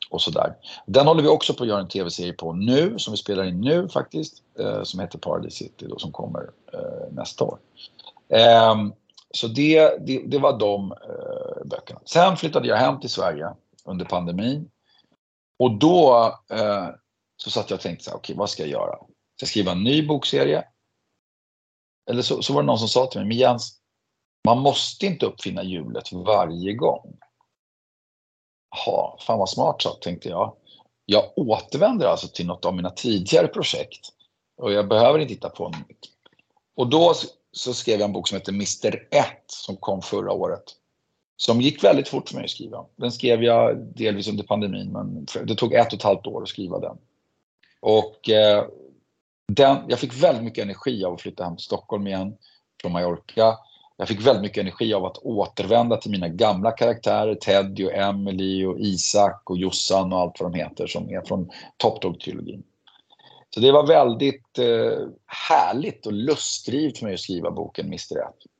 och 0.09 0.21
sådär. 0.21 0.55
Den 0.85 1.07
håller 1.07 1.23
vi 1.23 1.29
också 1.29 1.53
på 1.53 1.63
att 1.63 1.69
göra 1.69 1.79
en 1.79 1.87
tv-serie 1.87 2.33
på 2.33 2.53
nu, 2.53 2.99
som 2.99 3.11
vi 3.11 3.17
spelar 3.17 3.43
in 3.43 3.61
nu 3.61 3.89
faktiskt, 3.89 4.43
eh, 4.59 4.83
som 4.83 4.99
heter 4.99 5.19
Paradise 5.19 5.57
City 5.57 5.85
då, 5.89 5.99
som 5.99 6.11
kommer 6.11 6.49
eh, 6.73 7.11
nästa 7.11 7.43
år. 7.43 7.57
Ehm, 8.29 8.93
så 9.31 9.47
det, 9.47 10.05
det, 10.05 10.23
det, 10.25 10.37
var 10.37 10.59
de 10.59 10.91
eh, 10.91 11.65
böckerna. 11.65 11.99
Sen 12.05 12.37
flyttade 12.37 12.67
jag 12.67 12.77
hem 12.77 12.99
till 12.99 13.09
Sverige 13.09 13.49
under 13.85 14.05
pandemin 14.05 14.69
och 15.63 15.71
då 15.71 16.25
eh, 16.49 16.89
så 17.37 17.49
satt 17.49 17.69
jag 17.69 17.77
och 17.77 17.83
tänkte, 17.83 18.09
okej 18.09 18.17
okay, 18.19 18.35
vad 18.35 18.49
ska 18.49 18.63
jag 18.63 18.69
göra? 18.69 18.95
Ska 18.95 19.07
jag 19.39 19.49
skriva 19.49 19.71
en 19.71 19.83
ny 19.83 20.07
bokserie? 20.07 20.63
Eller 22.09 22.21
så, 22.21 22.41
så 22.41 22.53
var 22.53 22.61
det 22.61 22.65
någon 22.65 22.79
som 22.79 22.87
sa 22.87 23.05
till 23.05 23.19
mig, 23.19 23.27
men 23.27 23.37
Jens, 23.37 23.79
man 24.45 24.59
måste 24.59 25.05
inte 25.05 25.25
uppfinna 25.25 25.63
hjulet 25.63 26.11
varje 26.11 26.73
gång. 26.73 27.17
Jaha, 28.69 29.17
fan 29.19 29.39
vad 29.39 29.49
smart 29.49 29.81
så, 29.81 29.89
tänkte 29.89 30.29
jag. 30.29 30.55
Jag 31.05 31.37
återvänder 31.37 32.07
alltså 32.07 32.27
till 32.27 32.47
något 32.47 32.65
av 32.65 32.75
mina 32.75 32.89
tidigare 32.89 33.47
projekt 33.47 34.09
och 34.57 34.71
jag 34.71 34.87
behöver 34.87 35.19
inte 35.19 35.33
titta 35.33 35.49
på 35.49 35.69
nytt. 35.69 36.09
Och 36.75 36.89
då 36.89 37.13
så 37.51 37.73
skrev 37.73 37.99
jag 37.99 38.07
en 38.07 38.13
bok 38.13 38.27
som 38.27 38.37
heter 38.37 38.51
Mr 38.51 39.07
1 39.11 39.27
som 39.47 39.77
kom 39.77 40.01
förra 40.01 40.31
året 40.31 40.63
som 41.45 41.61
gick 41.61 41.83
väldigt 41.83 42.07
fort 42.07 42.29
för 42.29 42.35
mig 42.35 42.43
att 42.43 42.49
skriva. 42.49 42.85
Den 42.95 43.11
skrev 43.11 43.43
jag 43.43 43.77
delvis 43.77 44.27
under 44.27 44.43
pandemin, 44.43 44.91
men 44.91 45.25
det 45.45 45.55
tog 45.55 45.73
ett 45.73 45.87
och 45.87 45.93
ett 45.93 46.03
halvt 46.03 46.27
år 46.27 46.41
att 46.41 46.49
skriva 46.49 46.79
den. 46.79 46.97
Och 47.79 48.29
eh, 48.29 48.65
den, 49.47 49.77
jag 49.87 49.99
fick 49.99 50.23
väldigt 50.23 50.43
mycket 50.43 50.63
energi 50.63 51.05
av 51.05 51.13
att 51.13 51.21
flytta 51.21 51.43
hem 51.43 51.55
till 51.55 51.65
Stockholm 51.65 52.07
igen 52.07 52.37
från 52.81 52.91
Mallorca. 52.91 53.57
Jag 53.97 54.07
fick 54.07 54.27
väldigt 54.27 54.41
mycket 54.41 54.61
energi 54.61 54.93
av 54.93 55.05
att 55.05 55.17
återvända 55.17 55.97
till 55.97 56.11
mina 56.11 56.27
gamla 56.27 56.71
karaktärer, 56.71 57.35
Teddy 57.35 57.85
och 57.85 57.93
Emily 57.93 58.65
och 58.65 58.79
Isak 58.79 59.49
och 59.49 59.57
Jossan 59.57 60.13
och 60.13 60.19
allt 60.19 60.39
vad 60.39 60.51
de 60.51 60.57
heter 60.57 60.87
som 60.87 61.09
är 61.09 61.21
från 61.21 61.49
Top 61.77 62.01
Dog-trilogin. 62.01 62.63
Så 63.49 63.59
det 63.59 63.71
var 63.71 63.87
väldigt 63.87 64.59
eh, 64.59 65.07
härligt 65.49 66.05
och 66.05 66.13
lustdrivet 66.13 66.97
för 66.97 67.05
mig 67.05 67.13
att 67.13 67.19
skriva 67.19 67.51
boken 67.51 67.85
Mr. 67.85 67.97
1. 67.97 68.52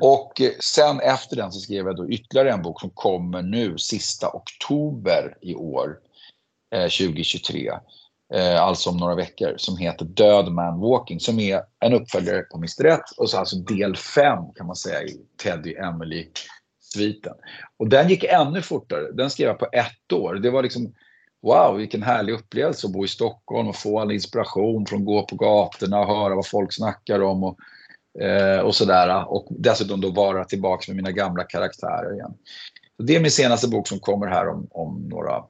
Och 0.00 0.40
eh, 0.40 0.50
sen 0.60 1.00
efter 1.00 1.36
den 1.36 1.52
så 1.52 1.60
skrev 1.60 1.86
jag 1.86 1.96
då 1.96 2.08
ytterligare 2.08 2.52
en 2.52 2.62
bok 2.62 2.80
som 2.80 2.90
kommer 2.90 3.42
nu 3.42 3.78
sista 3.78 4.30
oktober 4.32 5.36
i 5.40 5.54
år, 5.54 5.98
eh, 6.74 6.88
2023. 6.88 7.70
Eh, 8.34 8.62
alltså 8.62 8.90
om 8.90 8.96
några 8.96 9.14
veckor, 9.14 9.54
som 9.56 9.76
heter 9.76 10.04
Död 10.04 10.52
Man 10.52 10.80
Walking, 10.80 11.20
som 11.20 11.40
är 11.40 11.62
en 11.80 11.92
uppföljare 11.92 12.42
på 12.42 12.56
Mr. 12.56 12.84
1 12.84 13.00
och 13.16 13.30
så 13.30 13.38
alltså 13.38 13.56
del 13.56 13.96
5 13.96 14.38
kan 14.56 14.66
man 14.66 14.76
säga 14.76 15.02
i 15.02 15.20
Teddy 15.42 15.74
Emily-sviten. 15.74 17.34
Och 17.76 17.88
den 17.88 18.08
gick 18.08 18.24
ännu 18.24 18.62
fortare, 18.62 19.12
den 19.12 19.30
skrev 19.30 19.48
jag 19.48 19.58
på 19.58 19.68
ett 19.72 20.12
år. 20.12 20.34
Det 20.34 20.50
var 20.50 20.62
liksom 20.62 20.94
Wow, 21.42 21.76
vilken 21.76 22.02
härlig 22.02 22.32
upplevelse 22.32 22.86
att 22.86 22.92
bo 22.92 23.04
i 23.04 23.08
Stockholm 23.08 23.68
och 23.68 23.76
få 23.76 24.00
all 24.00 24.12
inspiration 24.12 24.86
från 24.86 24.98
att 24.98 25.06
gå 25.06 25.22
på 25.22 25.36
gatorna 25.36 26.00
och 26.00 26.06
höra 26.06 26.34
vad 26.34 26.46
folk 26.46 26.72
snackar 26.72 27.20
om. 27.20 27.44
Och 27.44 27.58
Eh, 28.20 28.60
och 28.60 28.74
sådär. 28.74 29.30
Och 29.30 29.46
dessutom 29.50 30.00
då 30.00 30.10
vara 30.10 30.44
tillbaka 30.44 30.84
med 30.88 30.96
mina 30.96 31.12
gamla 31.12 31.44
karaktärer 31.44 32.14
igen. 32.14 32.34
Så 32.96 33.02
det 33.02 33.16
är 33.16 33.20
min 33.20 33.30
senaste 33.30 33.68
bok 33.68 33.88
som 33.88 33.98
kommer 33.98 34.26
här 34.26 34.48
om, 34.48 34.68
om 34.70 35.08
några 35.08 35.44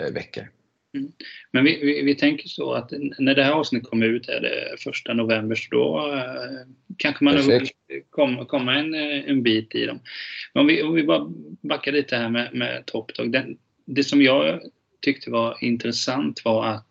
eh, 0.00 0.12
veckor. 0.12 0.48
Mm. 0.94 1.12
Men 1.52 1.64
vi, 1.64 1.80
vi, 1.82 2.02
vi, 2.02 2.14
tänker 2.14 2.48
så 2.48 2.72
att 2.72 2.92
när 3.18 3.34
det 3.34 3.42
här 3.42 3.52
avsnittet 3.52 3.90
kommer 3.90 4.06
ut 4.06 4.28
är 4.28 4.40
det 4.40 4.76
första 4.80 5.14
november 5.14 5.56
så 5.56 5.68
då 5.70 6.12
eh, 6.14 6.66
kanske 6.96 7.24
man 7.24 7.34
kommer 8.10 8.44
komma 8.44 8.74
en, 8.74 8.94
eh, 8.94 9.30
en 9.30 9.42
bit 9.42 9.74
i 9.74 9.86
dem. 9.86 10.00
Men 10.54 10.60
om 10.60 10.66
vi, 10.66 10.82
om 10.82 10.94
vi 10.94 11.04
bara 11.04 11.26
backar 11.62 11.92
lite 11.92 12.16
här 12.16 12.28
med, 12.28 12.54
med 12.54 12.86
Top 12.86 13.14
Dog. 13.14 13.56
det 13.86 14.04
som 14.04 14.22
jag 14.22 14.60
tyckte 15.00 15.30
var 15.30 15.56
intressant 15.60 16.44
var 16.44 16.66
att 16.66 16.86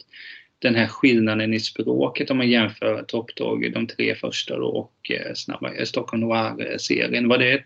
den 0.59 0.75
här 0.75 0.87
skillnaden 0.87 1.53
i 1.53 1.59
språket 1.59 2.29
om 2.29 2.37
man 2.37 2.49
jämför 2.49 3.03
Top 3.03 3.35
Dog, 3.35 3.73
de 3.73 3.87
tre 3.87 4.15
första 4.15 4.57
då, 4.57 4.67
och 4.67 5.11
eh, 5.11 5.33
snabba, 5.35 5.73
eh, 5.73 5.85
Stockholm 5.85 6.21
Noir-serien. 6.21 7.27
Var 7.27 7.37
det, 7.37 7.51
ett, 7.51 7.65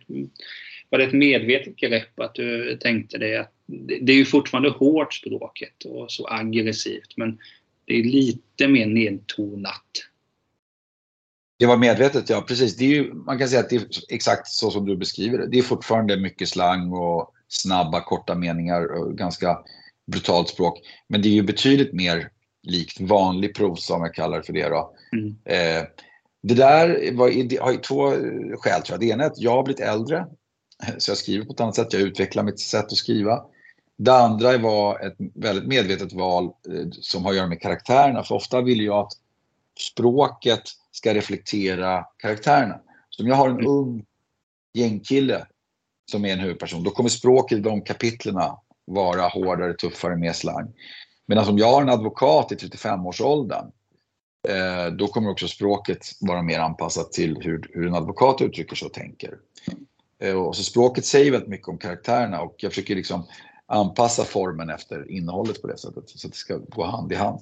var 0.90 1.00
det 1.00 1.06
ett 1.06 1.14
medvetet 1.14 1.76
grepp 1.76 2.20
att 2.20 2.36
du 2.36 2.78
tänkte 2.78 3.18
det 3.18 3.38
att 3.38 3.54
det 4.02 4.12
är 4.12 4.18
ju 4.18 4.26
fortfarande 4.26 4.70
hårt 4.70 5.14
språket 5.14 5.86
och 5.86 6.12
så 6.12 6.28
aggressivt 6.28 7.18
men 7.18 7.40
det 7.86 8.00
är 8.00 8.04
lite 8.04 8.68
mer 8.68 8.86
nedtonat. 8.86 10.08
Det 11.60 11.66
var 11.66 11.78
medvetet, 11.78 12.30
ja 12.30 12.42
precis. 12.48 12.78
Det 12.78 12.86
är 12.86 12.90
ju, 12.90 13.14
man 13.14 13.40
kan 13.40 13.50
säga 13.50 13.60
att 13.60 13.70
det 13.70 13.76
är 13.76 13.84
exakt 14.10 14.48
så 14.48 14.72
som 14.72 14.86
du 14.86 14.98
beskriver 14.98 15.38
det. 15.38 15.48
Det 15.48 15.58
är 15.58 15.64
fortfarande 15.64 16.18
mycket 16.18 16.50
slang 16.50 16.92
och 16.92 17.34
snabba 17.48 18.02
korta 18.02 18.36
meningar 18.36 18.86
och 18.86 19.18
ganska 19.18 19.60
brutalt 20.12 20.50
språk. 20.50 20.80
Men 21.08 21.22
det 21.22 21.28
är 21.28 21.34
ju 21.34 21.44
betydligt 21.44 21.94
mer 21.94 22.30
likt 22.64 23.00
vanlig 23.00 23.56
prosa 23.56 23.94
om 23.94 24.02
jag 24.02 24.14
kallar 24.14 24.38
det 24.38 24.44
för 24.44 24.54
det. 24.54 24.70
Då. 24.70 24.94
Mm. 25.14 25.36
Eh, 25.46 25.88
det 26.44 26.54
där 26.54 27.12
var, 27.14 27.62
har 27.64 27.76
två 27.76 28.10
skäl 28.58 28.82
tror 28.82 28.94
jag. 28.94 29.00
Det 29.00 29.06
ena 29.06 29.24
är 29.24 29.28
att 29.28 29.42
jag 29.42 29.52
har 29.52 29.64
blivit 29.64 29.82
äldre. 29.82 30.28
Så 30.98 31.12
jag 31.12 31.18
skriver 31.18 31.46
på 31.46 31.54
ett 31.54 31.60
annat 31.60 31.76
sätt. 31.76 31.94
Jag 31.94 32.02
utvecklar 32.02 32.44
mitt 32.44 32.60
sätt 32.60 32.86
att 32.86 32.96
skriva. 32.96 33.46
Det 33.98 34.14
andra 34.14 34.58
var 34.58 35.00
ett 35.00 35.16
väldigt 35.36 35.68
medvetet 35.68 36.14
val 36.14 36.46
eh, 36.46 36.88
som 36.92 37.24
har 37.24 37.32
att 37.32 37.38
göra 37.38 37.48
med 37.48 37.62
karaktärerna. 37.62 38.24
För 38.24 38.36
ofta 38.36 38.62
vill 38.62 38.82
jag 38.82 38.98
att 38.98 39.14
språket 39.80 40.64
ska 40.92 41.14
reflektera 41.14 42.04
karaktärerna. 42.18 42.80
Så 43.10 43.24
om 43.24 43.30
jag 43.30 43.36
har 43.36 43.50
en 43.50 43.68
ung 43.68 44.06
gängkille 44.74 45.46
som 46.12 46.26
är 46.26 46.34
en 46.34 46.40
huvudperson, 46.40 46.84
då 46.84 46.92
kommer 46.92 47.10
språket 47.10 47.58
i 47.58 47.62
de 47.62 47.82
kapitlerna 47.82 48.58
vara 48.86 49.28
hårdare, 49.28 49.74
tuffare, 49.74 50.16
mer 50.16 50.34
slang. 50.34 50.74
Medan 51.32 51.40
alltså, 51.40 51.52
om 51.52 51.58
jag 51.58 51.72
har 51.72 51.82
en 51.82 51.90
advokat 51.90 52.52
i 52.52 52.56
35-årsåldern, 52.56 53.72
eh, 54.48 54.94
då 54.94 55.08
kommer 55.08 55.30
också 55.30 55.48
språket 55.48 56.06
vara 56.22 56.42
mer 56.42 56.60
anpassat 56.60 57.12
till 57.12 57.38
hur, 57.42 57.70
hur 57.74 57.88
en 57.88 57.96
advokat 57.96 58.42
uttrycker 58.42 58.76
sig 58.76 58.86
och 58.86 58.94
tänker. 58.94 59.38
Eh, 60.20 60.34
och 60.34 60.56
så 60.56 60.64
språket 60.64 61.06
säger 61.06 61.32
väldigt 61.32 61.50
mycket 61.50 61.68
om 61.68 61.78
karaktärerna 61.78 62.42
och 62.42 62.56
jag 62.58 62.72
försöker 62.72 62.96
liksom 62.96 63.24
anpassa 63.66 64.24
formen 64.24 64.70
efter 64.70 65.12
innehållet 65.12 65.62
på 65.62 65.68
det 65.68 65.78
sättet 65.78 66.10
så 66.10 66.28
att 66.28 66.34
det 66.34 66.40
ska 66.40 66.58
gå 66.58 66.84
hand 66.84 67.12
i 67.12 67.16
hand. 67.16 67.40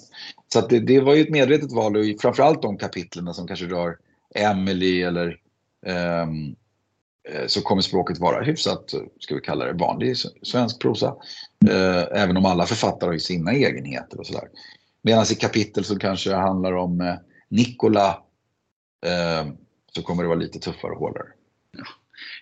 Så 0.53 0.67
det, 0.67 0.79
det, 0.79 0.99
var 0.99 1.15
ju 1.15 1.21
ett 1.21 1.29
medvetet 1.29 1.71
val 1.71 1.97
och 1.97 2.03
framförallt 2.21 2.61
de 2.61 2.77
kapitlen 2.77 3.33
som 3.33 3.47
kanske 3.47 3.65
rör 3.65 3.97
Emily 4.35 5.01
eller 5.01 5.37
um, 6.23 6.55
Eh, 7.29 7.47
så 7.47 7.61
kommer 7.61 7.81
språket 7.81 8.19
vara 8.19 8.43
hyfsat, 8.43 8.93
eh, 8.93 9.01
ska 9.19 9.35
vi 9.35 9.41
kalla 9.41 9.65
det, 9.65 9.73
vanlig 9.73 10.17
svensk 10.41 10.81
prosa. 10.81 11.15
Eh, 11.69 12.21
även 12.21 12.37
om 12.37 12.45
alla 12.45 12.65
författare 12.65 13.07
har 13.07 13.13
ju 13.13 13.19
sina 13.19 13.51
egenheter 13.51 14.19
och 14.19 14.27
sådär. 14.27 14.47
Medan 15.01 15.25
i 15.31 15.35
kapitel 15.35 15.83
som 15.83 15.99
kanske 15.99 16.33
handlar 16.33 16.73
om 16.73 17.01
eh, 17.01 17.15
Nikola 17.49 18.23
eh, 19.05 19.51
så 19.95 20.01
kommer 20.01 20.23
det 20.23 20.29
vara 20.29 20.39
lite 20.39 20.59
tuffare 20.59 20.91
och 20.91 20.99
hårdare. 20.99 21.27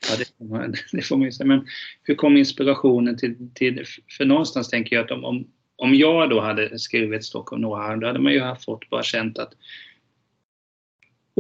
Ja, 0.09 0.15
det 0.17 0.37
får 0.37 0.45
man, 0.45 0.71
det 0.91 1.01
får 1.01 1.17
man 1.17 1.25
ju 1.25 1.31
säga. 1.31 1.47
Men 1.47 1.67
hur 2.03 2.15
kom 2.15 2.37
inspirationen 2.37 3.17
till, 3.17 3.49
till 3.53 3.85
för 4.17 4.25
någonstans 4.25 4.69
tänker 4.69 4.95
jag 4.95 5.05
att 5.05 5.11
om, 5.11 5.25
om, 5.25 5.47
om 5.75 5.95
jag 5.95 6.29
då 6.29 6.41
hade 6.41 6.79
skrivit 6.79 7.25
Stockholm 7.25 7.61
Noir, 7.61 7.95
då 7.95 8.07
hade 8.07 8.19
man 8.19 8.33
ju 8.33 8.55
fått 8.65 8.89
bara 8.89 9.03
känt 9.03 9.37
att 9.37 9.53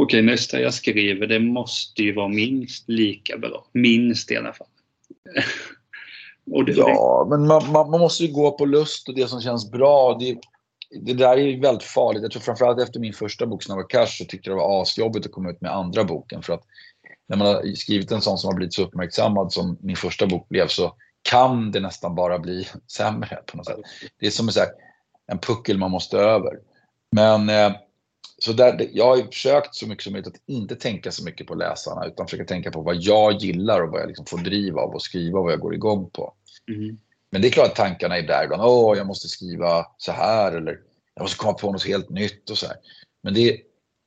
okej, 0.01 0.21
nästa 0.21 0.59
jag 0.59 0.73
skriver, 0.73 1.27
det 1.27 1.39
måste 1.39 2.03
ju 2.03 2.13
vara 2.15 2.27
minst 2.27 2.89
lika 2.89 3.37
bra. 3.37 3.65
Minst 3.71 4.31
i 4.31 4.37
alla 4.37 4.53
fall. 4.53 4.67
det, 6.65 6.71
ja, 6.71 7.27
men 7.29 7.47
man, 7.47 7.71
man, 7.71 7.91
man, 7.91 7.99
måste 7.99 8.25
ju 8.25 8.33
gå 8.33 8.51
på 8.51 8.65
lust 8.65 9.09
och 9.09 9.15
det 9.15 9.27
som 9.27 9.41
känns 9.41 9.71
bra. 9.71 10.17
Det, 10.19 10.37
det 11.01 11.13
där 11.13 11.37
är 11.37 11.41
ju 11.41 11.59
väldigt 11.59 11.83
farligt. 11.83 12.21
Jag 12.21 12.31
tror 12.31 12.41
framförallt 12.41 12.81
efter 12.81 12.99
min 12.99 13.13
första 13.13 13.45
bok, 13.45 13.63
Snabba 13.63 13.83
Cash, 13.83 14.07
så 14.07 14.25
tyckte 14.25 14.49
jag 14.49 14.57
det 14.57 14.61
var 14.61 14.81
asjobbigt 14.81 15.25
att 15.25 15.31
komma 15.31 15.49
ut 15.49 15.61
med 15.61 15.75
andra 15.75 16.03
boken. 16.03 16.41
För 16.41 16.53
att 16.53 16.63
när 17.27 17.37
man 17.37 17.47
har 17.47 17.75
skrivit 17.75 18.11
en 18.11 18.21
sån 18.21 18.37
som 18.37 18.47
har 18.47 18.55
blivit 18.55 18.73
så 18.73 18.83
uppmärksammad 18.83 19.53
som 19.53 19.77
min 19.81 19.95
första 19.95 20.27
bok 20.27 20.49
blev 20.49 20.67
så 20.67 20.93
kan 21.21 21.71
det 21.71 21.79
nästan 21.79 22.15
bara 22.15 22.39
bli 22.39 22.67
sämre 22.91 23.39
på 23.45 23.57
något 23.57 23.65
sätt. 23.65 23.79
Det 24.19 24.27
är 24.27 24.31
som 24.31 24.49
här, 24.55 24.67
en 25.27 25.39
puckel 25.39 25.77
man 25.77 25.91
måste 25.91 26.17
över. 26.17 26.59
Men 27.11 27.49
eh, 27.49 27.71
så 28.39 28.53
där, 28.53 28.89
jag 28.93 29.05
har 29.05 29.23
försökt 29.23 29.75
så 29.75 29.87
mycket 29.87 30.03
som 30.03 30.13
möjligt 30.13 30.27
att 30.27 30.41
inte 30.45 30.75
tänka 30.75 31.11
så 31.11 31.23
mycket 31.23 31.47
på 31.47 31.55
läsarna 31.55 32.05
utan 32.05 32.27
försöka 32.27 32.45
tänka 32.45 32.71
på 32.71 32.81
vad 32.81 32.95
jag 32.95 33.33
gillar 33.33 33.81
och 33.81 33.91
vad 33.91 34.01
jag 34.01 34.07
liksom 34.07 34.25
får 34.25 34.37
driv 34.37 34.77
av 34.77 34.93
och 34.93 35.01
skriva 35.01 35.41
vad 35.41 35.51
jag 35.51 35.59
går 35.59 35.73
igång 35.73 36.09
på. 36.09 36.33
Mm. 36.67 36.97
Men 37.31 37.41
det 37.41 37.47
är 37.47 37.51
klart 37.51 37.67
att 37.67 37.75
tankarna 37.75 38.17
är 38.17 38.27
där 38.27 38.43
ibland. 38.43 38.63
Åh, 38.63 38.97
jag 38.97 39.07
måste 39.07 39.27
skriva 39.27 39.85
så 39.97 40.11
här 40.11 40.51
eller 40.51 40.79
jag 41.15 41.23
måste 41.23 41.37
komma 41.37 41.53
på 41.53 41.71
något 41.71 41.87
helt 41.87 42.09
nytt 42.09 42.49
och 42.49 42.57
så 42.57 42.67
här. 42.67 42.75
Men 43.23 43.33
det 43.33 43.57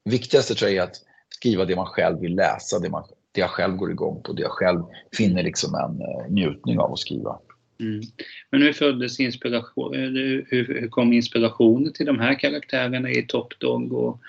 viktigaste 0.05 0.55
tror 0.55 0.71
jag 0.71 0.79
är 0.79 0.91
att 0.91 0.97
skriva 1.29 1.65
det 1.65 1.77
man 1.77 1.87
själv 1.87 2.21
vill 2.21 2.35
läsa, 2.35 2.79
det, 2.79 2.91
man, 2.91 3.05
det 3.33 3.41
jag 3.41 3.51
själv 3.51 3.77
går 3.77 3.91
igång 3.91 4.23
på, 4.23 4.33
det 4.33 4.43
jag 4.43 4.51
själv 4.51 4.83
finner 5.17 5.43
liksom 5.43 5.75
en 5.75 6.03
uh, 6.03 6.33
njutning 6.33 6.79
av 6.79 6.93
att 6.93 6.99
skriva. 6.99 7.39
Mm. 7.81 8.01
Men 8.51 8.63
hur 8.63 8.73
föddes 8.73 9.21
inspiration, 9.21 9.95
hur, 9.95 10.47
hur 10.51 10.89
kom 10.89 11.13
inspirationen 11.13 11.93
till 11.93 12.07
de 12.07 12.19
här 12.19 12.39
karaktärerna 12.39 13.11
i 13.11 13.23
Top 13.23 13.59
Dog 13.59 13.93
och 13.93 14.21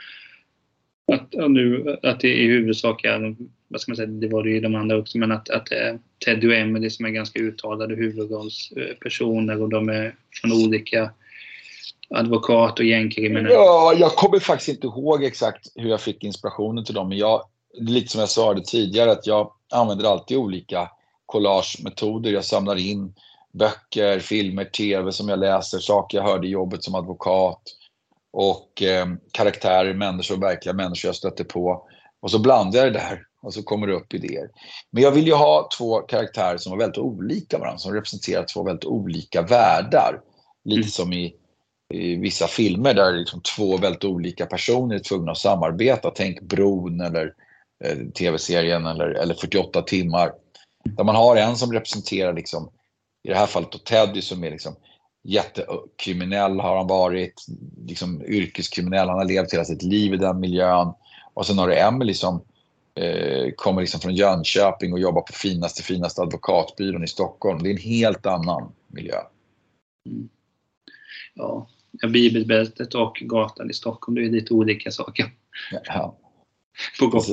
att, 1.13 1.33
nu, 1.49 1.97
att 2.03 2.19
det 2.19 2.33
i 2.33 2.47
huvudsak 2.47 3.03
är, 3.03 3.35
vad 3.67 3.81
ska 3.81 3.91
man 3.91 3.97
säga, 3.97 4.07
det 4.07 4.27
var 4.27 4.43
det 4.43 4.49
ju 4.49 4.57
i 4.57 4.59
de 4.59 4.75
andra 4.75 4.97
också, 4.97 5.17
men 5.17 5.31
att, 5.31 5.49
att 5.49 5.67
Teddy 6.25 6.47
och 6.47 6.53
Emily 6.53 6.89
som 6.89 7.05
är 7.05 7.09
ganska 7.09 7.39
uttalade 7.39 7.95
huvudrollspersoner 7.95 9.61
och 9.61 9.69
de 9.69 9.89
är 9.89 10.15
från 10.41 10.51
olika 10.51 11.11
advokat 12.09 12.79
och 12.79 12.85
gängkriminella. 12.85 13.49
Ja, 13.49 13.93
jag 13.99 14.11
kommer 14.11 14.39
faktiskt 14.39 14.69
inte 14.69 14.87
ihåg 14.87 15.23
exakt 15.23 15.67
hur 15.75 15.89
jag 15.89 16.01
fick 16.01 16.23
inspirationen 16.23 16.85
till 16.85 16.95
dem. 16.95 17.09
Men 17.09 17.17
jag, 17.17 17.41
lite 17.79 18.11
som 18.11 18.19
jag 18.19 18.29
sa 18.29 18.53
det 18.53 18.65
tidigare, 18.65 19.11
att 19.11 19.27
jag 19.27 19.51
använder 19.71 20.05
alltid 20.05 20.37
olika 20.37 20.89
collagemetoder. 21.25 22.31
Jag 22.31 22.45
samlar 22.45 22.75
in 22.75 23.13
böcker, 23.53 24.19
filmer, 24.19 24.65
tv 24.65 25.11
som 25.11 25.29
jag 25.29 25.39
läser, 25.39 25.79
saker 25.79 26.17
jag 26.17 26.25
hörde 26.25 26.47
i 26.47 26.51
jobbet 26.51 26.83
som 26.83 26.95
advokat 26.95 27.61
och 28.33 28.81
eh, 28.81 29.07
karaktärer, 29.31 29.93
människor, 29.93 30.37
verkliga 30.37 30.73
människor 30.73 31.07
jag 31.07 31.15
stötte 31.15 31.43
på. 31.43 31.87
Och 32.21 32.31
så 32.31 32.39
blandar 32.39 32.79
jag 32.79 32.93
det 32.93 32.99
där 32.99 33.23
och 33.41 33.53
så 33.53 33.63
kommer 33.63 33.87
det 33.87 33.93
upp 33.93 34.13
idéer. 34.13 34.49
Men 34.91 35.03
jag 35.03 35.11
vill 35.11 35.27
ju 35.27 35.33
ha 35.33 35.69
två 35.77 35.99
karaktärer 35.99 36.57
som 36.57 36.71
var 36.71 36.79
väldigt 36.79 36.97
olika 36.97 37.57
varandra, 37.57 37.77
som 37.77 37.93
representerar 37.93 38.45
två 38.53 38.63
väldigt 38.63 38.85
olika 38.85 39.41
världar. 39.41 40.21
Lite 40.65 40.79
mm. 40.79 40.89
som 40.89 41.13
i 41.13 41.35
i 41.93 42.15
vissa 42.15 42.47
filmer 42.47 42.93
där 42.93 43.13
liksom 43.13 43.41
två 43.41 43.77
väldigt 43.77 44.03
olika 44.03 44.45
personer 44.45 44.95
är 44.95 44.99
tvungna 44.99 45.31
att 45.31 45.37
samarbeta. 45.37 46.11
Tänk 46.15 46.41
Bron 46.41 47.01
eller 47.01 47.33
eh, 47.83 47.97
tv-serien 48.17 48.85
eller, 48.85 49.07
eller 49.07 49.33
48 49.33 49.81
timmar. 49.81 50.31
Där 50.83 51.03
man 51.03 51.15
har 51.15 51.35
en 51.35 51.55
som 51.55 51.73
representerar, 51.73 52.33
liksom, 52.33 52.69
i 53.23 53.29
det 53.29 53.35
här 53.35 53.47
fallet 53.47 53.71
då 53.71 53.77
Teddy 53.77 54.21
som 54.21 54.43
är 54.43 54.51
liksom 54.51 54.75
jättekriminell 55.23 56.59
har 56.59 56.77
han 56.77 56.87
varit, 56.87 57.45
liksom 57.87 58.25
yrkeskriminell, 58.25 59.09
han 59.09 59.17
har 59.17 59.25
levt 59.25 59.53
hela 59.53 59.65
sitt 59.65 59.83
liv 59.83 60.13
i 60.13 60.17
den 60.17 60.39
miljön. 60.39 60.93
Och 61.33 61.45
sen 61.45 61.57
har 61.57 61.67
du 61.67 61.79
Emily 61.79 62.13
som 62.13 62.41
eh, 62.95 63.51
kommer 63.55 63.81
liksom 63.81 63.99
från 63.99 64.15
Jönköping 64.15 64.93
och 64.93 64.99
jobbar 64.99 65.21
på 65.21 65.33
finaste, 65.33 65.83
finaste 65.83 66.21
advokatbyrån 66.21 67.03
i 67.03 67.07
Stockholm. 67.07 67.63
Det 67.63 67.69
är 67.69 67.71
en 67.71 67.77
helt 67.77 68.25
annan 68.25 68.71
miljö. 68.87 69.17
Mm. 70.05 70.29
Ja, 71.33 71.67
Bibelbältet 72.07 72.95
och 72.95 73.15
gatan 73.21 73.69
i 73.69 73.73
Stockholm, 73.73 74.15
det 74.15 74.25
är 74.25 74.29
lite 74.29 74.53
olika 74.53 74.91
saker. 74.91 75.33
Ja. 75.85 76.17
På 76.99 77.23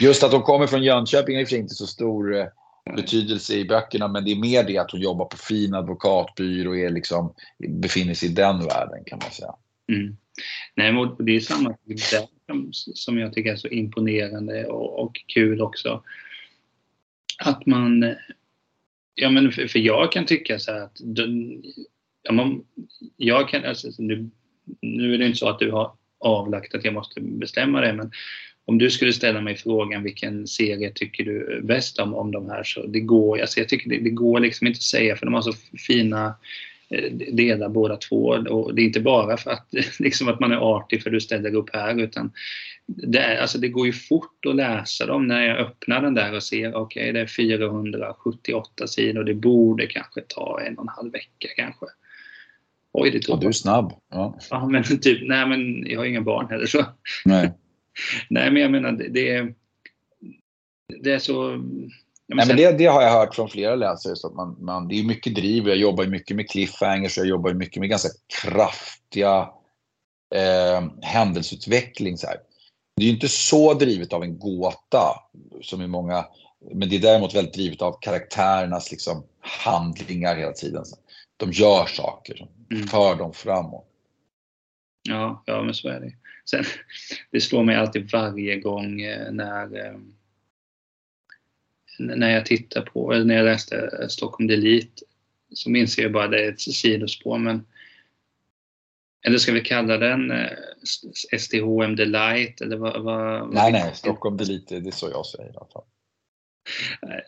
Just 0.00 0.22
att 0.22 0.30
de 0.30 0.42
kommer 0.42 0.66
från 0.66 0.82
Jönköping 0.82 1.36
är 1.36 1.54
inte 1.54 1.74
så 1.74 1.86
stor 1.86 2.36
eh, 2.36 2.46
Mm. 2.86 2.96
betydelse 2.96 3.54
i 3.54 3.64
böckerna, 3.64 4.08
men 4.08 4.24
det 4.24 4.32
är 4.32 4.36
mer 4.36 4.64
det 4.64 4.78
att 4.78 4.90
hon 4.90 5.00
jobbar 5.00 5.24
på 5.24 5.36
fin 5.36 5.74
advokatbyrå 5.74 6.70
och 6.70 6.78
är 6.78 6.90
liksom, 6.90 7.34
befinner 7.68 8.14
sig 8.14 8.28
i 8.28 8.32
den 8.32 8.58
världen 8.58 9.04
kan 9.06 9.18
man 9.22 9.30
säga. 9.30 9.54
Mm. 9.92 10.16
Nej, 10.74 10.92
men 10.92 11.26
det 11.26 11.36
är 11.36 11.40
samma 11.40 11.76
där 11.84 12.26
som, 12.46 12.70
som 12.72 13.18
jag 13.18 13.32
tycker 13.32 13.52
är 13.52 13.56
så 13.56 13.68
imponerande 13.68 14.66
och, 14.66 15.04
och 15.04 15.20
kul 15.26 15.60
också. 15.60 16.02
Att 17.38 17.66
man, 17.66 18.14
ja 19.14 19.30
men 19.30 19.52
för, 19.52 19.66
för 19.66 19.78
jag 19.78 20.12
kan 20.12 20.26
tycka 20.26 20.58
så 20.58 20.72
här 20.72 20.80
att 20.80 21.00
ja, 22.22 22.32
man, 22.32 22.64
jag 23.16 23.48
kan, 23.48 23.64
alltså, 23.64 23.88
nu, 23.98 24.30
nu 24.80 25.14
är 25.14 25.18
det 25.18 25.26
inte 25.26 25.38
så 25.38 25.48
att 25.48 25.58
du 25.58 25.70
har 25.70 25.92
avlagt 26.18 26.74
att 26.74 26.84
jag 26.84 26.94
måste 26.94 27.20
bestämma 27.20 27.80
det, 27.80 27.92
men 27.92 28.10
om 28.68 28.78
du 28.78 28.90
skulle 28.90 29.12
ställa 29.12 29.40
mig 29.40 29.56
frågan 29.56 30.02
vilken 30.02 30.46
serie 30.46 30.90
tycker 30.94 31.24
du 31.24 31.60
bäst 31.64 31.98
om, 31.98 32.14
om 32.14 32.32
de 32.32 32.50
här 32.50 32.62
så 32.64 32.86
det 32.86 33.00
går, 33.00 33.40
alltså 33.40 33.60
jag 33.60 33.68
tycker 33.68 33.90
det, 33.90 33.98
det 33.98 34.10
går 34.10 34.40
liksom 34.40 34.66
inte 34.66 34.78
att 34.78 34.82
säga 34.82 35.16
för 35.16 35.26
de 35.26 35.34
har 35.34 35.42
så 35.42 35.52
fina 35.86 36.34
eh, 36.90 37.12
delar 37.12 37.68
båda 37.68 37.96
två 37.96 38.24
och 38.48 38.74
det 38.74 38.82
är 38.82 38.86
inte 38.86 39.00
bara 39.00 39.36
för 39.36 39.50
att, 39.50 39.66
liksom 39.98 40.28
att 40.28 40.40
man 40.40 40.52
är 40.52 40.76
artig 40.76 41.02
för 41.02 41.10
att 41.10 41.14
du 41.14 41.20
ställer 41.20 41.54
upp 41.54 41.70
här 41.72 42.00
utan 42.00 42.32
det, 42.86 43.18
är, 43.18 43.40
alltså 43.40 43.58
det 43.58 43.68
går 43.68 43.86
ju 43.86 43.92
fort 43.92 44.46
att 44.48 44.56
läsa 44.56 45.06
dem 45.06 45.26
när 45.26 45.46
jag 45.46 45.58
öppnar 45.58 46.02
den 46.02 46.14
där 46.14 46.34
och 46.34 46.42
ser 46.42 46.74
okej 46.74 47.02
okay, 47.02 47.12
det 47.12 47.20
är 47.20 47.26
478 47.26 48.86
sidor 48.86 49.24
det 49.24 49.34
borde 49.34 49.86
kanske 49.86 50.20
ta 50.20 50.60
en 50.60 50.78
och 50.78 50.84
en 50.84 50.88
halv 50.88 51.12
vecka 51.12 51.48
kanske. 51.56 51.86
Oj, 52.92 53.10
det 53.10 53.20
tog 53.20 53.36
ja, 53.36 53.40
du 53.40 53.46
är 53.46 53.52
snabb. 53.52 53.92
Ja. 54.10 54.38
ja, 54.50 54.68
men 54.68 54.84
typ, 55.00 55.28
nej 55.28 55.46
men 55.48 55.86
jag 55.86 56.00
har 56.00 56.06
inga 56.06 56.20
barn 56.20 56.46
heller 56.50 56.66
så. 56.66 56.84
Nej. 57.24 57.52
nej, 58.30 58.50
men 58.50 58.62
jag 58.62 58.70
menar 58.70 58.92
det, 58.92 59.08
det 61.02 61.12
är, 61.12 61.18
så... 61.18 61.50
Nej, 62.28 62.46
men 62.46 62.56
det, 62.56 62.78
det, 62.78 62.86
har 62.86 63.02
jag 63.02 63.12
hört 63.12 63.34
från 63.34 63.48
flera 63.48 63.74
läsare. 63.74 64.16
Så 64.16 64.26
att 64.26 64.34
man, 64.34 64.56
man, 64.60 64.88
det 64.88 64.94
är 64.94 65.04
mycket 65.04 65.34
driv. 65.34 65.68
Jag 65.68 65.76
jobbar 65.76 66.06
mycket 66.06 66.36
med 66.36 66.50
cliffhangers. 66.50 67.18
Jag 67.18 67.26
jobbar 67.26 67.52
mycket 67.52 67.80
med 67.80 67.88
ganska 67.88 68.08
kraftiga 68.42 69.50
eh, 70.34 70.84
händelseutveckling. 71.02 72.18
Så 72.18 72.26
här. 72.26 72.36
Det 72.96 73.02
är 73.02 73.06
ju 73.06 73.12
inte 73.12 73.28
så 73.28 73.74
drivet 73.74 74.12
av 74.12 74.22
en 74.22 74.38
gåta 74.38 75.22
som 75.62 75.82
i 75.82 75.86
många, 75.86 76.26
men 76.74 76.88
det 76.88 76.96
är 76.96 77.00
däremot 77.00 77.34
väldigt 77.34 77.54
drivet 77.54 77.82
av 77.82 77.98
karaktärernas 78.00 78.90
liksom, 78.90 79.24
handlingar 79.40 80.36
hela 80.36 80.52
tiden. 80.52 80.84
De 81.36 81.52
gör 81.52 81.86
saker 81.86 82.48
mm. 82.70 82.86
för 82.86 83.14
dem 83.14 83.32
framåt. 83.32 83.86
Ja, 85.08 85.42
ja 85.46 85.62
men 85.62 85.74
så 85.74 85.88
är 85.88 86.00
det. 86.00 86.12
Sen, 86.50 86.64
det 87.30 87.40
slår 87.40 87.64
mig 87.64 87.76
alltid 87.76 88.10
varje 88.12 88.60
gång 88.60 89.00
eh, 89.00 89.32
när 89.32 89.86
eh, 89.86 89.98
när 91.98 92.30
jag 92.30 92.46
tittar 92.46 92.82
på, 92.82 93.12
eller 93.12 93.24
när 93.24 93.34
jag 93.34 93.44
läste 93.44 94.06
Stockholm 94.10 94.46
Delete 94.46 95.02
så 95.54 95.70
minns 95.70 95.98
jag 95.98 96.12
bara 96.12 96.28
det 96.28 96.44
är 96.44 96.52
ett 96.52 96.60
sidospår 96.60 97.38
men 97.38 97.66
Eller 99.26 99.38
ska 99.38 99.52
vi 99.52 99.60
kalla 99.60 99.98
den 99.98 100.30
eh, 100.30 100.50
STHM 101.38 101.96
Delight? 101.96 102.60
Eller 102.60 102.76
vad, 102.76 103.02
vad, 103.02 103.54
nej, 103.54 103.72
nej, 103.72 103.94
Stockholm 103.94 104.36
Delight, 104.36 104.68
det 104.68 104.76
är 104.76 104.90
så 104.90 105.10
jag 105.10 105.26
säger 105.26 105.50
i 105.50 105.56
alla 105.56 105.66
fall. 105.72 105.84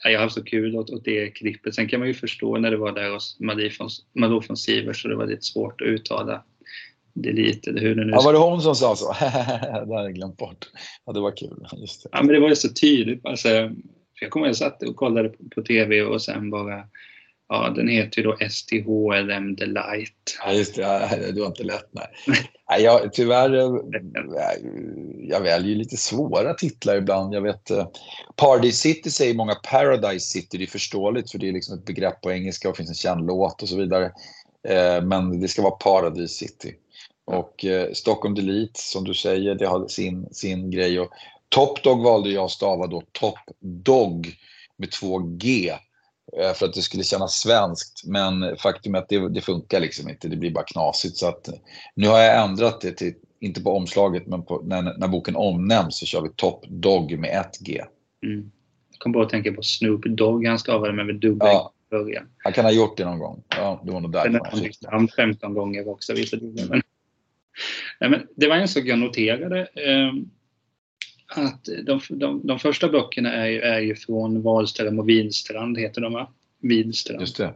Jag 0.03 0.19
har 0.19 0.25
haft 0.25 0.35
så 0.35 0.45
kul 0.45 0.77
åt, 0.77 0.91
åt 0.91 1.05
det 1.05 1.31
klippet. 1.31 1.75
Sen 1.75 1.89
kan 1.89 2.01
man 2.01 2.09
ju 2.09 2.15
förstå 2.15 2.59
när 2.59 2.71
det 2.71 2.77
var 2.77 2.93
där 2.93 3.11
hos 3.11 3.37
von, 3.79 3.89
Malou 4.13 4.43
von 4.49 4.57
Sivers 4.57 5.03
så 5.03 5.09
det 5.09 5.17
var 5.17 5.27
lite 5.27 5.43
svårt 5.43 5.81
att 5.81 5.87
uttala 5.87 6.45
Delete 7.13 7.71
eller 7.71 7.81
hur 7.81 7.95
det 7.95 8.05
nu 8.05 8.13
Ja, 8.13 8.23
var 8.25 8.33
det 8.33 8.39
hon 8.39 8.63
som 8.63 8.75
sa 8.75 8.97
så? 8.97 9.13
det 9.87 9.95
har 9.95 10.03
jag 10.03 10.15
glömt 10.15 10.37
bort. 10.37 10.67
Ja, 11.05 11.13
det 11.13 11.21
var 11.21 11.37
kul. 11.37 11.67
Just 11.73 12.03
det. 12.03 12.09
Ja, 12.13 12.23
men 12.23 12.35
det 12.35 12.41
var 12.41 12.49
ju 12.49 12.57
så 12.57 12.69
tydligt. 12.69 13.27
Alltså, 13.27 13.49
jag 14.21 14.31
kommer 14.31 14.47
ihåg 14.47 14.51
jag 14.51 14.57
satt 14.57 14.83
och 14.83 14.97
kollade 14.97 15.29
på, 15.29 15.45
på 15.55 15.63
TV 15.63 16.03
och 16.03 16.23
sen 16.23 16.51
bara 16.51 16.85
Ja, 17.49 17.73
den 17.77 17.89
heter 17.89 18.23
ju 18.23 18.25
då 18.25 18.37
STHLM 18.51 19.57
Delight. 19.57 20.39
Ja, 20.45 20.53
just 20.53 20.75
det. 20.75 20.83
Ja, 20.83 21.17
det 21.33 21.41
var 21.41 21.47
inte 21.47 21.63
lätt. 21.63 21.89
Nej. 21.91 22.07
nej 22.71 22.83
jag, 22.83 23.13
tyvärr, 23.13 23.55
eh, 23.55 23.71
jag 25.29 25.41
väljer 25.41 25.77
lite 25.77 25.97
svåra 25.97 26.55
titlar 26.55 26.97
ibland. 26.97 27.35
Jag 27.35 27.41
vet, 27.41 27.71
eh, 27.71 27.87
Party 28.37 28.73
City 28.73 29.11
säger 29.11 29.35
många 29.35 29.55
Paradise 29.55 30.27
City. 30.27 30.59
Det 30.59 30.65
är 30.65 30.67
förståeligt 30.67 31.31
för 31.31 31.39
det 31.39 31.49
är 31.49 31.53
liksom 31.53 31.79
ett 31.79 31.85
begrepp 31.85 32.21
på 32.21 32.33
engelska 32.33 32.69
och 32.69 32.77
finns 32.77 32.91
en 32.91 32.95
känd 32.95 33.27
låt 33.27 33.63
och 33.63 33.69
så 33.69 33.77
vidare. 33.77 34.05
Eh, 34.69 35.05
men 35.05 35.41
det 35.41 35.49
ska 35.49 35.63
vara 35.63 35.77
Paradise 35.77 36.35
City. 36.35 36.75
Och 37.29 37.65
Stockholm 37.93 38.35
Delete, 38.35 38.81
som 38.81 39.05
du 39.05 39.15
säger, 39.15 39.55
det 39.55 39.67
har 39.67 39.89
sin, 39.89 40.29
sin 40.33 40.71
grej. 40.71 41.01
Och 41.01 41.11
Top 41.49 41.83
Dog 41.83 42.03
valde 42.03 42.31
jag 42.31 42.45
att 42.45 42.51
stava 42.51 42.87
då 42.87 43.03
Top 43.13 43.39
Dog 43.61 44.35
med 44.77 44.91
två 44.91 45.19
G 45.19 45.73
Eh, 46.37 46.53
för 46.55 46.67
att 46.67 46.75
det 46.75 46.83
skulle 46.83 47.05
kännas 47.05 47.33
svenskt. 47.33 48.07
Men 48.07 48.57
faktum 48.57 48.95
är 48.95 48.99
att 48.99 49.09
det, 49.09 49.29
det, 49.29 49.41
funkar 49.41 49.81
liksom 49.81 50.09
inte. 50.09 50.29
Det 50.29 50.37
blir 50.37 50.51
bara 50.51 50.65
knasigt. 50.65 51.17
Så 51.17 51.29
att, 51.29 51.49
nu 51.95 52.09
har 52.09 52.19
jag 52.19 52.45
ändrat 52.45 52.81
det 52.81 52.93
till, 52.93 53.15
inte 53.41 53.63
på 53.63 53.73
omslaget, 53.77 54.27
men 54.27 54.43
på, 54.43 54.63
när, 54.65 54.99
när 54.99 55.09
boken 55.09 55.37
omnämns 55.37 55.99
så 55.99 56.07
kör 56.07 56.23
vi 56.23 56.29
Top 56.37 56.67
Dog 56.69 57.19
med 57.19 57.41
ett 57.41 57.59
G. 57.61 57.83
Mm. 58.23 58.51
Jag 58.91 58.99
kom 58.99 59.13
bara 59.13 59.25
att 59.25 59.31
tänka 59.31 59.53
på 59.53 59.63
Snoop 59.63 60.05
Dogg. 60.05 60.47
Han 60.47 60.59
stavade 60.59 61.05
med 61.05 61.15
dubbel 61.15 61.49
ja. 61.49 61.73
början. 61.91 62.29
Han 62.39 62.53
kan 62.53 62.65
ha 62.65 62.73
gjort 62.73 62.97
det 62.97 63.05
någon 63.05 63.19
gång. 63.19 63.43
Ja, 63.49 63.83
det 63.85 63.93
var 63.93 64.01
nog 64.01 64.13
där. 64.13 64.41
Han 64.91 65.09
15 65.09 65.55
gånger 65.55 65.89
också 65.89 66.15
visserligen. 66.15 66.69
Men, 66.69 66.83
men 68.01 68.27
det 68.37 68.49
var 68.49 68.57
en 68.57 68.69
sak 68.69 68.85
jag 68.87 68.99
noterade. 68.99 69.61
Eh, 69.61 70.13
att 71.29 71.69
de, 71.87 72.01
de, 72.11 72.47
de 72.47 72.59
första 72.59 72.89
böckerna 72.89 73.33
är 73.33 73.47
ju, 73.47 73.61
är 73.61 73.81
ju 73.81 73.95
från 73.95 74.43
Wahlström 74.43 74.99
och 74.99 75.09
Winstrand, 75.09 75.79
heter 75.79 76.01
de 76.01 76.13
va? 76.13 76.33
Widstrand. 76.63 77.21
Just 77.21 77.37
det. 77.37 77.55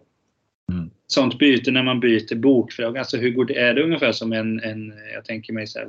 Mm. 0.73 0.91
Sånt 1.07 1.39
byte 1.39 1.71
när 1.71 1.83
man 1.83 2.01
byter 2.01 2.35
bokförlag, 2.35 2.99
alltså 2.99 3.17
hur 3.17 3.31
går 3.31 3.45
det? 3.45 3.59
Är 3.59 3.75
det 3.75 3.83
ungefär 3.83 4.13
som 4.13 4.33
en, 4.33 4.61
en 4.61 4.93
jag 5.15 5.25
tänker 5.25 5.53
mig 5.53 5.67
så 5.67 5.79
här, 5.79 5.89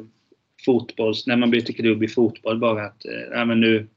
fotbolls, 0.65 1.27
när 1.27 1.35
man 1.35 1.51
byter 1.51 1.73
klubb 1.73 2.03
i 2.03 2.07
fotboll 2.07 2.59
bara 2.59 2.85
att, 2.85 3.05
eh, 3.05 3.11
ja 3.31 3.45
men 3.45 3.59
nu 3.59 3.87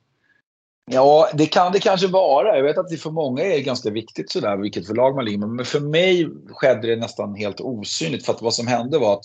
Ja, 0.91 1.31
det 1.35 1.47
kan 1.47 1.73
det 1.73 1.79
kanske 1.79 2.07
vara. 2.07 2.57
Jag 2.57 2.63
vet 2.63 2.79
att 2.79 2.89
det 2.89 2.97
för 2.97 3.11
många 3.11 3.43
är 3.43 3.61
ganska 3.61 3.91
viktigt 3.91 4.31
sådär 4.31 4.57
vilket 4.57 4.87
förlag 4.87 5.15
man 5.15 5.25
ligger 5.25 5.39
med. 5.39 5.49
Men 5.49 5.65
för 5.65 5.81
mig 5.81 6.29
skedde 6.49 6.89
det 6.89 6.97
nästan 6.97 7.35
helt 7.35 7.61
osynligt. 7.61 8.27
För 8.27 8.33
att 8.33 8.43
vad 8.43 8.55
som 8.55 8.67
hände 8.67 8.99
var 8.99 9.15
att 9.15 9.25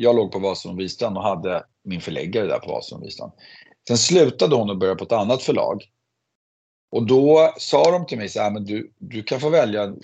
jag 0.00 0.16
låg 0.16 0.32
på 0.32 0.56
Wistrand 0.76 1.16
och 1.16 1.22
hade 1.22 1.64
min 1.82 2.00
förläggare 2.00 2.46
där 2.46 2.58
på 2.58 2.82
Wistrand. 3.02 3.32
Sen 3.88 3.98
slutade 3.98 4.56
hon 4.56 4.70
och 4.70 4.78
började 4.78 4.98
på 4.98 5.04
ett 5.04 5.12
annat 5.12 5.42
förlag. 5.42 5.82
Och 6.90 7.06
då 7.06 7.54
sa 7.58 7.90
de 7.90 8.06
till 8.06 8.18
mig 8.18 8.28
så 8.28 8.40
här, 8.40 8.50
men 8.50 8.64
du, 8.64 8.92
du 8.98 9.22
kan 9.22 9.40
få 9.40 9.48
välja, 9.48 9.94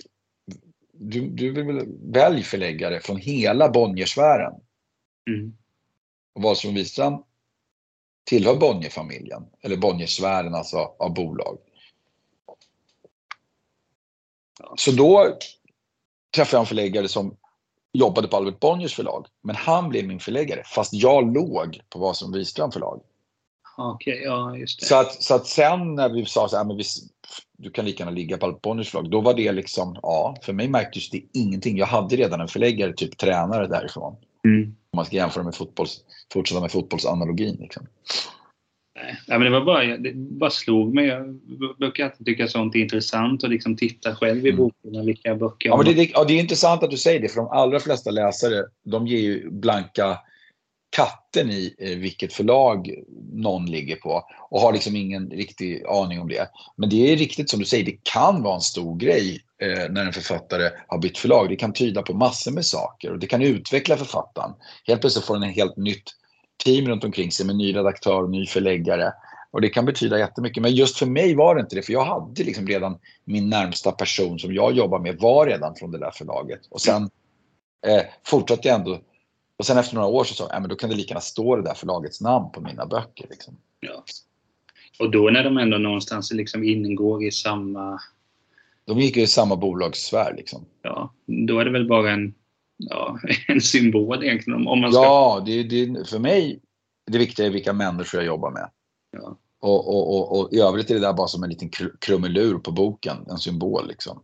du, 0.93 1.29
du 1.29 1.51
vill 1.51 1.65
välj 2.13 2.43
förläggare 2.43 2.99
från 2.99 3.17
hela 3.17 3.69
Bonniersfären. 3.69 4.53
Mm. 5.29 5.57
Och 6.33 6.75
Wistrand 6.75 7.23
tillhör 8.25 8.55
Bonnierfamiljen, 8.55 9.45
eller 9.61 9.77
Bonniersfären 9.77 10.55
alltså 10.55 10.77
av 10.77 11.13
bolag. 11.13 11.57
Så 14.75 14.91
då 14.91 15.37
träffade 16.35 16.57
jag 16.57 16.61
en 16.61 16.67
förläggare 16.67 17.07
som 17.07 17.37
jobbade 17.97 18.27
på 18.27 18.37
Albert 18.37 18.59
Bonniers 18.59 18.95
förlag. 18.95 19.25
Men 19.43 19.55
han 19.55 19.89
blev 19.89 20.07
min 20.07 20.19
förläggare, 20.19 20.63
fast 20.65 20.93
jag 20.93 21.33
låg 21.33 21.79
på 21.89 21.99
Wahlström 21.99 22.31
Wistrand 22.31 22.73
förlag. 22.73 23.01
Okej, 23.77 24.13
okay, 24.13 24.25
ja 24.25 24.55
just 24.55 24.79
det. 24.79 24.85
Så 24.85 24.95
att, 24.95 25.23
så 25.23 25.35
att 25.35 25.47
sen 25.47 25.95
när 25.95 26.09
vi 26.09 26.25
sa 26.25 26.47
så 26.47 26.57
här, 26.57 26.65
men 26.65 26.77
vi, 26.77 26.83
du 27.57 27.71
kan 27.71 27.85
lika 27.85 28.03
gärna 28.03 28.15
ligga 28.15 28.37
på 28.37 28.45
Alp 28.45 28.61
Bonniers 28.61 28.89
förlag. 28.89 29.11
Då 29.11 29.21
var 29.21 29.33
det 29.33 29.51
liksom, 29.51 29.99
ja, 30.01 30.35
för 30.41 30.53
mig 30.53 30.67
märktes 30.67 31.09
det 31.09 31.21
ingenting. 31.33 31.77
Jag 31.77 31.85
hade 31.85 32.15
redan 32.15 32.41
en 32.41 32.47
förläggare, 32.47 32.93
typ 32.93 33.17
tränare 33.17 33.67
därifrån. 33.67 34.15
Mm. 34.45 34.63
Om 34.63 34.97
man 34.97 35.05
ska 35.05 35.15
jämföra 35.15 35.43
med 35.43 35.55
fotbolls, 35.55 35.99
fortsätta 36.33 36.61
med 36.61 36.71
fotbollsanalogin. 36.71 37.57
Liksom. 37.59 37.87
Nej, 39.03 39.39
men 39.39 39.41
det 39.41 39.49
var 39.49 39.65
bara, 39.65 39.97
det 39.97 40.13
bara 40.15 40.49
slog 40.49 40.93
mig. 40.93 41.05
Jag 41.05 41.39
brukar 41.79 42.05
alltid 42.05 42.25
tycka 42.25 42.47
sånt 42.47 42.75
är 42.75 42.79
intressant 42.79 43.43
och 43.43 43.49
liksom 43.49 43.77
titta 43.77 44.15
själv 44.15 44.45
i 44.45 44.49
mm. 44.49 44.57
boken 44.57 45.05
vilka 45.05 45.35
böcker 45.35 45.69
ja, 45.69 45.77
men 45.77 45.95
det, 45.95 46.11
ja, 46.13 46.23
det 46.23 46.33
är 46.33 46.39
intressant 46.39 46.83
att 46.83 46.91
du 46.91 46.97
säger 46.97 47.19
det, 47.19 47.29
för 47.29 47.41
de 47.41 47.49
allra 47.49 47.79
flesta 47.79 48.11
läsare, 48.11 48.63
de 48.85 49.07
ger 49.07 49.19
ju 49.19 49.49
blanka 49.49 50.17
katten 50.89 51.49
i 51.49 51.75
eh, 51.79 51.97
vilket 51.97 52.33
förlag 52.33 52.93
någon 53.33 53.65
ligger 53.65 53.95
på 53.95 54.23
och 54.49 54.61
har 54.61 54.73
liksom 54.73 54.95
ingen 54.95 55.29
riktig 55.29 55.83
aning 55.85 56.19
om 56.19 56.27
det. 56.27 56.49
Men 56.75 56.89
det 56.89 57.13
är 57.13 57.17
riktigt 57.17 57.49
som 57.49 57.59
du 57.59 57.65
säger, 57.65 57.85
det 57.85 57.99
kan 58.03 58.43
vara 58.43 58.55
en 58.55 58.61
stor 58.61 58.97
grej 58.97 59.41
eh, 59.61 59.89
när 59.89 60.05
en 60.05 60.13
författare 60.13 60.69
har 60.87 60.97
bytt 60.97 61.17
förlag. 61.17 61.49
Det 61.49 61.55
kan 61.55 61.73
tyda 61.73 62.01
på 62.01 62.13
massor 62.13 62.51
med 62.51 62.65
saker 62.65 63.11
och 63.11 63.19
det 63.19 63.27
kan 63.27 63.41
utveckla 63.41 63.97
författaren. 63.97 64.51
Helt 64.87 65.01
plötsligt 65.01 65.25
får 65.25 65.33
den 65.33 65.49
ett 65.49 65.55
helt 65.55 65.77
nytt 65.77 66.13
team 66.63 66.87
runt 66.87 67.03
omkring 67.03 67.31
sig 67.31 67.45
med 67.45 67.55
ny 67.55 67.75
redaktör, 67.75 68.27
ny 68.27 68.45
förläggare. 68.45 69.13
Och 69.51 69.61
det 69.61 69.69
kan 69.69 69.85
betyda 69.85 70.19
jättemycket. 70.19 70.63
Men 70.63 70.75
just 70.75 70.97
för 70.97 71.05
mig 71.05 71.35
var 71.35 71.55
det 71.55 71.61
inte 71.61 71.75
det, 71.75 71.81
för 71.81 71.93
jag 71.93 72.05
hade 72.05 72.43
liksom 72.43 72.67
redan 72.67 72.97
min 73.25 73.49
närmsta 73.49 73.91
person 73.91 74.39
som 74.39 74.53
jag 74.53 74.73
jobbar 74.73 74.99
med 74.99 75.17
var 75.19 75.45
redan 75.45 75.75
från 75.75 75.91
det 75.91 75.97
där 75.97 76.11
förlaget. 76.11 76.61
Och 76.69 76.81
sen 76.81 77.09
eh, 77.87 78.01
fortsatte 78.23 78.67
jag 78.67 78.79
ändå 78.79 78.99
och 79.57 79.65
sen 79.65 79.77
efter 79.77 79.95
några 79.95 80.07
år 80.07 80.23
så 80.23 80.33
sa 80.33 80.49
jag, 80.51 80.61
men 80.61 80.69
då 80.69 80.75
kan 80.75 80.89
det 80.89 80.95
lika 80.95 81.09
gärna 81.09 81.21
stå 81.21 81.55
det 81.55 81.61
där 81.61 81.73
förlagets 81.73 82.21
namn 82.21 82.51
på 82.51 82.61
mina 82.61 82.85
böcker. 82.85 83.27
Liksom. 83.29 83.57
Ja. 83.79 84.03
Och 84.99 85.11
då 85.11 85.29
när 85.29 85.43
de 85.43 85.57
ändå 85.57 85.77
någonstans 85.77 86.31
liksom 86.31 86.63
ingår 86.63 87.23
i 87.23 87.31
samma... 87.31 87.99
De 88.85 88.99
gick 88.99 89.17
ju 89.17 89.23
i 89.23 89.27
samma 89.27 89.55
bolagssfär 89.55 90.33
liksom. 90.37 90.65
Ja, 90.81 91.13
då 91.25 91.59
är 91.59 91.65
det 91.65 91.71
väl 91.71 91.87
bara 91.87 92.11
en, 92.11 92.33
ja, 92.77 93.19
en 93.47 93.61
symbol 93.61 94.23
egentligen. 94.23 94.67
Om 94.67 94.81
man 94.81 94.91
ska... 94.91 95.03
Ja, 95.03 95.43
det, 95.45 95.63
det, 95.63 96.09
för 96.09 96.19
mig 96.19 96.59
det 97.11 97.17
viktiga 97.17 97.45
är 97.45 97.49
vilka 97.49 97.73
människor 97.73 98.19
jag 98.19 98.27
jobbar 98.27 98.51
med. 98.51 98.69
Ja. 99.11 99.37
Och, 99.59 99.87
och, 99.87 100.15
och, 100.15 100.39
och, 100.39 100.53
i 100.53 100.59
övrigt 100.59 100.89
är 100.89 100.95
det 100.95 101.01
där 101.01 101.13
bara 101.13 101.27
som 101.27 101.43
en 101.43 101.49
liten 101.49 101.69
krumelur 101.99 102.57
på 102.57 102.71
boken, 102.71 103.17
en 103.29 103.37
symbol 103.37 103.87
liksom. 103.87 104.21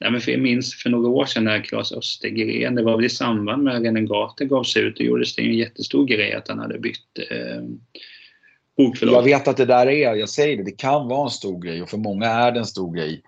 Nej, 0.00 0.10
men 0.10 0.20
för 0.20 0.32
jag 0.32 0.40
minns 0.40 0.74
för 0.74 0.90
några 0.90 1.08
år 1.08 1.24
sedan 1.24 1.44
när 1.44 1.64
Claes 1.64 1.92
Östergren, 1.92 2.74
det 2.74 2.82
var 2.82 2.96
väl 2.96 3.04
i 3.04 3.10
samband 3.10 3.62
med 3.62 3.76
att 3.76 3.82
Renegater 3.82 4.44
gavs 4.44 4.76
ut, 4.76 4.96
då 4.96 5.04
gjordes 5.04 5.34
det 5.34 5.42
en 5.42 5.54
jättestor 5.54 6.06
grej 6.06 6.32
att 6.32 6.48
han 6.48 6.58
hade 6.58 6.78
bytt 6.78 7.18
eh, 7.30 7.62
bokförlag. 8.76 9.14
Jag 9.14 9.22
vet 9.22 9.48
att 9.48 9.56
det 9.56 9.64
där 9.64 9.86
är, 9.86 10.14
jag 10.14 10.28
säger 10.28 10.56
det, 10.56 10.64
det 10.64 10.78
kan 10.78 11.08
vara 11.08 11.24
en 11.24 11.30
stor 11.30 11.62
grej 11.62 11.82
och 11.82 11.88
för 11.90 11.98
många 11.98 12.26
är 12.26 12.52
det 12.52 12.58
en 12.58 12.66
stor 12.66 12.94
grej. 12.94 13.22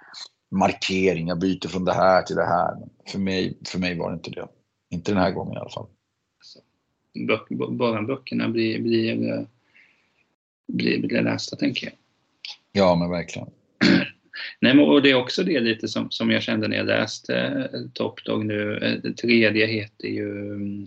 Markering, 0.52 1.28
jag 1.28 1.38
byter 1.38 1.68
från 1.68 1.84
det 1.84 1.92
här 1.92 2.22
till 2.22 2.36
det 2.36 2.46
här. 2.46 2.76
För 3.06 3.18
mig, 3.18 3.58
för 3.66 3.78
mig 3.78 3.98
var 3.98 4.10
det 4.10 4.14
inte 4.14 4.30
det. 4.30 4.48
Inte 4.90 5.12
den 5.12 5.20
här 5.20 5.30
gången 5.30 5.54
i 5.54 5.56
alla 5.56 5.70
fall. 5.70 5.86
Böck, 7.28 7.48
bara 7.70 8.02
böckerna 8.02 8.48
blir, 8.48 8.78
blir, 8.78 9.46
blir, 10.68 10.98
blir 10.98 11.22
lästa, 11.22 11.56
tänker 11.56 11.86
jag. 11.86 11.94
Ja, 12.72 12.94
men 12.94 13.10
verkligen. 13.10 13.48
Nej, 14.60 14.74
men, 14.74 14.84
och 14.84 15.02
det 15.02 15.10
är 15.10 15.14
också 15.14 15.42
det 15.42 15.60
lite 15.60 15.88
som, 15.88 16.10
som 16.10 16.30
jag 16.30 16.42
kände 16.42 16.68
när 16.68 16.76
jag 16.76 16.86
läste 16.86 17.36
eh, 17.72 17.80
Top 17.94 18.24
Dog 18.24 18.46
nu. 18.46 18.78
Eh, 18.78 18.98
det 19.02 19.16
tredje 19.16 19.66
heter 19.66 20.08
ju 20.08 20.54
mm, 20.54 20.84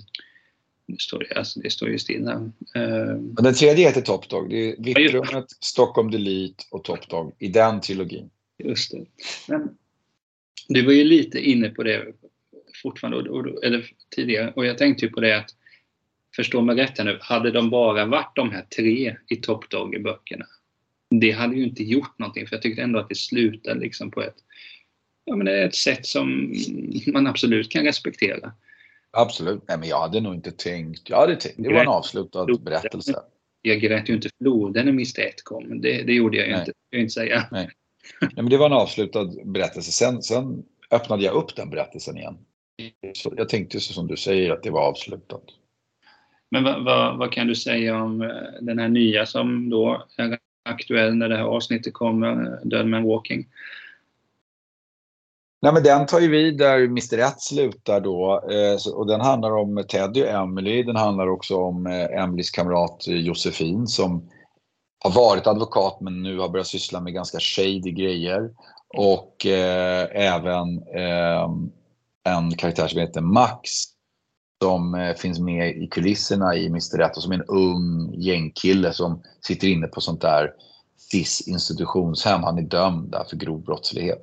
nu 0.88 0.98
står 0.98 1.20
det, 1.20 1.36
alltså 1.36 1.60
det 1.60 1.70
står 1.70 1.90
ju 1.90 2.00
stilla. 2.00 2.36
Uh, 2.78 3.16
den 3.18 3.54
tredje 3.54 3.88
heter 3.88 4.02
Top 4.02 4.30
Dog. 4.30 4.50
Det 4.50 4.92
är 4.92 4.96
Vittrummet, 4.96 5.46
Stockholm 5.60 6.12
Delete 6.12 6.64
och 6.72 6.84
Top 6.84 7.10
Dog 7.10 7.36
i 7.40 7.48
den 7.48 7.82
trilogin. 7.82 8.30
Just 8.64 8.92
det. 8.92 9.06
Men 9.48 9.78
du 10.68 10.86
var 10.86 10.94
ju 10.94 11.04
lite 11.04 11.40
inne 11.40 11.70
på 11.70 11.84
det 11.84 12.14
fortfarande, 12.82 13.18
eller 13.68 13.92
tidigare, 14.16 14.54
och 14.56 14.66
jag 14.66 14.78
tänkte 14.78 15.06
ju 15.06 15.12
på 15.12 15.20
det 15.20 15.38
att 15.38 15.50
förstå 16.36 16.62
mig 16.62 16.76
rätt 16.76 16.98
här 16.98 17.06
nu, 17.06 17.18
hade 17.22 17.52
de 17.52 17.70
bara 17.70 18.06
varit 18.06 18.36
de 18.36 18.52
här 18.52 18.66
tre 18.76 19.18
i 19.28 19.36
Top 19.36 19.70
Dog 19.70 19.96
i 19.96 20.00
böckerna 20.00 20.46
det 21.10 21.32
hade 21.32 21.56
ju 21.56 21.64
inte 21.64 21.84
gjort 21.84 22.20
någonting 22.20 22.48
för 22.48 22.56
jag 22.56 22.64
tyckte 22.64 22.82
ändå 22.82 23.00
att 23.00 23.10
det 23.10 23.16
slutade 23.16 23.80
liksom 23.80 24.12
på 24.12 24.22
ett, 24.22 24.36
ja, 25.26 25.36
men 25.36 25.48
ett 25.48 25.76
sätt 25.76 26.06
som 26.06 26.54
man 27.08 27.28
absolut 27.28 27.72
kan 27.72 27.84
respektera. 27.84 28.54
Absolut. 29.12 29.64
Nej, 29.68 29.78
men 29.78 29.90
jag 29.90 30.00
hade 30.00 30.22
nog 30.22 30.36
inte 30.36 30.52
tänkt. 30.52 31.10
Jag 31.10 31.18
hade 31.18 31.36
tänkt. 31.36 31.64
Det 31.64 31.74
var 31.74 31.82
en 31.82 31.88
avslutad 31.88 32.46
berättelse. 32.46 33.16
Jag 33.62 33.82
grät 33.82 34.10
ju 34.10 34.14
inte 34.14 34.30
floden 34.38 34.86
när 34.86 34.92
Mr 34.92 35.20
1 35.20 35.44
kom. 35.44 35.82
Det, 35.82 36.04
det 36.04 36.14
gjorde 36.14 36.38
jag 36.38 36.48
ju 36.48 36.60
inte. 36.60 36.74
Jag 36.90 37.02
inte 37.02 37.14
säga. 37.14 37.48
Nej. 37.52 37.70
Nej, 38.22 38.32
men 38.36 38.50
det 38.50 38.58
var 38.58 38.66
en 38.66 38.74
avslutad 38.74 39.30
berättelse. 39.46 39.92
Sen, 39.92 40.22
sen 40.22 40.64
öppnade 40.92 41.24
jag 41.24 41.34
upp 41.34 41.56
den 41.56 41.70
berättelsen 41.70 42.18
igen. 42.18 42.38
jag 43.38 43.50
tänkte 43.50 43.80
så 43.80 43.94
som 43.94 44.08
du 44.08 44.18
säger 44.18 44.52
att 44.52 44.64
det 44.64 44.70
var 44.70 44.82
avslutat. 44.82 45.44
Men 46.52 46.64
vad, 46.64 46.84
vad, 46.84 47.18
vad, 47.18 47.32
kan 47.32 47.48
du 47.48 47.56
säga 47.56 48.04
om 48.04 48.22
eh, 48.22 48.30
den 48.62 48.80
här 48.80 48.90
nya 48.90 49.26
som 49.26 49.70
då 49.70 50.06
är 50.18 50.40
aktuell 50.70 51.16
när 51.16 51.30
det 51.30 51.38
här 51.38 51.44
avsnittet 51.44 51.94
kommer, 51.94 52.60
Dead 52.64 52.88
Man 52.88 53.04
Walking? 53.04 53.48
Nej, 55.62 55.74
men 55.74 55.84
den 55.84 56.06
tar 56.06 56.20
ju 56.20 56.28
vid 56.28 56.58
där 56.58 56.84
Mr 56.84 57.18
1 57.18 57.42
slutar 57.42 58.02
då. 58.02 58.44
Eh, 58.52 58.94
och 58.96 59.08
den 59.08 59.22
handlar 59.22 59.52
om 59.52 59.84
Teddy 59.90 60.24
och 60.24 60.30
Emily. 60.30 60.84
Den 60.84 60.96
handlar 60.96 61.28
också 61.28 61.58
om 61.58 61.88
eh, 61.88 62.24
Emelies 62.24 62.50
kamrat 62.50 63.04
Josefin 63.08 63.88
som 63.88 64.30
har 65.00 65.12
varit 65.12 65.48
advokat 65.48 65.98
men 66.02 66.24
nu 66.24 66.40
har 66.40 66.50
börjat 66.50 66.68
syssla 66.68 67.02
med 67.02 67.14
ganska 67.14 67.40
shady 67.40 67.92
grejer. 67.92 68.50
Och 68.98 69.46
eh, 69.46 70.08
även 70.12 70.78
eh, 70.78 71.50
en 72.24 72.56
karaktär 72.58 72.88
som 72.88 73.00
heter 73.00 73.22
Max 73.22 73.70
som 74.64 74.96
eh, 74.96 75.16
finns 75.16 75.40
med 75.40 75.78
i 75.78 75.88
kulisserna 75.88 76.56
i 76.56 76.66
Mr 76.68 76.98
Rätt 76.98 77.18
och 77.18 77.24
som 77.24 77.32
är 77.32 77.36
en 77.36 77.46
ung 77.48 78.14
gängkille 78.14 78.94
som 78.94 79.22
sitter 79.42 79.68
inne 79.68 79.88
på 79.88 80.02
sånt 80.02 80.22
där 80.22 80.54
SIS 80.98 81.48
institutionshem. 81.48 82.44
Han 82.44 82.58
är 82.58 82.62
dömd 82.62 83.12
där 83.12 83.24
för 83.24 83.38
grov 83.38 83.62
brottslighet. 83.64 84.22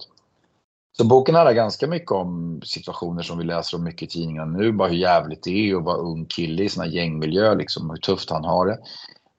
Så 0.96 1.04
boken 1.04 1.34
handlar 1.34 1.52
ganska 1.52 1.86
mycket 1.86 2.10
om 2.10 2.60
situationer 2.64 3.22
som 3.22 3.38
vi 3.38 3.44
läser 3.44 3.76
om 3.76 3.84
mycket 3.84 4.02
i 4.02 4.06
tidningarna 4.06 4.58
nu. 4.58 4.72
Bara 4.72 4.88
hur 4.88 4.96
jävligt 4.96 5.42
det 5.42 5.70
är 5.70 5.76
att 5.76 5.84
vara 5.84 5.96
ung 5.96 6.26
kille 6.26 6.62
i 6.62 6.68
sån 6.68 6.82
här 6.84 6.90
gängmiljö, 6.90 7.54
liksom, 7.54 7.90
hur 7.90 7.96
tufft 7.96 8.30
han 8.30 8.44
har 8.44 8.66
det. 8.66 8.78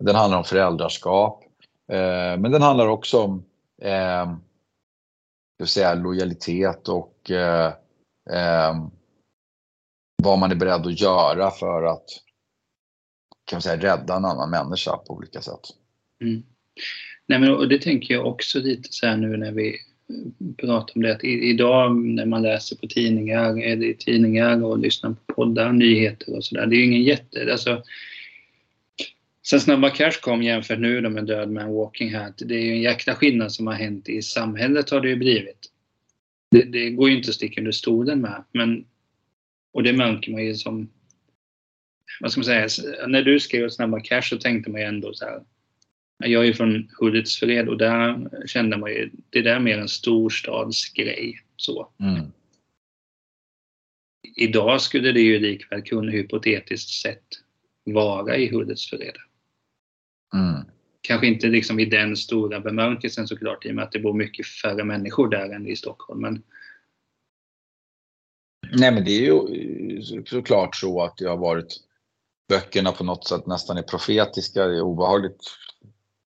Den 0.05 0.15
handlar 0.15 0.37
om 0.37 0.43
föräldraskap. 0.43 1.43
Eh, 1.91 2.37
men 2.39 2.51
den 2.51 2.61
handlar 2.61 2.87
också 2.87 3.21
om 3.21 3.45
eh, 3.81 4.33
säga, 5.65 5.93
lojalitet 5.93 6.87
och 6.87 7.31
eh, 7.31 7.73
eh, 8.29 8.87
vad 10.23 10.39
man 10.39 10.51
är 10.51 10.55
beredd 10.55 10.87
att 10.87 11.01
göra 11.01 11.51
för 11.51 11.83
att 11.83 12.05
kan 13.45 13.55
man 13.55 13.61
säga, 13.61 13.77
rädda 13.77 14.15
en 14.15 14.25
annan 14.25 14.49
människa 14.49 14.97
på 14.97 15.13
olika 15.13 15.41
sätt. 15.41 15.59
Mm. 16.21 16.43
Nej, 17.27 17.39
men, 17.39 17.55
och 17.55 17.67
det 17.67 17.81
tänker 17.81 18.13
jag 18.13 18.27
också 18.27 18.59
lite 18.59 18.89
så 18.91 19.07
här 19.07 19.17
nu 19.17 19.37
när 19.37 19.51
vi 19.51 19.67
eh, 19.69 20.55
pratar 20.57 20.95
om 20.95 21.01
det 21.01 21.15
att 21.15 21.23
idag 21.23 21.95
när 21.95 22.25
man 22.25 22.41
läser 22.41 22.75
på 22.75 22.87
tidningar, 22.87 23.57
eh, 23.57 23.71
är 23.71 23.75
det 23.75 23.99
tidningar 23.99 24.63
och 24.63 24.79
lyssnar 24.79 25.09
på 25.09 25.33
poddar, 25.33 25.71
nyheter 25.71 26.35
och 26.35 26.43
sådär. 26.43 26.65
Det 26.65 26.75
är 26.75 26.77
ju 26.77 26.85
ingen 26.85 27.03
jätte... 27.03 27.51
Alltså, 27.51 27.83
sen 29.47 29.59
Snabba 29.59 29.89
Cash 29.89 30.19
kom 30.21 30.43
jämfört 30.43 30.79
nu 30.79 31.01
då 31.01 31.09
med 31.09 31.25
Död 31.25 31.51
Man 31.51 31.73
Walking 31.73 32.15
här, 32.15 32.33
det 32.37 32.55
är 32.55 32.61
ju 32.61 32.71
en 32.71 32.81
jäkla 32.81 33.15
skillnad 33.15 33.51
som 33.51 33.67
har 33.67 33.73
hänt 33.73 34.09
i 34.09 34.21
samhället 34.21 34.89
har 34.89 35.01
det 35.01 35.09
ju 35.09 35.15
blivit. 35.15 35.69
Det, 36.51 36.63
det 36.63 36.89
går 36.89 37.09
ju 37.09 37.17
inte 37.17 37.29
att 37.29 37.35
sticka 37.35 37.61
under 37.61 37.71
stolen 37.71 38.21
med, 38.21 38.43
men 38.51 38.85
och 39.73 39.83
det 39.83 39.93
märker 39.93 40.31
man 40.31 40.45
ju 40.45 40.55
som 40.55 40.89
vad 42.19 42.31
ska 42.31 42.39
man 42.39 42.45
säga, 42.45 42.67
när 43.07 43.23
du 43.23 43.39
skrev 43.39 43.69
Snabba 43.69 43.99
Cash 43.99 44.21
så 44.21 44.37
tänkte 44.37 44.71
man 44.71 44.81
ju 44.81 44.87
ändå 44.87 45.13
så 45.13 45.25
här 45.25 45.41
jag 46.17 46.41
är 46.41 46.47
ju 46.47 46.53
från 46.53 46.89
Hudiksfred 46.99 47.69
och 47.69 47.77
där 47.77 48.29
kände 48.47 48.77
man 48.77 48.89
ju, 48.89 49.09
det 49.29 49.41
där 49.41 49.55
är 49.55 49.59
mer 49.59 49.77
en 49.77 49.87
storstadsgrej. 49.87 51.39
Så. 51.55 51.89
Mm. 51.99 52.31
Idag 54.35 54.81
skulle 54.81 55.11
det 55.11 55.21
ju 55.21 55.39
likväl 55.39 55.81
kunna 55.81 56.11
hypotetiskt 56.11 56.89
sett 56.89 57.25
vara 57.83 58.37
i 58.37 58.49
Hudiksfred. 58.49 59.17
Mm. 60.33 60.65
Kanske 61.01 61.27
inte 61.27 61.47
liksom 61.47 61.79
i 61.79 61.85
den 61.85 62.17
stora 62.17 62.59
bemärkelsen 62.59 63.27
såklart 63.27 63.65
i 63.65 63.71
och 63.71 63.75
med 63.75 63.83
att 63.83 63.91
det 63.91 63.99
bor 63.99 64.13
mycket 64.13 64.47
färre 64.47 64.83
människor 64.83 65.29
där 65.29 65.49
än 65.49 65.67
i 65.67 65.75
Stockholm. 65.75 66.21
Men... 66.21 66.43
Nej 68.71 68.91
men 68.91 69.05
det 69.05 69.11
är 69.11 69.21
ju 69.21 70.23
såklart 70.25 70.75
så 70.75 71.03
att 71.03 71.17
det 71.17 71.25
har 71.25 71.37
varit 71.37 71.79
böckerna 72.49 72.91
på 72.91 73.03
något 73.03 73.27
sätt 73.27 73.47
nästan 73.47 73.77
är 73.77 73.81
profetiska. 73.81 74.67
Det 74.67 74.77
är 74.77 74.81
obehagligt 74.81 75.41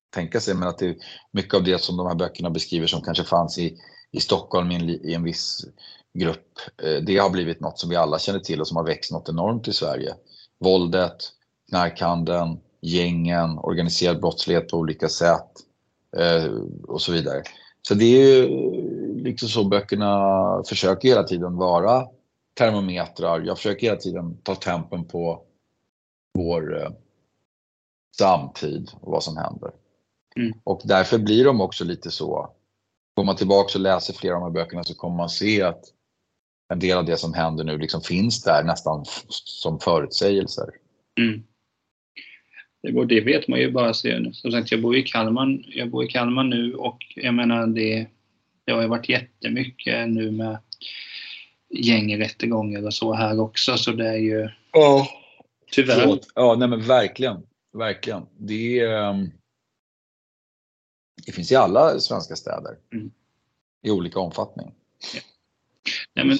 tänka 0.10 0.40
sig, 0.40 0.56
men 0.56 0.68
att 0.68 0.78
det 0.78 0.88
är 0.88 0.96
mycket 1.32 1.54
av 1.54 1.64
det 1.64 1.82
som 1.82 1.98
de 1.98 2.08
här 2.08 2.16
böckerna 2.16 2.50
beskriver 2.50 2.88
som 2.88 3.02
kanske 3.02 3.24
fanns 3.24 3.58
i, 3.58 3.78
i 4.12 4.20
Stockholm 4.20 4.72
i 4.72 4.76
en, 4.76 4.90
i 4.90 5.14
en 5.14 5.24
viss 5.24 5.66
grupp, 6.14 6.60
eh, 6.84 7.04
det 7.04 7.18
har 7.18 7.30
blivit 7.30 7.60
något 7.60 7.80
som 7.80 7.90
vi 7.90 7.96
alla 7.96 8.20
känner 8.20 8.40
till 8.40 8.62
och 8.62 8.68
som 8.68 8.78
har 8.78 8.84
växt 8.84 9.12
något 9.12 9.30
enormt 9.30 9.68
i 9.68 9.74
Sverige. 9.74 10.16
Våldet, 10.60 11.18
knarkhandeln, 11.70 12.60
gängen, 12.82 13.58
organiserad 13.58 14.22
brottslighet 14.22 14.70
på 14.70 14.78
olika 14.78 15.10
sätt 15.10 15.52
eh, 16.18 16.54
och 16.88 17.02
så 17.02 17.12
vidare. 17.12 17.44
Så 17.82 17.94
det 17.94 18.06
är 18.06 18.36
ju 18.36 18.48
liksom 19.24 19.50
så 19.50 19.64
böckerna 19.64 20.64
försöker 20.70 21.10
hela 21.10 21.24
tiden 21.24 21.56
vara 21.56 22.08
termometrar. 22.58 23.42
Jag 23.42 23.58
försöker 23.58 23.88
hela 23.88 24.00
tiden 24.00 24.38
ta 24.44 24.56
tempen 24.56 25.06
på 25.06 25.42
vår 26.34 26.82
eh, 26.82 26.90
samtid 28.18 28.92
och 29.02 29.12
vad 29.12 29.24
som 29.24 29.38
händer. 29.38 29.72
Mm. 30.36 30.54
Och 30.64 30.82
därför 30.84 31.18
blir 31.18 31.46
de 31.46 31.62
också 31.62 31.84
lite 31.84 32.12
så. 32.12 32.50
Går 33.16 33.24
man 33.24 33.36
tillbaka 33.36 33.72
och 33.76 33.82
läser 33.82 34.14
flera 34.14 34.36
av 34.36 34.42
de 34.42 34.46
här 34.46 34.64
böckerna 34.64 34.84
så 34.84 34.96
kommer 34.96 35.18
man 35.18 35.30
se 35.30 35.62
att 35.62 35.84
en 36.70 36.80
del 36.80 36.98
av 36.98 37.06
det 37.06 37.18
som 37.18 37.34
händer 37.34 37.64
nu 37.64 37.78
liksom 37.78 38.02
finns 38.02 38.44
där 38.44 38.64
nästan 38.64 39.06
som 39.30 39.80
förutsägelser. 39.80 40.70
Mm. 41.20 41.44
Det, 42.92 43.06
det 43.06 43.22
vet 43.22 43.48
man 43.48 43.60
ju 43.60 43.72
bara. 43.72 43.94
Så, 43.94 44.32
som 44.34 44.52
sagt, 44.52 44.72
jag 44.72 44.82
bor 44.82 44.96
i 44.96 45.04
Kalmar, 45.04 45.64
jag 45.68 45.90
bor 45.90 46.04
i 46.04 46.08
Kalmar 46.08 46.44
nu 46.44 46.74
och 46.74 46.98
jag 47.16 47.34
menar 47.34 47.68
det, 47.68 48.08
det 48.66 48.72
har 48.72 48.82
ju 48.82 48.88
varit 48.88 49.10
jättemycket 49.10 50.10
nu 50.10 50.32
med 50.32 50.58
gängrättegångar 51.70 52.86
och 52.86 52.94
så 52.94 53.14
här 53.14 53.40
också 53.40 53.78
så 53.78 53.92
det 53.92 54.10
är 54.10 54.18
ju... 54.18 54.50
Ja. 54.74 55.08
Tyvärr. 55.72 56.20
Ja, 56.36 56.56
nej 56.60 56.68
men 56.68 56.82
verkligen. 56.82 57.38
Verkligen. 57.74 58.26
Det 58.38 58.80
är... 58.80 59.10
Um 59.10 59.32
det 61.26 61.32
finns 61.32 61.52
i 61.52 61.56
alla 61.56 62.00
svenska 62.00 62.36
städer. 62.36 62.78
Mm. 62.94 63.12
I 63.84 63.92
olika 63.92 64.20
omfattning. 64.20 64.74
Ja. 65.14 65.22
Nej, 66.16 66.26
men, 66.26 66.38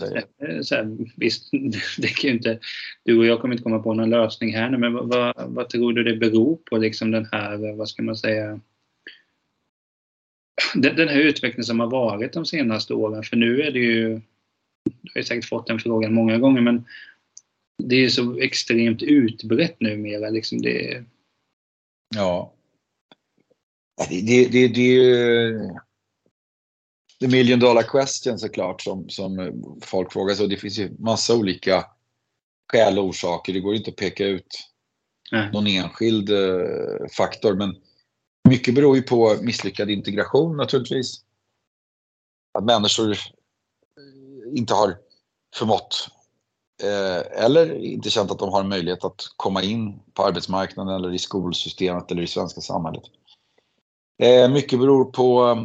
eh, 0.50 0.62
så 0.62 0.76
här, 0.76 0.98
visst, 1.16 1.50
det 1.98 2.08
kan 2.08 2.30
ju 2.30 2.36
inte, 2.36 2.60
du 3.04 3.18
och 3.18 3.26
jag 3.26 3.42
kommer 3.42 3.54
inte 3.54 3.64
komma 3.64 3.80
på 3.80 3.94
någon 3.94 4.10
lösning 4.10 4.56
här 4.56 4.70
nu, 4.70 4.78
men 4.78 4.94
vad, 4.94 5.08
vad, 5.08 5.34
vad 5.54 5.70
tror 5.70 5.94
du 5.94 6.04
det 6.04 6.16
beror 6.16 6.56
på, 6.56 6.78
liksom 6.78 7.12
den 7.12 7.28
här, 7.32 7.74
vad 7.78 7.90
ska 7.90 8.04
man 8.04 8.18
säga, 8.18 8.60
den, 10.76 10.96
den 10.96 11.08
här 11.08 11.20
utvecklingen 11.20 11.64
som 11.64 11.80
har 11.80 11.88
varit 11.88 12.34
de 12.34 12.46
senaste 12.46 12.94
åren, 12.94 13.24
för 13.24 13.38
nu 13.38 13.62
är 13.62 13.72
det 13.72 13.80
ju, 13.80 14.22
du 14.84 15.12
har 15.14 15.20
ju 15.20 15.24
säkert 15.24 15.50
fått 15.50 15.68
den 15.68 15.80
frågan 15.80 16.14
många 16.14 16.38
gånger, 16.38 16.62
men 16.62 16.86
det 17.84 17.96
är 17.96 18.10
så 18.10 18.40
extremt 18.40 19.04
utbrett 19.04 19.80
numera. 19.80 20.30
Liksom 20.30 20.62
det... 20.62 21.04
Ja. 22.16 22.54
Det, 24.10 24.22
det, 24.22 24.48
det, 24.52 24.68
det 24.68 24.82
är 24.82 25.04
ju 25.04 25.60
the 27.20 27.28
million 27.28 27.60
dollar 27.60 27.84
question 27.84 28.40
såklart 28.40 28.82
som, 28.82 29.10
som 29.10 29.62
folk 29.82 30.14
frågar 30.14 30.36
sig. 30.36 30.48
Det 30.48 30.58
finns 30.58 30.78
ju 30.78 30.96
massa 31.00 31.36
olika 31.36 31.86
skäl 32.72 33.00
och 33.00 33.06
orsaker. 33.06 33.54
Det 33.54 33.60
går 33.60 33.76
inte 33.76 33.90
att 33.90 33.96
peka 33.96 34.26
ut 34.26 34.70
Nej. 35.32 35.52
någon 35.52 35.68
enskild 35.68 36.30
eh, 36.30 37.08
faktor. 37.18 37.56
Men 37.56 37.76
mycket 38.50 38.76
beror 38.76 38.96
ju 38.96 39.02
på 39.02 39.38
misslyckad 39.42 39.90
integration 39.90 40.58
naturligtvis. 40.58 41.22
Att 42.54 42.64
människor 42.64 43.18
inte 44.56 44.74
har 44.74 44.98
förmått 45.56 46.08
eh, 46.84 47.44
eller 47.44 47.74
inte 47.76 48.10
känt 48.10 48.32
att 48.32 48.40
de 48.40 48.50
har 48.50 48.60
en 48.60 48.70
möjlighet 48.70 49.04
att 49.04 49.22
komma 49.38 49.64
in 49.64 50.00
på 50.14 50.24
arbetsmarknaden 50.24 50.96
eller 50.96 51.14
i 51.14 51.20
skolsystemet 51.20 52.12
eller 52.12 52.22
i 52.22 52.28
svenska 52.28 52.62
samhället. 52.62 53.04
Eh, 54.24 54.50
mycket 54.50 54.80
beror 54.80 55.06
på 55.06 55.58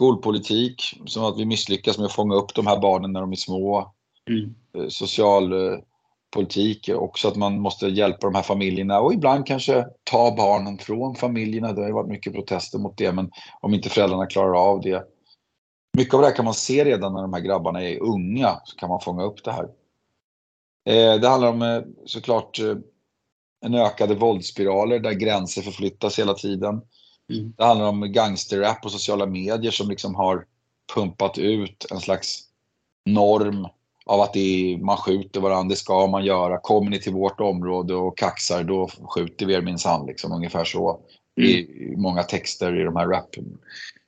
skolpolitik, 0.00 0.82
som 1.06 1.24
att 1.24 1.38
vi 1.38 1.44
misslyckas 1.44 1.98
med 1.98 2.06
att 2.06 2.12
fånga 2.12 2.34
upp 2.34 2.54
de 2.54 2.66
här 2.66 2.80
barnen 2.80 3.12
när 3.12 3.20
de 3.20 3.32
är 3.32 3.36
små. 3.36 3.94
Mm. 4.28 4.54
Eh, 4.76 4.88
socialpolitik, 4.88 6.88
eh, 6.88 6.96
också 6.96 7.28
att 7.28 7.36
man 7.36 7.60
måste 7.60 7.86
hjälpa 7.86 8.26
de 8.26 8.34
här 8.34 8.42
familjerna 8.42 9.00
och 9.00 9.14
ibland 9.14 9.46
kanske 9.46 9.86
ta 10.04 10.34
barnen 10.36 10.78
från 10.78 11.14
familjerna. 11.14 11.72
Det 11.72 11.80
har 11.80 11.88
ju 11.88 11.94
varit 11.94 12.08
mycket 12.08 12.32
protester 12.32 12.78
mot 12.78 12.98
det, 12.98 13.12
men 13.12 13.30
om 13.60 13.74
inte 13.74 13.88
föräldrarna 13.88 14.26
klarar 14.26 14.70
av 14.70 14.80
det. 14.80 15.04
Mycket 15.96 16.14
av 16.14 16.20
det 16.20 16.26
här 16.26 16.36
kan 16.36 16.44
man 16.44 16.54
se 16.54 16.84
redan 16.84 17.12
när 17.12 17.22
de 17.22 17.32
här 17.32 17.40
grabbarna 17.40 17.82
är 17.82 18.02
unga, 18.02 18.60
så 18.64 18.76
kan 18.76 18.88
man 18.88 19.00
fånga 19.00 19.24
upp 19.24 19.44
det 19.44 19.52
här. 19.52 19.64
Eh, 20.88 21.20
det 21.20 21.28
handlar 21.28 21.48
om 21.48 21.84
såklart 22.06 22.58
en 23.64 23.74
ökade 23.74 24.14
våldsspiraler 24.14 24.98
där 24.98 25.12
gränser 25.12 25.62
förflyttas 25.62 26.18
hela 26.18 26.34
tiden. 26.34 26.82
Mm. 27.30 27.52
Det 27.56 27.64
handlar 27.64 27.86
om 27.86 28.12
gangsterrap 28.12 28.84
och 28.84 28.92
sociala 28.92 29.26
medier 29.26 29.70
som 29.70 29.88
liksom 29.88 30.14
har 30.14 30.44
pumpat 30.94 31.38
ut 31.38 31.86
en 31.90 32.00
slags 32.00 32.42
norm 33.06 33.66
av 34.06 34.20
att 34.20 34.32
det 34.32 34.40
är, 34.40 34.78
man 34.78 34.96
skjuter 34.96 35.40
varandra, 35.40 35.70
det 35.70 35.76
ska 35.76 36.06
man 36.06 36.24
göra. 36.24 36.58
Kommer 36.58 36.90
ni 36.90 37.00
till 37.00 37.12
vårt 37.12 37.40
område 37.40 37.94
och 37.94 38.18
kaxar, 38.18 38.64
då 38.64 38.88
skjuter 38.88 39.46
vi 39.46 39.54
er 39.54 39.62
minsann. 39.62 40.06
Liksom, 40.06 40.32
ungefär 40.32 40.64
så 40.64 41.00
mm. 41.36 41.50
i 41.50 41.94
många 41.96 42.22
texter 42.22 42.80
i 42.80 42.84
de 42.84 42.96
här 42.96 43.06
rap. 43.06 43.34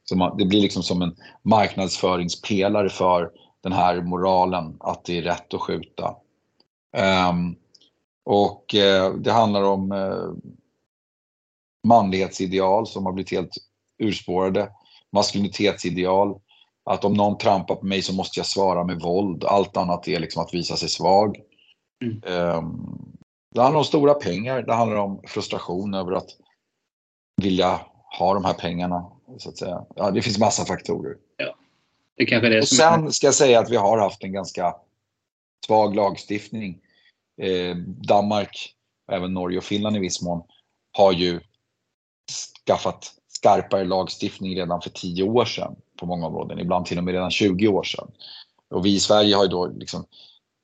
Så 0.05 0.17
man, 0.17 0.37
det 0.37 0.45
blir 0.45 0.61
liksom 0.61 0.83
som 0.83 1.03
en 1.03 1.17
marknadsföringspelare 1.43 2.89
för 2.89 3.31
den 3.63 3.73
här 3.73 4.03
moralen 4.03 4.77
att 4.81 5.05
det 5.05 5.19
är 5.19 5.23
rätt 5.23 5.55
att 5.55 5.61
skjuta. 5.61 6.15
Um, 7.31 7.57
och 8.25 8.75
uh, 8.75 9.17
det 9.17 9.33
handlar 9.33 9.63
om 9.63 9.93
uh, 9.93 10.33
manlighetsideal 11.85 12.87
som 12.87 13.07
har 13.07 13.13
blivit 13.13 13.33
helt 13.33 13.57
urspårade. 13.99 14.71
Maskulinitetsideal. 15.13 16.41
Att 16.85 17.05
om 17.05 17.15
någon 17.15 17.39
trampar 17.39 17.75
på 17.75 17.87
mig 17.87 18.03
så 18.03 18.15
måste 18.15 18.39
jag 18.39 18.47
svara 18.47 18.85
med 18.85 19.01
våld. 19.01 19.45
Allt 19.45 19.77
annat 19.77 20.09
är 20.09 20.21
liksom 20.21 20.43
att 20.43 20.55
visa 20.55 20.77
sig 20.77 20.89
svag. 20.89 21.41
Mm. 22.05 22.23
Um, 22.25 23.17
det 23.55 23.63
handlar 23.63 23.79
om 23.79 23.85
stora 23.85 24.15
pengar. 24.15 24.63
Det 24.63 24.75
handlar 24.75 24.97
om 24.97 25.21
frustration 25.27 25.95
över 25.95 26.13
att 26.13 26.29
vilja 27.43 27.81
ha 28.19 28.35
de 28.35 28.45
här 28.45 28.55
pengarna. 28.55 29.07
Så 29.39 29.49
att 29.49 29.59
säga. 29.59 29.85
Ja, 29.97 30.11
det 30.11 30.23
finns 30.23 30.39
massa 30.39 30.65
faktorer. 30.65 31.17
Ja. 31.37 31.55
Det 32.17 32.27
kanske 32.27 32.49
det 32.49 32.59
och 32.59 32.69
sen 32.69 33.07
är... 33.07 33.11
ska 33.11 33.27
jag 33.27 33.35
säga 33.35 33.61
att 33.61 33.71
vi 33.71 33.77
har 33.77 33.99
haft 33.99 34.25
en 34.25 34.33
ganska 34.33 34.77
svag 35.67 35.95
lagstiftning. 35.95 36.79
Eh, 37.43 37.77
Danmark, 37.87 38.75
även 39.13 39.35
Norge 39.35 39.59
och 39.59 39.65
Finland 39.65 39.97
i 39.97 39.99
viss 39.99 40.23
mån, 40.23 40.43
har 40.93 41.13
ju 41.13 41.41
skaffat 42.67 43.13
skarpare 43.29 43.85
lagstiftning 43.85 44.57
redan 44.57 44.81
för 44.81 44.91
10 44.91 45.23
år 45.23 45.45
sedan 45.45 45.77
på 46.01 46.07
många 46.07 46.27
områden, 46.27 46.59
ibland 46.59 46.87
till 46.87 46.99
och 46.99 47.05
med 47.05 47.15
redan 47.15 47.31
20 47.31 47.69
år 47.69 47.83
sedan. 47.83 48.11
Och 48.71 48.87
vi 48.87 48.95
i 48.95 49.01
Sverige 49.01 49.37
har 49.37 49.45
ju 49.45 49.49
då 49.49 49.67
liksom 49.67 50.05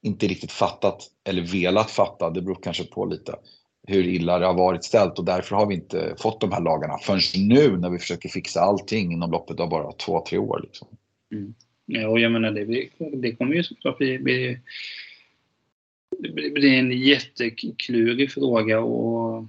inte 0.03 0.27
riktigt 0.27 0.53
fattat, 0.53 1.11
eller 1.25 1.43
velat 1.43 1.91
fatta, 1.91 2.31
det 2.31 2.43
beror 2.43 2.59
kanske 2.63 2.85
på 2.85 3.05
lite, 3.05 3.35
hur 3.87 4.07
illa 4.07 4.39
det 4.39 4.47
har 4.47 4.55
varit 4.55 4.85
ställt 4.85 5.19
och 5.19 5.25
därför 5.25 5.57
har 5.57 5.67
vi 5.67 5.75
inte 5.75 6.15
fått 6.19 6.41
de 6.41 6.53
här 6.53 6.61
lagarna 6.61 6.99
förrän 6.99 7.49
nu 7.49 7.77
när 7.77 7.91
vi 7.91 7.99
försöker 7.99 8.29
fixa 8.29 8.61
allting 8.61 9.13
inom 9.13 9.31
loppet 9.31 9.61
av 9.61 9.69
bara 9.69 9.93
två, 9.93 10.25
tre 10.29 10.39
år. 10.39 10.61
Liksom. 10.63 10.89
Mm. 11.33 11.55
Ja, 11.87 12.09
och 12.09 12.21
jag 12.21 12.33
menar 12.33 12.51
det, 12.51 12.89
det 13.17 13.37
kommer 13.37 13.55
ju 13.55 13.63
såklart 13.63 13.99
bli, 13.99 14.19
bli, 14.19 14.59
bli 16.51 16.79
en 16.79 16.91
jätteklurig 16.91 18.33
fråga 18.33 18.81
och 18.81 19.45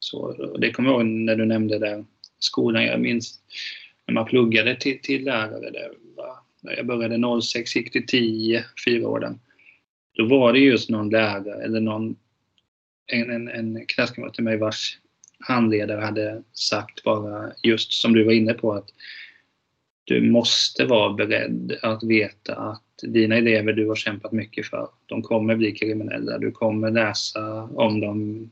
så. 0.00 0.32
Det 0.58 0.70
kommer 0.70 0.90
jag 0.90 1.00
ihåg 1.00 1.06
när 1.06 1.36
du 1.36 1.44
nämnde 1.44 1.78
där 1.78 2.04
skolan. 2.38 2.84
Jag 2.84 3.00
minns 3.00 3.38
när 4.06 4.14
man 4.14 4.26
pluggade 4.26 4.76
till, 4.76 5.00
till 5.02 5.24
lärare. 5.24 5.70
Där, 5.70 5.90
när 6.62 6.76
jag 6.76 6.86
började 6.86 7.42
06, 7.42 7.76
gick 7.76 7.92
till 7.92 8.06
10, 8.06 8.64
fyra 8.84 9.08
år. 9.08 9.38
Då 10.12 10.26
var 10.26 10.52
det 10.52 10.58
just 10.58 10.90
någon 10.90 11.10
lärare 11.10 11.64
eller 11.64 11.80
någon 11.80 12.16
en, 13.06 13.30
en, 13.30 13.48
en 13.48 13.86
klasskamrat 13.86 14.34
till 14.34 14.44
mig 14.44 14.56
vars 14.56 14.98
handledare 15.40 16.00
hade 16.00 16.42
sagt 16.52 17.02
bara 17.02 17.52
just 17.62 17.92
som 17.92 18.12
du 18.12 18.24
var 18.24 18.32
inne 18.32 18.54
på 18.54 18.72
att 18.72 18.88
du 20.04 20.30
måste 20.30 20.84
vara 20.84 21.12
beredd 21.12 21.78
att 21.82 22.02
veta 22.02 22.54
att 22.54 22.82
dina 23.02 23.36
elever 23.36 23.72
du 23.72 23.88
har 23.88 23.94
kämpat 23.94 24.32
mycket 24.32 24.66
för, 24.66 24.88
de 25.06 25.22
kommer 25.22 25.56
bli 25.56 25.72
kriminella. 25.72 26.38
Du 26.38 26.50
kommer 26.50 26.90
läsa 26.90 27.62
om 27.62 28.00
dem 28.00 28.50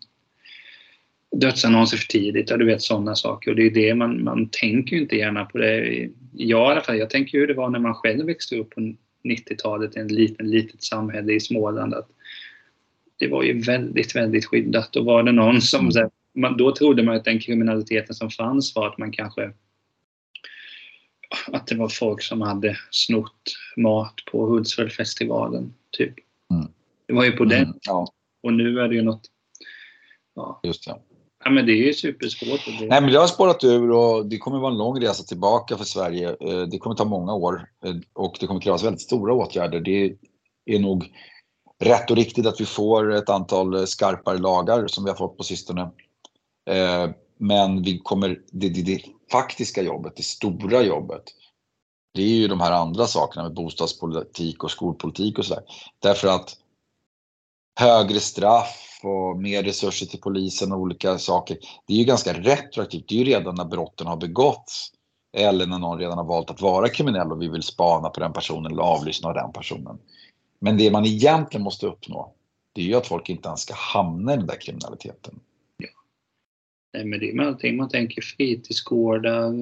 dödsannonser 1.36 1.96
för 1.96 2.06
tidigt 2.06 2.50
och 2.50 2.58
du 2.58 2.64
vet 2.64 2.82
sådana 2.82 3.14
saker. 3.14 3.50
Och 3.50 3.56
det 3.56 3.66
är 3.66 3.70
det 3.70 3.94
man, 3.94 4.24
man 4.24 4.48
tänker 4.48 4.96
ju 4.96 5.02
inte 5.02 5.16
gärna 5.16 5.44
på 5.44 5.58
det. 5.58 6.08
Jag 6.32 6.68
i 6.68 6.72
alla 6.72 6.80
fall, 6.80 6.98
jag 6.98 7.10
tänker 7.10 7.38
hur 7.38 7.46
det 7.46 7.54
var 7.54 7.70
när 7.70 7.78
man 7.78 7.94
själv 7.94 8.26
växte 8.26 8.56
upp 8.56 8.70
på 8.70 8.80
90-talet 9.24 9.96
i 9.96 10.00
en 10.00 10.08
liten, 10.08 10.50
litet 10.50 10.82
samhälle 10.82 11.32
i 11.32 11.40
Småland. 11.40 11.94
Att 11.94 12.08
det 13.18 13.28
var 13.28 13.42
ju 13.42 13.60
väldigt, 13.60 14.16
väldigt 14.16 14.46
skyddat. 14.46 14.96
Och 14.96 15.04
var 15.04 15.22
det 15.22 15.32
någon 15.32 15.60
som... 15.60 15.88
Mm. 15.88 16.10
Man, 16.34 16.56
då 16.56 16.74
trodde 16.74 17.02
man 17.02 17.16
att 17.16 17.24
den 17.24 17.40
kriminaliteten 17.40 18.14
som 18.14 18.30
fanns 18.30 18.74
var 18.74 18.88
att 18.88 18.98
man 18.98 19.12
kanske 19.12 19.52
att 21.52 21.66
det 21.66 21.76
var 21.76 21.88
folk 21.88 22.22
som 22.22 22.40
hade 22.40 22.76
snott 22.90 23.42
mat 23.76 24.14
på 24.30 24.46
Hultsfredsfestivalen. 24.46 25.74
Typ. 25.90 26.14
Mm. 26.50 26.66
Det 27.06 27.12
var 27.12 27.24
ju 27.24 27.32
på 27.32 27.44
den. 27.44 27.62
Mm, 27.62 27.78
ja. 27.82 28.12
Och 28.42 28.52
nu 28.52 28.80
är 28.80 28.88
det 28.88 28.94
ju 28.94 29.02
något... 29.02 29.26
Ja. 30.34 30.60
Just 30.62 30.86
det. 30.86 30.94
Ja, 31.48 31.52
men 31.52 31.66
det 31.66 31.72
är 31.72 31.86
ju 31.86 31.94
supersvårt. 31.94 32.60
Det... 32.66 32.86
Nej, 32.86 33.00
men 33.00 33.12
det 33.12 33.18
har 33.18 33.26
spårat 33.26 33.64
ur 33.64 33.90
och 33.90 34.26
det 34.26 34.38
kommer 34.38 34.58
vara 34.58 34.72
en 34.72 34.78
lång 34.78 35.00
resa 35.00 35.22
tillbaka 35.22 35.76
för 35.76 35.84
Sverige. 35.84 36.28
Eh, 36.28 36.60
det 36.60 36.78
kommer 36.78 36.96
ta 36.96 37.04
många 37.04 37.34
år 37.34 37.68
eh, 37.84 37.94
och 38.12 38.36
det 38.40 38.46
kommer 38.46 38.60
krävas 38.60 38.84
väldigt 38.84 39.00
stora 39.00 39.34
åtgärder. 39.34 39.80
Det 39.80 40.16
är 40.66 40.78
nog 40.78 41.12
rätt 41.80 42.10
och 42.10 42.16
riktigt 42.16 42.46
att 42.46 42.60
vi 42.60 42.64
får 42.64 43.14
ett 43.14 43.28
antal 43.28 43.86
skarpare 43.86 44.38
lagar 44.38 44.86
som 44.86 45.04
vi 45.04 45.10
har 45.10 45.16
fått 45.16 45.36
på 45.36 45.44
sistone. 45.44 45.82
Eh, 46.70 47.10
men 47.38 47.82
vi 47.82 47.98
kommer, 47.98 48.40
det, 48.52 48.68
det, 48.68 48.82
det 48.82 49.00
faktiska 49.32 49.82
jobbet, 49.82 50.12
det 50.16 50.22
stora 50.22 50.82
jobbet, 50.82 51.22
det 52.14 52.22
är 52.22 52.36
ju 52.36 52.48
de 52.48 52.60
här 52.60 52.72
andra 52.72 53.06
sakerna 53.06 53.42
med 53.42 53.54
bostadspolitik 53.54 54.64
och 54.64 54.70
skolpolitik 54.70 55.38
och 55.38 55.44
sådär. 55.44 55.62
Därför 55.98 56.28
att 56.28 56.56
högre 57.78 58.20
straff 58.20 59.00
och 59.02 59.36
mer 59.36 59.62
resurser 59.62 60.06
till 60.06 60.20
polisen 60.20 60.72
och 60.72 60.78
olika 60.78 61.18
saker, 61.18 61.58
det 61.86 61.92
är 61.92 61.96
ju 61.96 62.04
ganska 62.04 62.32
retroaktivt. 62.32 63.08
Det 63.08 63.14
är 63.14 63.18
ju 63.18 63.24
redan 63.24 63.54
när 63.54 63.64
brotten 63.64 64.06
har 64.06 64.16
begåtts 64.16 64.92
eller 65.36 65.66
när 65.66 65.78
någon 65.78 65.98
redan 65.98 66.18
har 66.18 66.24
valt 66.24 66.50
att 66.50 66.60
vara 66.60 66.88
kriminell 66.88 67.32
och 67.32 67.42
vi 67.42 67.48
vill 67.48 67.62
spana 67.62 68.08
på 68.08 68.20
den 68.20 68.32
personen 68.32 68.72
eller 68.72 68.82
avlyssna 68.82 69.32
den 69.32 69.52
personen. 69.52 69.98
Men 70.58 70.78
det 70.78 70.90
man 70.90 71.04
egentligen 71.04 71.64
måste 71.64 71.86
uppnå, 71.86 72.34
det 72.72 72.80
är 72.80 72.84
ju 72.84 72.94
att 72.94 73.06
folk 73.06 73.28
inte 73.28 73.48
ens 73.48 73.60
ska 73.60 73.74
hamna 73.74 74.34
i 74.34 74.36
den 74.36 74.46
där 74.46 74.60
kriminaliteten. 74.60 75.40
Ja. 75.76 75.88
Nej, 76.94 77.04
men 77.04 77.20
det 77.20 77.30
är 77.30 77.34
med 77.34 77.46
allting 77.46 77.76
man 77.76 77.88
tänker 77.88 78.22
fritidsgårdar, 78.22 79.52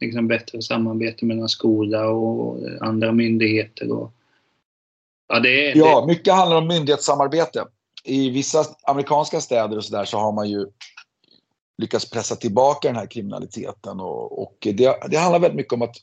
liksom 0.00 0.28
bättre 0.28 0.62
samarbete 0.62 1.24
mellan 1.24 1.48
skola 1.48 2.08
och 2.08 2.58
andra 2.80 3.12
myndigheter. 3.12 3.92
Och, 3.92 4.12
ja, 5.28 5.40
det 5.40 5.70
är, 5.70 5.76
ja, 5.76 6.04
mycket 6.06 6.34
handlar 6.34 6.56
om 6.56 6.66
myndighetssamarbete. 6.66 7.64
I 8.04 8.30
vissa 8.30 8.64
amerikanska 8.82 9.40
städer 9.40 9.76
och 9.76 9.84
så 9.84 9.96
där 9.96 10.04
så 10.04 10.18
har 10.18 10.32
man 10.32 10.48
ju 10.48 10.66
lyckats 11.78 12.10
pressa 12.10 12.36
tillbaka 12.36 12.88
den 12.88 12.96
här 12.96 13.06
kriminaliteten 13.06 14.00
och, 14.00 14.42
och 14.42 14.56
det, 14.60 14.96
det 15.10 15.16
handlar 15.16 15.38
väldigt 15.38 15.56
mycket 15.56 15.72
om 15.72 15.82
att 15.82 15.96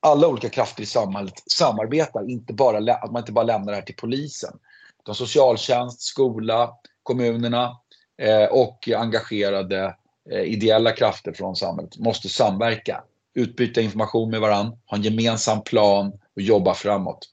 alla 0.00 0.28
olika 0.28 0.48
krafter 0.48 0.82
i 0.82 0.86
samhället 0.86 1.42
samarbetar, 1.46 2.30
inte 2.30 2.52
bara, 2.52 2.94
att 2.94 3.12
man 3.12 3.22
inte 3.22 3.32
bara 3.32 3.44
lämnar 3.44 3.72
det 3.72 3.76
här 3.76 3.82
till 3.82 3.96
polisen. 3.96 4.58
Utan 5.02 5.14
socialtjänst, 5.14 6.00
skola, 6.00 6.70
kommunerna 7.02 7.76
eh, 8.22 8.44
och 8.44 8.88
engagerade 8.96 9.96
eh, 10.30 10.42
ideella 10.42 10.92
krafter 10.92 11.32
från 11.32 11.56
samhället 11.56 11.98
måste 11.98 12.28
samverka, 12.28 13.04
utbyta 13.34 13.80
information 13.80 14.30
med 14.30 14.40
varandra, 14.40 14.76
ha 14.86 14.96
en 14.96 15.02
gemensam 15.02 15.62
plan 15.62 16.12
och 16.36 16.42
jobba 16.42 16.74
framåt. 16.74 17.28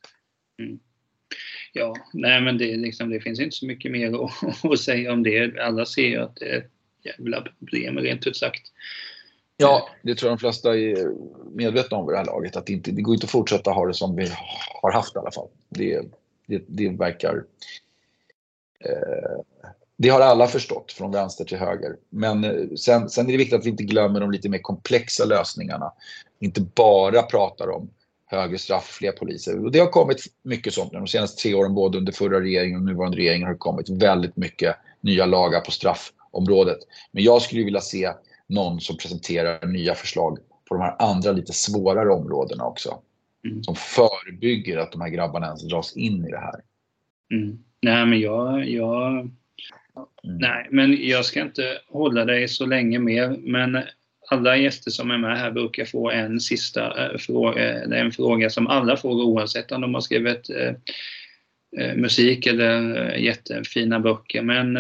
Mm. 0.59 0.79
Ja, 1.73 1.95
nej 2.13 2.41
men 2.41 2.57
det, 2.57 2.77
liksom, 2.77 3.09
det, 3.09 3.19
finns 3.19 3.39
inte 3.39 3.55
så 3.55 3.65
mycket 3.65 3.91
mer 3.91 4.25
att, 4.25 4.63
att 4.71 4.79
säga 4.79 5.13
om 5.13 5.23
det. 5.23 5.59
Alla 5.59 5.85
ser 5.85 6.07
ju 6.07 6.17
att 6.17 6.35
det 6.35 6.49
är 6.49 6.57
ett 6.57 6.71
jävla 7.03 7.41
problem 7.41 7.97
rent 7.97 8.27
ut 8.27 8.37
sagt. 8.37 8.71
Ja, 9.57 9.89
det 10.01 10.15
tror 10.15 10.29
jag 10.29 10.37
de 10.37 10.39
flesta 10.39 10.77
är 10.77 11.11
medvetna 11.55 11.97
om 11.97 12.07
vid 12.07 12.13
det 12.13 12.17
här 12.17 12.25
laget. 12.25 12.55
Att 12.55 12.65
det, 12.65 12.73
inte, 12.73 12.91
det 12.91 13.01
går 13.01 13.13
inte 13.13 13.25
att 13.25 13.31
fortsätta 13.31 13.71
ha 13.71 13.87
det 13.87 13.93
som 13.93 14.15
vi 14.15 14.31
har 14.81 14.91
haft 14.91 15.15
i 15.15 15.19
alla 15.19 15.31
fall. 15.31 15.47
Det, 15.69 16.01
det, 16.45 16.63
det 16.67 16.89
verkar... 16.89 17.43
Eh, 18.79 19.41
det 19.97 20.09
har 20.09 20.21
alla 20.21 20.47
förstått 20.47 20.91
från 20.91 21.11
vänster 21.11 21.45
till 21.45 21.57
höger. 21.57 21.95
Men 22.09 22.43
eh, 22.43 22.69
sen, 22.75 23.09
sen 23.09 23.27
är 23.27 23.31
det 23.31 23.37
viktigt 23.37 23.59
att 23.59 23.65
vi 23.65 23.69
inte 23.69 23.83
glömmer 23.83 24.19
de 24.19 24.31
lite 24.31 24.49
mer 24.49 24.59
komplexa 24.59 25.25
lösningarna. 25.25 25.93
Inte 26.39 26.61
bara 26.61 27.21
pratar 27.21 27.69
om 27.69 27.89
högre 28.27 28.57
straff, 28.57 28.85
fler 28.85 29.11
poliser. 29.11 29.65
Och 29.65 29.71
det 29.71 29.79
har 29.79 29.87
kommit 29.87 30.23
mycket 30.43 30.73
sånt 30.73 30.91
de 30.91 31.07
senaste 31.07 31.41
tre 31.41 31.53
åren, 31.53 31.73
både 31.73 31.97
under 31.97 32.11
förra 32.11 32.41
regeringen 32.41 32.79
och 32.79 32.85
nuvarande 32.85 33.17
regeringen 33.17 33.47
har 33.47 33.53
det 33.53 33.59
kommit 33.59 33.89
väldigt 33.89 34.37
mycket 34.37 34.75
nya 35.01 35.25
lagar 35.25 35.59
på 35.59 35.71
straffområdet. 35.71 36.77
Men 37.11 37.23
jag 37.23 37.41
skulle 37.41 37.63
vilja 37.63 37.81
se 37.81 38.11
någon 38.47 38.81
som 38.81 38.97
presenterar 38.97 39.67
nya 39.67 39.95
förslag 39.95 40.37
på 40.69 40.75
de 40.75 40.81
här 40.81 40.95
andra 40.99 41.31
lite 41.31 41.53
svårare 41.53 42.13
områdena 42.13 42.65
också. 42.65 42.99
Mm. 43.45 43.63
Som 43.63 43.75
förebygger 43.75 44.77
att 44.77 44.91
de 44.91 45.01
här 45.01 45.09
grabbarna 45.09 45.45
ens 45.45 45.67
dras 45.67 45.97
in 45.97 46.25
i 46.25 46.31
det 46.31 46.39
här. 46.39 46.61
Mm. 47.31 47.59
Nej, 47.81 48.05
men 48.05 48.19
jag, 48.19 48.69
jag 48.69 49.11
mm. 49.11 49.29
Nej, 50.23 50.67
men 50.71 51.07
jag 51.07 51.25
ska 51.25 51.41
inte 51.41 51.77
hålla 51.87 52.25
dig 52.25 52.47
så 52.47 52.65
länge 52.65 52.99
mer. 52.99 53.37
Men 53.39 53.83
alla 54.29 54.57
gäster 54.57 54.91
som 54.91 55.11
är 55.11 55.17
med 55.17 55.37
här 55.37 55.51
brukar 55.51 55.85
få 55.85 56.11
en 56.11 56.39
sista 56.39 57.05
eh, 57.05 57.17
fråga. 57.17 57.81
Eh, 57.81 57.89
det 57.89 57.97
är 57.97 58.05
en 58.05 58.11
fråga 58.11 58.49
som 58.49 58.67
alla 58.67 58.97
får 58.97 59.23
oavsett 59.23 59.71
om 59.71 59.81
de 59.81 59.93
har 59.93 60.01
skrivit 60.01 60.49
eh, 60.49 60.73
musik 61.95 62.45
eller 62.45 63.11
jättefina 63.15 63.99
böcker. 63.99 64.41
Men 64.41 64.77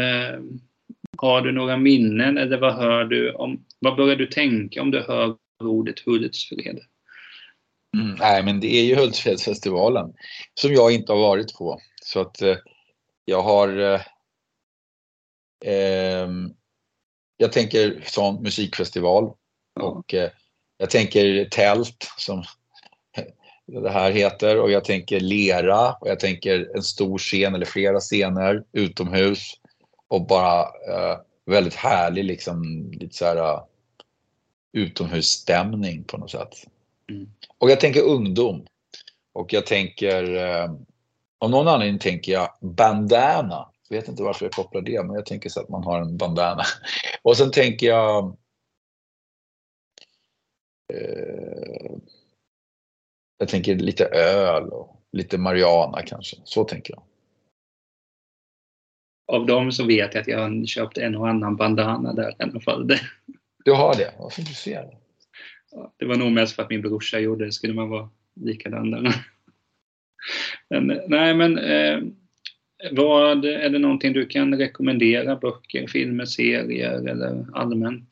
har 1.17 1.41
du 1.41 1.51
några 1.51 1.77
minnen 1.77 2.37
eller 2.37 2.57
vad 2.57 2.75
hör 2.75 3.05
du 3.05 3.31
om, 3.31 3.65
vad 3.79 3.95
börjar 3.95 4.15
du 4.15 4.25
tänka 4.25 4.81
om 4.81 4.91
du 4.91 4.99
hör 5.01 5.35
ordet 5.63 5.99
Hultsfred? 5.99 6.79
Mm, 7.97 8.15
nej, 8.19 8.43
men 8.43 8.59
det 8.59 8.67
är 8.67 8.83
ju 8.83 8.95
Hultsfredsfestivalen 8.95 10.13
som 10.53 10.73
jag 10.73 10.91
inte 10.91 11.11
har 11.11 11.19
varit 11.19 11.53
på. 11.53 11.79
Så 12.01 12.19
att 12.19 12.41
eh, 12.41 12.57
jag 13.25 13.41
har 13.41 13.79
eh, 13.79 14.01
ehm, 15.65 16.53
jag 17.37 17.51
tänker 17.51 18.03
sån 18.05 18.43
musikfestival 18.43 19.31
och 19.79 20.13
eh, 20.13 20.29
Jag 20.77 20.89
tänker 20.89 21.45
tält 21.45 22.07
som 22.17 22.43
det 23.65 23.89
här 23.89 24.11
heter 24.11 24.59
och 24.59 24.71
jag 24.71 24.85
tänker 24.85 25.19
lera 25.19 25.93
och 25.93 26.07
jag 26.07 26.19
tänker 26.19 26.75
en 26.75 26.83
stor 26.83 27.17
scen 27.17 27.55
eller 27.55 27.65
flera 27.65 27.99
scener 27.99 28.63
utomhus 28.71 29.53
och 30.07 30.27
bara 30.27 30.61
eh, 30.61 31.17
väldigt 31.45 31.75
härlig 31.75 32.23
liksom 32.23 32.91
lite 32.91 33.15
så 33.15 33.25
här 33.25 33.37
uh, 33.37 33.63
utomhusstämning 34.73 36.03
på 36.03 36.17
något 36.17 36.31
sätt. 36.31 36.55
Mm. 37.09 37.29
Och 37.57 37.69
jag 37.71 37.79
tänker 37.79 38.01
ungdom. 38.01 38.65
Och 39.33 39.53
jag 39.53 39.65
tänker, 39.65 40.35
eh, 40.35 40.71
av 41.39 41.49
någon 41.49 41.67
anledning 41.67 41.99
tänker 41.99 42.31
jag 42.31 42.49
bandana. 42.61 43.69
Vet 43.89 44.07
inte 44.07 44.23
varför 44.23 44.45
jag 44.45 44.53
kopplar 44.53 44.81
det, 44.81 45.03
men 45.03 45.15
jag 45.15 45.25
tänker 45.25 45.49
så 45.49 45.59
att 45.59 45.69
man 45.69 45.83
har 45.83 46.01
en 46.01 46.17
bandana. 46.17 46.63
Och 47.21 47.37
sen 47.37 47.51
tänker 47.51 47.87
jag 47.87 48.37
eh, 50.93 51.97
jag 53.37 53.49
tänker 53.49 53.75
lite 53.75 54.05
öl 54.05 54.69
och 54.69 55.01
lite 55.11 55.37
Mariana 55.37 56.01
kanske. 56.01 56.37
Så 56.43 56.63
tänker 56.63 56.93
jag. 56.93 57.03
Av 59.27 59.45
dem 59.45 59.71
så 59.71 59.85
vet 59.85 60.13
jag 60.13 60.21
att 60.21 60.27
jag 60.27 60.39
har 60.39 60.65
köpt 60.65 60.97
en 60.97 61.15
och 61.15 61.29
annan 61.29 61.55
bandana 61.55 62.13
där 62.13 62.29
i 62.29 62.43
alla 62.43 62.59
fall. 62.59 62.87
Du 63.65 63.71
har 63.71 63.95
det? 63.95 64.13
Varför 64.19 64.41
du 64.41 64.53
ser 64.53 64.81
det? 64.81 64.97
det 65.97 66.05
var 66.05 66.15
nog 66.15 66.31
mest 66.31 66.55
för 66.55 66.63
att 66.63 66.69
min 66.69 66.81
brorsa 66.81 67.19
gjorde 67.19 67.45
det. 67.45 67.51
Skulle 67.51 67.73
man 67.73 67.89
vara 67.89 68.09
likadan 68.33 68.91
där. 68.91 69.13
Men, 70.69 71.01
nej, 71.07 71.33
men 71.33 71.57
eh, 71.57 71.99
vad, 72.91 73.45
är 73.45 73.69
det 73.69 73.79
någonting 73.79 74.13
du 74.13 74.25
kan 74.25 74.57
rekommendera? 74.57 75.35
Böcker, 75.35 75.87
filmer, 75.87 76.25
serier 76.25 77.07
eller 77.07 77.45
allmänt? 77.53 78.07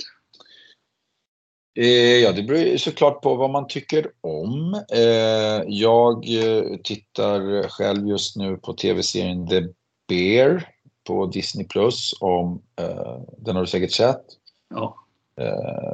Eh, 1.79 2.17
ja, 2.17 2.31
det 2.31 2.43
beror 2.43 2.77
såklart 2.77 3.21
på 3.21 3.35
vad 3.35 3.49
man 3.49 3.67
tycker 3.67 4.07
om. 4.21 4.83
Eh, 4.93 5.63
jag 5.67 6.15
eh, 6.15 6.77
tittar 6.83 7.69
själv 7.69 8.07
just 8.07 8.35
nu 8.35 8.57
på 8.57 8.73
tv-serien 8.73 9.47
The 9.47 9.61
Bear 10.07 10.69
på 11.07 11.25
Disney 11.25 11.67
Plus. 11.67 12.15
Om, 12.19 12.61
den 13.37 13.55
har 13.55 13.63
du 13.63 13.67
säkert 13.67 13.91
sett. 13.91 14.25
Ja. 14.69 14.95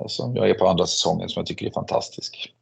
Som 0.08 0.36
jag 0.36 0.50
är 0.50 0.54
på 0.54 0.68
andra 0.68 0.86
säsongen 0.86 1.30
som 1.30 1.40
jag 1.40 1.48
tycker 1.48 1.66
är 1.66 1.72
fantastisk. 1.72 2.54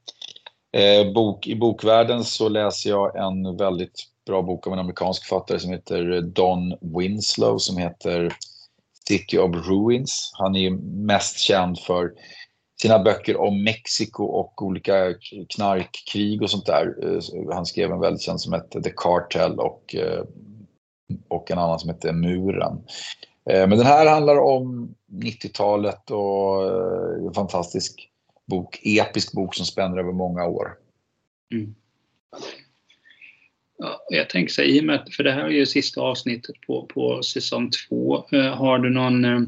Bok, 1.15 1.47
I 1.47 1.55
bokvärlden 1.55 2.23
så 2.23 2.49
läser 2.49 2.89
jag 2.89 3.15
en 3.15 3.57
väldigt 3.57 4.08
bra 4.25 4.41
bok 4.41 4.67
av 4.67 4.73
en 4.73 4.79
amerikansk 4.79 5.25
författare 5.25 5.59
som 5.59 5.71
heter 5.71 6.21
Don 6.21 6.77
Winslow 6.81 7.57
som 7.57 7.77
heter 7.77 8.33
City 9.07 9.37
of 9.37 9.67
Ruins. 9.67 10.31
Han 10.33 10.55
är 10.55 10.71
mest 11.05 11.39
känd 11.39 11.79
för 11.79 12.11
sina 12.81 12.99
böcker 12.99 13.37
om 13.37 13.63
Mexiko 13.63 14.23
och 14.23 14.61
olika 14.61 15.13
knarkkrig 15.49 16.41
och 16.41 16.49
sånt 16.49 16.65
där. 16.65 16.95
Eh, 17.03 17.55
han 17.55 17.65
skrev 17.65 17.91
en 17.91 17.99
väldigt 17.99 18.21
känd 18.21 18.41
som 18.41 18.53
hette 18.53 18.81
The 18.81 18.93
Cartel 18.95 19.59
och, 19.59 19.95
eh, 19.95 20.23
och 21.27 21.51
en 21.51 21.57
annan 21.57 21.79
som 21.79 21.89
hette 21.89 22.13
Muren. 22.13 22.83
Eh, 23.49 23.67
men 23.67 23.77
den 23.77 23.85
här 23.85 24.07
handlar 24.07 24.39
om 24.39 24.95
90-talet 25.11 26.11
och 26.11 27.27
en 27.27 27.33
fantastisk 27.33 28.09
bok, 28.45 28.81
episk 28.83 29.33
bok 29.33 29.55
som 29.55 29.65
spänner 29.65 29.97
över 29.97 30.11
många 30.11 30.45
år. 30.45 30.73
Mm. 31.53 31.75
Ja, 33.81 34.05
jag 34.09 34.29
tänker 34.29 34.53
så 34.53 34.61
i 34.61 34.79
och 34.79 34.83
med 34.83 34.95
att, 34.95 35.15
för 35.15 35.23
det 35.23 35.31
här 35.31 35.43
är 35.43 35.49
ju 35.49 35.65
sista 35.65 36.01
avsnittet 36.01 36.55
på, 36.67 36.85
på 36.85 37.23
säsong 37.23 37.71
två, 37.71 38.27
eh, 38.31 38.55
har 38.55 38.79
du 38.79 38.89
någon 38.89 39.25
eh, 39.25 39.39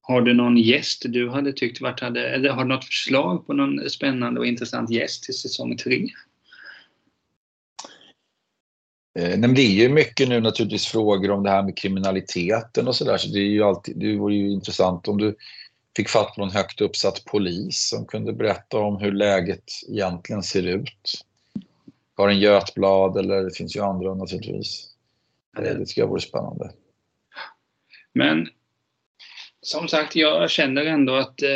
har 0.00 0.22
du 0.22 0.34
någon 0.34 0.56
gäst 0.56 1.02
du 1.06 1.30
hade 1.30 1.52
tyckt 1.52 1.80
varit 1.80 2.00
hade, 2.00 2.28
eller 2.28 2.50
har 2.50 2.62
du 2.62 2.68
något 2.68 2.84
förslag 2.84 3.46
på 3.46 3.52
någon 3.52 3.90
spännande 3.90 4.40
och 4.40 4.46
intressant 4.46 4.90
gäst 4.90 5.22
till 5.22 5.34
säsong 5.34 5.76
tre? 5.76 6.08
Eh, 9.18 9.38
nej, 9.38 9.54
det 9.54 9.62
är 9.62 9.70
ju 9.70 9.88
mycket 9.88 10.28
nu 10.28 10.40
naturligtvis 10.40 10.86
frågor 10.86 11.30
om 11.30 11.42
det 11.42 11.50
här 11.50 11.62
med 11.62 11.76
kriminaliteten 11.76 12.88
och 12.88 12.96
sådär. 12.96 13.16
Så 13.16 13.28
det 13.28 13.38
är 13.38 13.50
ju 13.50 13.62
alltid, 13.62 13.98
det 13.98 14.16
vore 14.16 14.34
ju 14.34 14.50
intressant 14.50 15.08
om 15.08 15.18
du 15.18 15.36
fick 15.96 16.08
fatt 16.08 16.34
på 16.34 16.40
någon 16.40 16.50
högt 16.50 16.80
uppsatt 16.80 17.24
polis 17.24 17.88
som 17.88 18.06
kunde 18.06 18.32
berätta 18.32 18.78
om 18.78 18.96
hur 18.96 19.12
läget 19.12 19.64
egentligen 19.88 20.42
ser 20.42 20.62
ut. 20.62 21.24
Karin 22.18 22.40
Götblad 22.40 23.16
eller 23.16 23.44
det 23.44 23.56
finns 23.56 23.76
ju 23.76 23.80
andra 23.80 24.14
naturligtvis. 24.14 24.88
Det 25.56 25.86
tycker 25.86 26.02
jag 26.02 26.08
vore 26.08 26.20
spännande. 26.20 26.70
Men 28.12 28.48
som 29.60 29.88
sagt, 29.88 30.16
jag 30.16 30.50
känner 30.50 30.84
ändå 30.84 31.14
att 31.14 31.42
eh, 31.42 31.48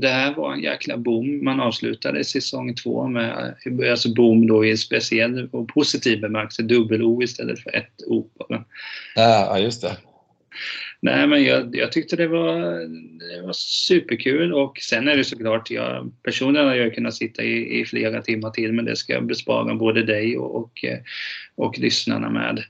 det 0.00 0.08
här 0.08 0.34
var 0.34 0.52
en 0.52 0.62
jäkla 0.62 0.96
boom. 0.96 1.44
Man 1.44 1.60
avslutade 1.60 2.24
säsong 2.24 2.74
två 2.74 3.08
med, 3.08 3.54
alltså 3.90 4.14
boom 4.14 4.46
då 4.46 4.64
i 4.64 4.76
speciell 4.76 5.48
och 5.52 5.68
positiv 5.68 6.20
bemärkelse, 6.20 6.62
dubbel-O 6.62 7.22
istället 7.22 7.58
för 7.58 7.76
ett 7.76 8.02
O 8.06 8.30
bara. 8.38 8.64
Ja, 9.14 9.58
just 9.58 9.82
det. 9.82 9.96
Nej, 11.02 11.26
men 11.26 11.44
jag, 11.44 11.76
jag, 11.76 11.92
tyckte 11.92 12.16
det 12.16 12.28
var, 12.28 12.60
det 13.18 13.42
var 13.42 13.52
superkul 13.52 14.52
och 14.52 14.78
sen 14.80 15.08
är 15.08 15.16
det 15.16 15.24
såklart, 15.24 15.70
jag, 15.70 16.12
personligen 16.22 16.66
hade 16.66 16.78
jag 16.78 16.94
kunnat 16.94 17.14
sitta 17.14 17.42
i, 17.42 17.80
i 17.80 17.84
flera 17.84 18.22
timmar 18.22 18.50
till 18.50 18.72
men 18.72 18.84
det 18.84 18.96
ska 18.96 19.12
jag 19.12 19.26
bespara 19.26 19.74
både 19.74 20.02
dig 20.02 20.38
och, 20.38 20.56
och, 20.56 20.84
eh, 20.84 20.98
och 21.54 21.78
lyssnarna 21.78 22.30
med. 22.30 22.64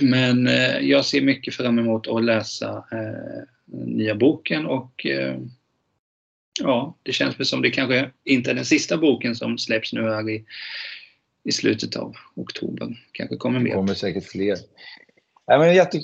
Men 0.00 0.46
eh, 0.46 0.78
jag 0.78 1.04
ser 1.04 1.20
mycket 1.20 1.54
fram 1.54 1.78
emot 1.78 2.08
att 2.08 2.24
läsa 2.24 2.84
eh, 2.92 3.42
nya 3.86 4.14
boken 4.14 4.66
och 4.66 5.06
eh, 5.06 5.36
ja, 6.60 6.96
det 7.02 7.12
känns 7.12 7.38
väl 7.38 7.46
som 7.46 7.62
det 7.62 7.70
kanske 7.70 8.10
inte 8.24 8.50
är 8.50 8.54
den 8.54 8.64
sista 8.64 8.96
boken 8.96 9.34
som 9.34 9.58
släpps 9.58 9.92
nu 9.92 10.02
här 10.02 10.30
i, 10.30 10.44
i 11.44 11.52
slutet 11.52 11.96
av 11.96 12.16
oktober. 12.34 12.96
Kanske 13.12 13.36
kommer 13.36 13.60
mer. 13.60 13.70
Det 13.70 13.76
kommer 13.76 13.94
säkert 13.94 14.24
fler. 14.24 14.56
Nej, 15.48 15.58
men 15.58 15.74
jätte, 15.74 15.98